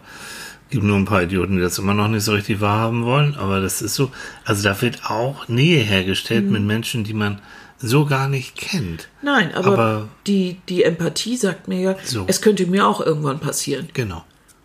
Gibt 0.73 0.85
nur 0.85 0.97
ein 0.97 1.05
paar 1.05 1.21
Idioten, 1.21 1.57
die 1.57 1.61
das 1.61 1.77
immer 1.77 1.93
noch 1.93 2.07
nicht 2.07 2.23
so 2.23 2.33
richtig 2.33 2.59
wahrhaben 2.59 3.05
wollen, 3.05 3.35
aber 3.35 3.61
das 3.61 3.83
ist 3.83 3.93
so. 3.93 4.09
Also 4.43 4.63
da 4.63 4.81
wird 4.81 5.05
auch 5.05 5.47
Nähe 5.47 5.83
hergestellt 5.83 6.45
mhm. 6.45 6.51
mit 6.51 6.63
Menschen, 6.63 7.03
die 7.03 7.13
man 7.13 7.39
so 7.77 8.05
gar 8.05 8.27
nicht 8.27 8.55
kennt. 8.55 9.07
Nein, 9.21 9.53
aber, 9.53 9.67
Aber- 9.73 10.09
die, 10.25 10.57
die 10.69 10.83
Empathie 10.83 11.37
sagt 11.37 11.67
mir 11.67 11.79
ja, 11.79 11.95
So. 12.03 12.23
es 12.27 12.41
könnte 12.41 12.65
mir 12.65 12.87
auch 12.87 13.01
irgendwann 13.01 13.39
passieren. 13.39 13.87
Genau. 13.93 14.23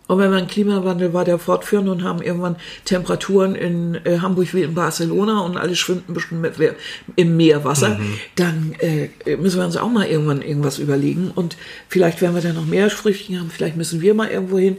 Und 0.09 0.17
wenn 0.17 0.31
wir 0.31 0.39
einen 0.39 0.47
Klimawandel 0.47 1.13
weiter 1.13 1.37
fortführen 1.37 1.87
und 1.87 2.03
haben 2.03 2.19
irgendwann 2.23 2.55
Temperaturen 2.83 3.53
in 3.53 3.93
äh, 4.05 4.17
Hamburg 4.21 4.55
wie 4.55 4.63
in 4.63 4.73
Barcelona 4.73 5.41
und 5.41 5.55
alles 5.55 5.77
schwimmt 5.77 6.09
ein 6.09 6.15
bisschen 6.15 6.41
mit, 6.41 6.55
im 7.15 7.37
Meerwasser, 7.37 7.99
dann 8.35 8.73
äh, 8.79 9.09
müssen 9.37 9.59
wir 9.59 9.65
uns 9.65 9.77
auch 9.77 9.87
mal 9.87 10.07
irgendwann 10.07 10.41
irgendwas 10.41 10.79
überlegen. 10.79 11.29
Und 11.29 11.57
vielleicht 11.89 12.21
werden 12.21 12.33
wir 12.33 12.41
dann 12.41 12.55
noch 12.55 12.65
mehr 12.65 12.89
Früchtchen 12.89 13.39
haben, 13.39 13.51
vielleicht 13.51 13.77
müssen 13.77 14.01
wir 14.01 14.15
mal 14.15 14.29
irgendwo 14.29 14.57
hin. 14.57 14.77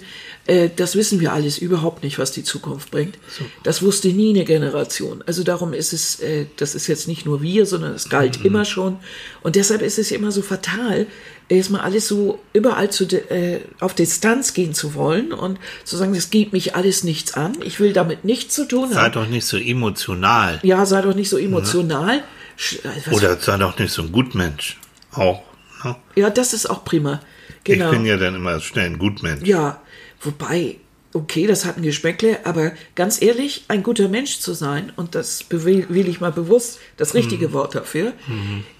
Äh, 0.48 0.68
das 0.74 0.96
wissen 0.96 1.20
wir 1.20 1.32
alles 1.32 1.58
überhaupt 1.58 2.02
nicht, 2.02 2.18
was 2.18 2.32
die 2.32 2.42
Zukunft 2.42 2.90
bringt. 2.90 3.16
Das 3.62 3.82
wusste 3.82 4.08
nie 4.08 4.30
eine 4.30 4.44
Generation. 4.44 5.22
Also 5.28 5.44
darum 5.44 5.74
ist 5.74 5.92
es, 5.92 6.18
äh, 6.18 6.46
das 6.56 6.74
ist 6.74 6.88
jetzt 6.88 7.06
nicht 7.06 7.24
nur 7.24 7.40
wir, 7.40 7.66
sondern 7.66 7.94
es 7.94 8.08
galt 8.08 8.44
immer 8.44 8.64
schon. 8.64 8.96
Und 9.44 9.54
deshalb 9.54 9.82
ist 9.82 10.00
es 10.00 10.10
immer 10.10 10.32
so 10.32 10.42
fatal, 10.42 11.06
erstmal 11.50 11.82
alles 11.82 12.08
so 12.08 12.38
überall 12.52 12.90
zu, 12.90 13.04
äh, 13.06 13.60
auf 13.80 13.94
Distanz 13.94 14.54
gehen 14.54 14.72
zu 14.72 14.94
wollen 14.94 15.32
und 15.32 15.58
zu 15.84 15.96
sagen, 15.96 16.14
das 16.14 16.30
geht 16.30 16.52
mich 16.52 16.74
alles 16.76 17.04
nichts 17.04 17.34
an. 17.34 17.56
Ich 17.64 17.80
will 17.80 17.92
damit 17.92 18.24
nichts 18.24 18.54
zu 18.54 18.66
tun 18.66 18.90
Sei 18.92 19.00
haben. 19.02 19.12
doch 19.12 19.26
nicht 19.26 19.44
so 19.44 19.56
emotional. 19.56 20.60
Ja, 20.62 20.86
sei 20.86 21.02
doch 21.02 21.14
nicht 21.14 21.28
so 21.28 21.36
emotional. 21.38 22.22
Sch- 22.58 22.84
äh, 22.84 22.88
was- 23.06 23.14
Oder 23.14 23.36
sei 23.38 23.56
doch 23.58 23.78
nicht 23.78 23.92
so 23.92 24.02
ein 24.02 24.12
Gutmensch. 24.12 24.78
Auch. 25.12 25.42
Ne? 25.84 25.96
ja, 26.14 26.30
das 26.30 26.52
ist 26.54 26.68
auch 26.70 26.84
prima. 26.84 27.20
Genau. 27.64 27.86
Ich 27.86 27.90
bin 27.90 28.06
ja 28.06 28.16
dann 28.16 28.34
immer 28.36 28.60
schnell 28.60 28.86
ein 28.86 28.98
Gutmensch. 28.98 29.46
Ja, 29.46 29.80
wobei, 30.22 30.76
okay, 31.12 31.46
das 31.46 31.64
hat 31.64 31.76
ein 31.76 31.82
Geschmäckle, 31.82 32.38
aber 32.44 32.72
ganz 32.94 33.20
ehrlich, 33.20 33.64
ein 33.68 33.82
guter 33.82 34.08
Mensch 34.08 34.38
zu 34.38 34.52
sein, 34.52 34.92
und 34.96 35.14
das 35.14 35.44
wähle 35.50 36.08
ich 36.08 36.20
mal 36.20 36.30
bewusst, 36.32 36.78
das 36.96 37.14
richtige 37.14 37.48
Mhm. 37.48 37.52
Wort 37.52 37.74
dafür, 37.74 38.12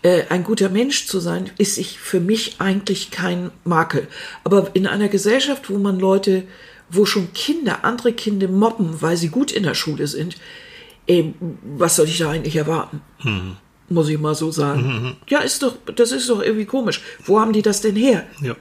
äh, 0.03 0.23
ein 0.29 0.45
guter 0.45 0.69
Mensch 0.69 1.07
zu 1.07 1.19
sein, 1.21 1.51
ist 1.59 1.77
ich 1.79 1.99
für 1.99 2.21
mich 2.21 2.57
eigentlich 2.61 3.11
kein 3.11 3.51
Makel. 3.65 4.07
Aber 4.45 4.71
in 4.75 4.87
einer 4.87 5.09
Gesellschaft, 5.09 5.71
wo 5.71 5.79
man 5.79 5.99
Leute, 5.99 6.45
wo 6.89 7.05
schon 7.05 7.33
Kinder 7.33 7.85
andere 7.85 8.13
Kinder 8.13 8.49
mobben, 8.49 9.01
weil 9.03 9.17
sie 9.17 9.29
gut 9.29 9.51
in 9.53 9.63
der 9.65 9.75
Schule 9.75 10.07
sind, 10.07 10.37
ähm, 11.09 11.35
was 11.79 11.97
soll 11.97 12.07
ich 12.07 12.19
da 12.19 12.31
eigentlich 12.31 12.57
erwarten? 12.57 13.01
Mhm. 13.25 13.57
Muss 13.89 14.09
ich 14.09 14.19
mal 14.21 14.37
so 14.37 14.53
sagen. 14.53 15.17
Ja, 15.29 15.41
ist 15.41 15.65
doch, 15.65 15.75
das 15.97 16.13
ist 16.13 16.29
doch 16.31 16.41
irgendwie 16.41 16.65
komisch. 16.67 17.01
Wo 17.25 17.41
haben 17.41 17.53
die 17.53 17.63
das 17.63 17.81
denn 17.81 17.97
her? 17.97 18.25
Ja. 18.41 18.55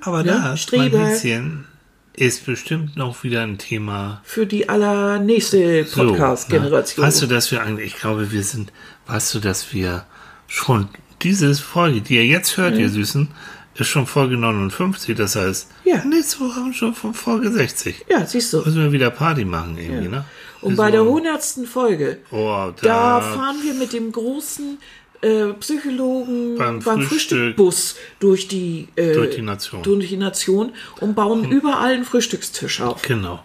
Aber 0.00 0.24
Ja, 0.24 0.50
das, 0.52 0.62
Streber. 0.62 0.98
mein 0.98 1.06
Häschen, 1.10 1.66
ist 2.14 2.44
bestimmt 2.46 2.96
noch 2.96 3.22
wieder 3.22 3.42
ein 3.42 3.58
Thema. 3.58 4.20
Für 4.24 4.46
die 4.46 4.68
allernächste 4.68 5.84
So, 5.84 6.08
Podcast-Generation. 6.08 7.02
ne? 7.02 7.06
Weißt 7.08 7.22
du, 7.22 7.26
dass 7.26 7.50
wir 7.52 7.62
eigentlich, 7.62 7.94
ich 7.94 8.00
glaube, 8.00 8.30
wir 8.32 8.42
sind, 8.42 8.72
weißt 9.06 9.34
du, 9.34 9.38
dass 9.40 9.72
wir 9.72 10.04
schon 10.46 10.88
diese 11.22 11.54
Folge, 11.54 12.00
die 12.00 12.16
ihr 12.16 12.26
jetzt 12.26 12.56
hört, 12.56 12.76
ihr 12.76 12.88
Süßen, 12.90 13.28
ist 13.74 13.88
schon 13.88 14.06
Folge 14.06 14.36
59, 14.36 15.16
das 15.16 15.36
heißt, 15.36 15.68
Ja. 15.84 16.04
nächste 16.04 16.40
Woche 16.40 16.56
haben 16.56 16.66
wir 16.66 16.74
schon 16.74 16.94
von 16.94 17.14
Folge 17.14 17.50
60. 17.50 18.04
Ja, 18.10 18.26
siehst 18.26 18.52
du. 18.52 18.58
Müssen 18.58 18.82
wir 18.82 18.92
wieder 18.92 19.10
Party 19.10 19.44
machen 19.44 19.78
irgendwie, 19.78 20.08
ne? 20.08 20.24
Und 20.60 20.72
Ist 20.72 20.76
bei 20.76 20.90
der 20.90 21.04
so- 21.04 21.10
hundertsten 21.12 21.66
Folge, 21.66 22.18
Oh, 22.30 22.70
da 22.82 22.82
da, 22.82 23.20
fahren 23.22 23.56
wir 23.62 23.72
mit 23.72 23.94
dem 23.94 24.12
großen 24.12 24.78
äh, 25.22 25.52
Psychologen 25.54 26.56
Beim 26.56 26.80
beim, 26.80 27.02
Frühstück. 27.02 27.08
Frühstückbus 27.56 27.96
durch 28.20 28.48
die, 28.48 28.88
äh, 28.96 29.12
Durch 29.12 29.34
die 29.36 29.42
Nation. 29.42 29.82
durch 29.82 30.08
die 30.08 30.16
Nation 30.16 30.72
und 31.00 31.14
bauen 31.14 31.50
überall 31.50 31.92
einen 31.94 32.04
Frühstückstisch 32.04 32.80
auf. 32.80 33.02
Genau. 33.02 33.44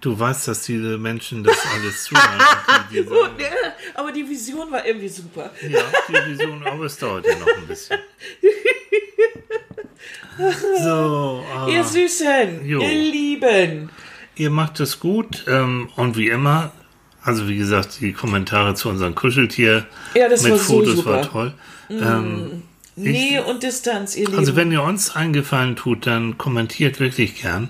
Du 0.00 0.18
weißt, 0.18 0.48
dass 0.48 0.62
diese 0.62 0.98
Menschen 0.98 1.42
das 1.42 1.56
alles 1.74 2.04
zuhören. 2.04 2.38
und 2.38 2.92
die, 2.92 2.96
Ja, 3.42 3.50
aber 3.94 4.12
die 4.12 4.28
Vision 4.28 4.70
war 4.70 4.86
irgendwie 4.86 5.08
super. 5.08 5.50
ja, 5.68 5.80
die 6.08 6.30
Vision, 6.32 6.62
aber 6.66 6.84
es 6.84 6.96
dauert 6.98 7.26
ja 7.26 7.34
noch 7.38 7.46
ein 7.48 7.66
bisschen. 7.66 7.98
So, 10.82 11.42
ah. 11.54 11.66
Ihr 11.68 11.82
Süßen, 11.82 12.66
Jo. 12.66 12.80
ihr 12.82 12.88
Lieben. 13.10 13.88
Ihr 14.36 14.50
macht 14.50 14.80
es 14.80 15.00
gut 15.00 15.44
ähm, 15.48 15.88
und 15.96 16.16
wie 16.18 16.28
immer, 16.28 16.72
also 17.26 17.48
wie 17.48 17.56
gesagt, 17.56 17.98
die 18.00 18.12
Kommentare 18.12 18.74
zu 18.76 18.88
unserem 18.88 19.16
Kuscheltier 19.16 19.84
Ja, 20.14 20.28
das 20.28 20.42
mit 20.44 20.52
war 20.52 20.58
so 20.58 20.64
Fotos 20.64 20.96
super. 20.96 21.10
war 21.10 21.22
toll. 21.22 21.54
Ähm, 21.90 22.62
Nähe 22.94 23.44
und 23.44 23.62
Distanz, 23.64 24.16
ihr 24.16 24.26
Lieben. 24.26 24.38
also 24.38 24.54
wenn 24.54 24.70
ihr 24.70 24.82
uns 24.82 25.14
einen 25.14 25.32
Gefallen 25.32 25.74
tut, 25.74 26.06
dann 26.06 26.38
kommentiert 26.38 27.00
wirklich 27.00 27.42
gern. 27.42 27.68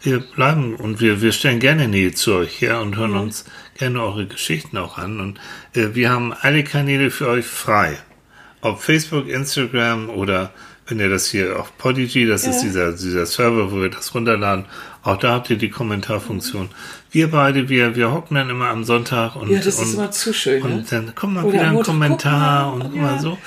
Wir 0.00 0.20
bleiben 0.20 0.74
und 0.76 1.00
wir, 1.00 1.20
wir 1.20 1.32
stellen 1.32 1.60
gerne 1.60 1.86
Nähe 1.86 2.12
zu 2.12 2.34
euch 2.34 2.60
her 2.62 2.80
und 2.80 2.96
hören 2.96 3.14
uns 3.16 3.44
gerne 3.78 4.02
eure 4.02 4.26
Geschichten 4.26 4.76
auch 4.78 4.96
an. 4.96 5.20
Und 5.20 5.38
äh, 5.74 5.94
wir 5.94 6.10
haben 6.10 6.32
alle 6.32 6.64
Kanäle 6.64 7.10
für 7.10 7.28
euch 7.28 7.44
frei. 7.46 7.98
Ob 8.62 8.80
Facebook, 8.80 9.28
Instagram 9.28 10.08
oder 10.08 10.50
wenn 10.86 10.98
ihr 10.98 11.08
das 11.08 11.30
hier 11.30 11.58
auf 11.60 11.76
Podigy, 11.78 12.26
das 12.26 12.46
ist 12.46 12.60
dieser, 12.60 12.92
dieser 12.92 13.26
Server, 13.26 13.70
wo 13.72 13.80
wir 13.80 13.90
das 13.90 14.14
runterladen, 14.14 14.66
auch 15.02 15.16
da 15.18 15.32
habt 15.32 15.50
ihr 15.50 15.56
die 15.56 15.70
Kommentarfunktion. 15.70 16.68
Wir 17.14 17.30
beide, 17.30 17.68
wir, 17.68 17.94
wir 17.94 18.10
hocken 18.10 18.34
dann 18.34 18.50
immer 18.50 18.70
am 18.70 18.82
Sonntag 18.82 19.36
und, 19.36 19.48
ja, 19.48 19.60
das 19.60 19.78
und, 19.78 19.84
ist 19.84 19.94
immer 19.94 20.10
zu 20.10 20.32
schön. 20.34 20.64
Ne? 20.64 20.74
und 20.74 20.90
dann 20.90 21.14
kommt 21.14 21.34
mal 21.34 21.44
Oder 21.44 21.52
wieder 21.52 21.62
ein 21.68 21.74
Montag, 21.74 21.92
Kommentar 21.92 22.70
guck 22.72 22.78
mal, 22.80 22.86
und 22.86 22.94
ja. 22.96 23.00
immer 23.00 23.20
so. 23.20 23.38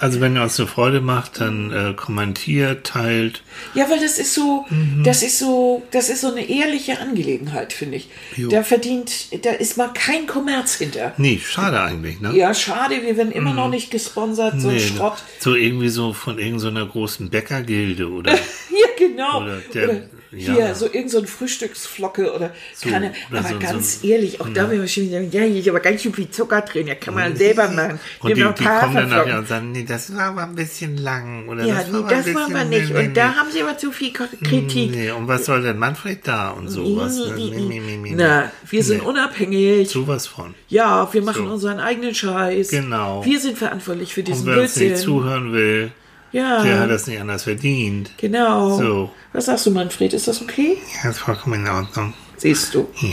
Also 0.00 0.20
wenn 0.20 0.36
ihr 0.36 0.42
uns 0.42 0.56
eine 0.60 0.68
Freude 0.68 1.00
macht, 1.00 1.40
dann 1.40 1.72
äh, 1.72 1.92
kommentiert, 1.94 2.86
teilt. 2.86 3.42
Ja, 3.74 3.90
weil 3.90 3.98
das 3.98 4.20
ist 4.20 4.32
so, 4.32 4.64
das 5.02 5.24
ist 5.24 5.40
so, 5.40 5.82
das 5.90 6.08
ist 6.08 6.20
so 6.20 6.30
eine 6.30 6.48
ehrliche 6.48 7.00
Angelegenheit, 7.00 7.72
finde 7.72 7.96
ich. 7.96 8.08
Jo. 8.36 8.48
Da 8.48 8.62
verdient, 8.62 9.44
da 9.44 9.50
ist 9.50 9.76
mal 9.76 9.88
kein 9.92 10.28
Kommerz 10.28 10.76
hinter. 10.76 11.14
Nee, 11.16 11.40
schade 11.44 11.80
eigentlich, 11.80 12.20
ne? 12.20 12.32
Ja, 12.36 12.54
schade, 12.54 13.02
wir 13.02 13.16
werden 13.16 13.32
immer 13.32 13.52
noch 13.52 13.68
nicht 13.68 13.90
gesponsert, 13.90 14.60
so 14.60 14.68
ein 14.68 14.74
Nee, 14.74 14.80
Schrott. 14.80 15.24
So 15.40 15.56
irgendwie 15.56 15.88
so 15.88 16.12
von 16.12 16.38
irgendeiner 16.38 16.86
großen 16.86 17.28
Bäckergilde 17.28 18.08
oder 18.08 18.32
Ja, 18.70 18.87
genau. 18.98 19.42
Oder 19.42 19.46
Oder, 19.70 19.86
der- 19.86 20.08
hier, 20.30 20.58
ja. 20.58 20.74
so 20.74 20.84
irgendein 20.84 21.08
so 21.08 21.24
Frühstücksflocke 21.24 22.34
oder 22.34 22.52
So, 22.74 22.90
keine, 22.90 23.12
oder 23.30 23.38
aber 23.40 23.48
so- 23.48 23.58
ganz 23.58 24.04
ehrlich, 24.04 24.38
auch 24.42 24.48
da 24.50 24.68
werden 24.68 24.82
wir 24.82 24.86
schon 24.88 25.04
wieder, 25.04 25.22
ja, 25.22 25.40
hier 25.42 25.60
ist 25.60 25.68
aber 25.70 25.80
ganz 25.80 26.02
schön 26.02 26.12
viel 26.12 26.28
Zucker 26.30 26.60
drin, 26.60 26.86
ja, 26.86 26.96
kann 26.96 27.14
man 27.14 27.34
selber 27.34 27.66
machen. 27.70 27.98
und 28.20 28.30
die, 28.30 28.34
die 28.34 28.42
kommen 28.42 28.94
dann 28.94 29.08
nachher 29.08 29.38
und 29.38 29.48
sagen, 29.48 29.72
nee, 29.72 29.84
das 29.88 30.14
war 30.14 30.24
aber 30.26 30.42
ein 30.42 30.54
bisschen 30.54 30.98
lang 30.98 31.48
oder 31.48 31.64
Ja, 31.64 31.76
das 31.76 31.86
nee, 31.86 31.92
war 31.94 32.00
aber 32.00 32.08
ein 32.10 32.16
das 32.18 32.26
wir 32.26 32.34
bisschen- 32.34 32.68
nicht. 32.68 32.92
nee, 32.92 33.06
Und 33.06 33.16
da 33.16 33.28
nee, 33.28 33.34
haben 33.36 33.50
sie 33.50 33.62
aber 33.62 33.78
zu 33.78 33.90
viel 33.90 34.12
Kritik. 34.12 34.90
Nee, 34.90 35.10
und 35.12 35.26
was 35.28 35.46
soll 35.46 35.62
denn 35.62 35.78
Manfred 35.78 36.18
da 36.28 36.50
und 36.50 36.68
sowas? 36.68 37.16
ne? 37.16 37.32
Nee, 37.34 37.50
nee, 37.56 37.80
nee, 37.80 37.96
nee, 37.96 38.12
Na, 38.14 38.52
wir 38.68 38.84
sind 38.84 38.98
Nee. 39.02 39.08
unabhängig. 39.08 39.88
Sowas 39.88 40.26
von. 40.26 40.54
Ja, 40.68 41.08
wir 41.10 41.22
machen 41.22 41.46
unseren 41.48 41.80
eigenen 41.80 42.14
Scheiß. 42.14 42.68
Genau. 42.68 43.24
Wir 43.24 43.40
sind 43.40 43.56
verantwortlich 43.56 44.12
für 44.12 44.20
Und 44.20 44.28
diesen 44.28 44.44
wer 44.46 44.60
uns 44.60 44.76
nicht 44.76 44.88
Blödsinn. 44.88 45.04
zuhören 45.06 45.52
will, 45.54 45.90
Ja, 46.32 46.62
der 46.62 46.80
hat 46.80 46.90
das 46.90 47.06
nicht 47.06 47.20
anders 47.20 47.44
verdient. 47.44 48.10
genau. 48.18 48.76
So. 48.78 49.10
Was 49.32 49.46
sagst 49.46 49.66
du, 49.66 49.70
Manfred? 49.70 50.12
Ist 50.12 50.28
das 50.28 50.42
okay? 50.42 50.76
Ja, 51.02 51.10
ist 51.10 51.18
vollkommen 51.20 51.64
in 51.66 51.68
Ordnung. 51.72 52.12
Siehst 52.36 52.74
du. 52.74 52.88
Ja. 53.00 53.08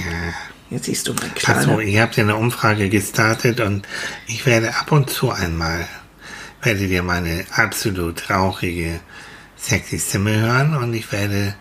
Jetzt 0.69 0.85
siehst 0.85 1.07
du, 1.07 1.13
mein 1.13 1.31
Achso, 1.31 1.53
Kleiner. 1.53 1.79
ihr 1.81 2.01
habt 2.01 2.17
ja 2.17 2.23
eine 2.23 2.35
Umfrage 2.35 2.89
gestartet 2.89 3.59
und 3.61 3.87
ich 4.27 4.45
werde 4.45 4.75
ab 4.75 4.91
und 4.91 5.09
zu 5.09 5.31
einmal, 5.31 5.87
werdet 6.63 6.89
ihr 6.89 7.03
meine 7.03 7.45
absolut 7.55 8.17
traurige, 8.17 8.99
sexy 9.55 9.99
Stimme 9.99 10.39
hören 10.39 10.75
und 10.75 10.93
ich 10.93 11.11
werde 11.11 11.55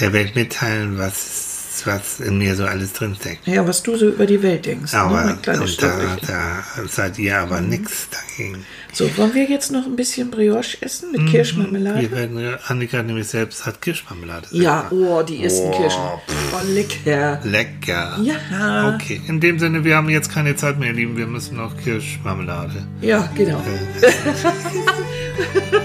der 0.00 0.12
Welt 0.12 0.34
mitteilen, 0.34 0.98
was, 0.98 1.55
was 1.84 2.20
in 2.20 2.38
mir 2.38 2.54
so 2.54 2.64
alles 2.64 2.92
drinsteckt. 2.92 3.44
Ja, 3.46 3.66
was 3.66 3.82
du 3.82 3.96
so 3.96 4.08
über 4.10 4.24
die 4.26 4.40
Welt 4.42 4.64
denkst. 4.66 4.92
ne, 4.92 4.98
Aber 5.00 5.36
kleiner 5.42 5.62
und 5.62 5.82
da, 5.82 6.16
da 6.26 6.62
seid 6.88 7.18
ihr 7.18 7.36
aber 7.38 7.60
nix 7.60 8.08
dagegen. 8.10 8.64
So, 8.92 9.04
wollen 9.18 9.34
wir 9.34 9.44
jetzt 9.44 9.72
noch 9.72 9.84
ein 9.84 9.96
bisschen 9.96 10.30
Brioche 10.30 10.78
essen 10.80 11.10
mit 11.12 11.26
Kirschmarmelade? 11.26 12.00
Wir 12.00 12.10
werden, 12.12 12.56
Annika 12.68 13.02
nämlich 13.02 13.26
selbst 13.28 13.66
hat 13.66 13.82
Kirschmarmelade. 13.82 14.46
Ja, 14.52 14.86
oh, 14.90 15.22
die 15.22 15.42
ersten 15.44 15.66
Oh, 15.68 15.76
Kirschen. 15.76 16.00
Oh, 16.00 16.60
lecker. 16.72 17.40
Lecker. 17.44 18.18
Ja. 18.22 18.94
Okay, 18.94 19.20
in 19.26 19.40
dem 19.40 19.58
Sinne, 19.58 19.84
wir 19.84 19.96
haben 19.96 20.08
jetzt 20.08 20.32
keine 20.32 20.54
Zeit 20.56 20.78
mehr, 20.78 20.88
ihr 20.90 20.94
Lieben. 20.94 21.16
Wir 21.16 21.26
müssen 21.26 21.56
noch 21.56 21.76
Kirschmarmelade. 21.76 22.86
Ja, 23.02 23.28
genau. 23.34 23.60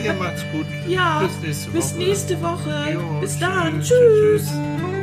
Ihr 0.05 0.13
macht's 0.13 0.43
gut. 0.53 0.65
Ja, 0.87 1.19
Bis 1.19 1.41
nächste 1.41 1.71
bis 1.71 1.91
Woche. 1.91 1.97
nächste 1.99 2.41
Woche. 2.41 2.93
Jo, 2.93 3.19
bis 3.19 3.37
dann. 3.39 3.81
tschüss, 3.81 3.89
Tschüss. 3.89 4.41
tschüss. 4.47 5.00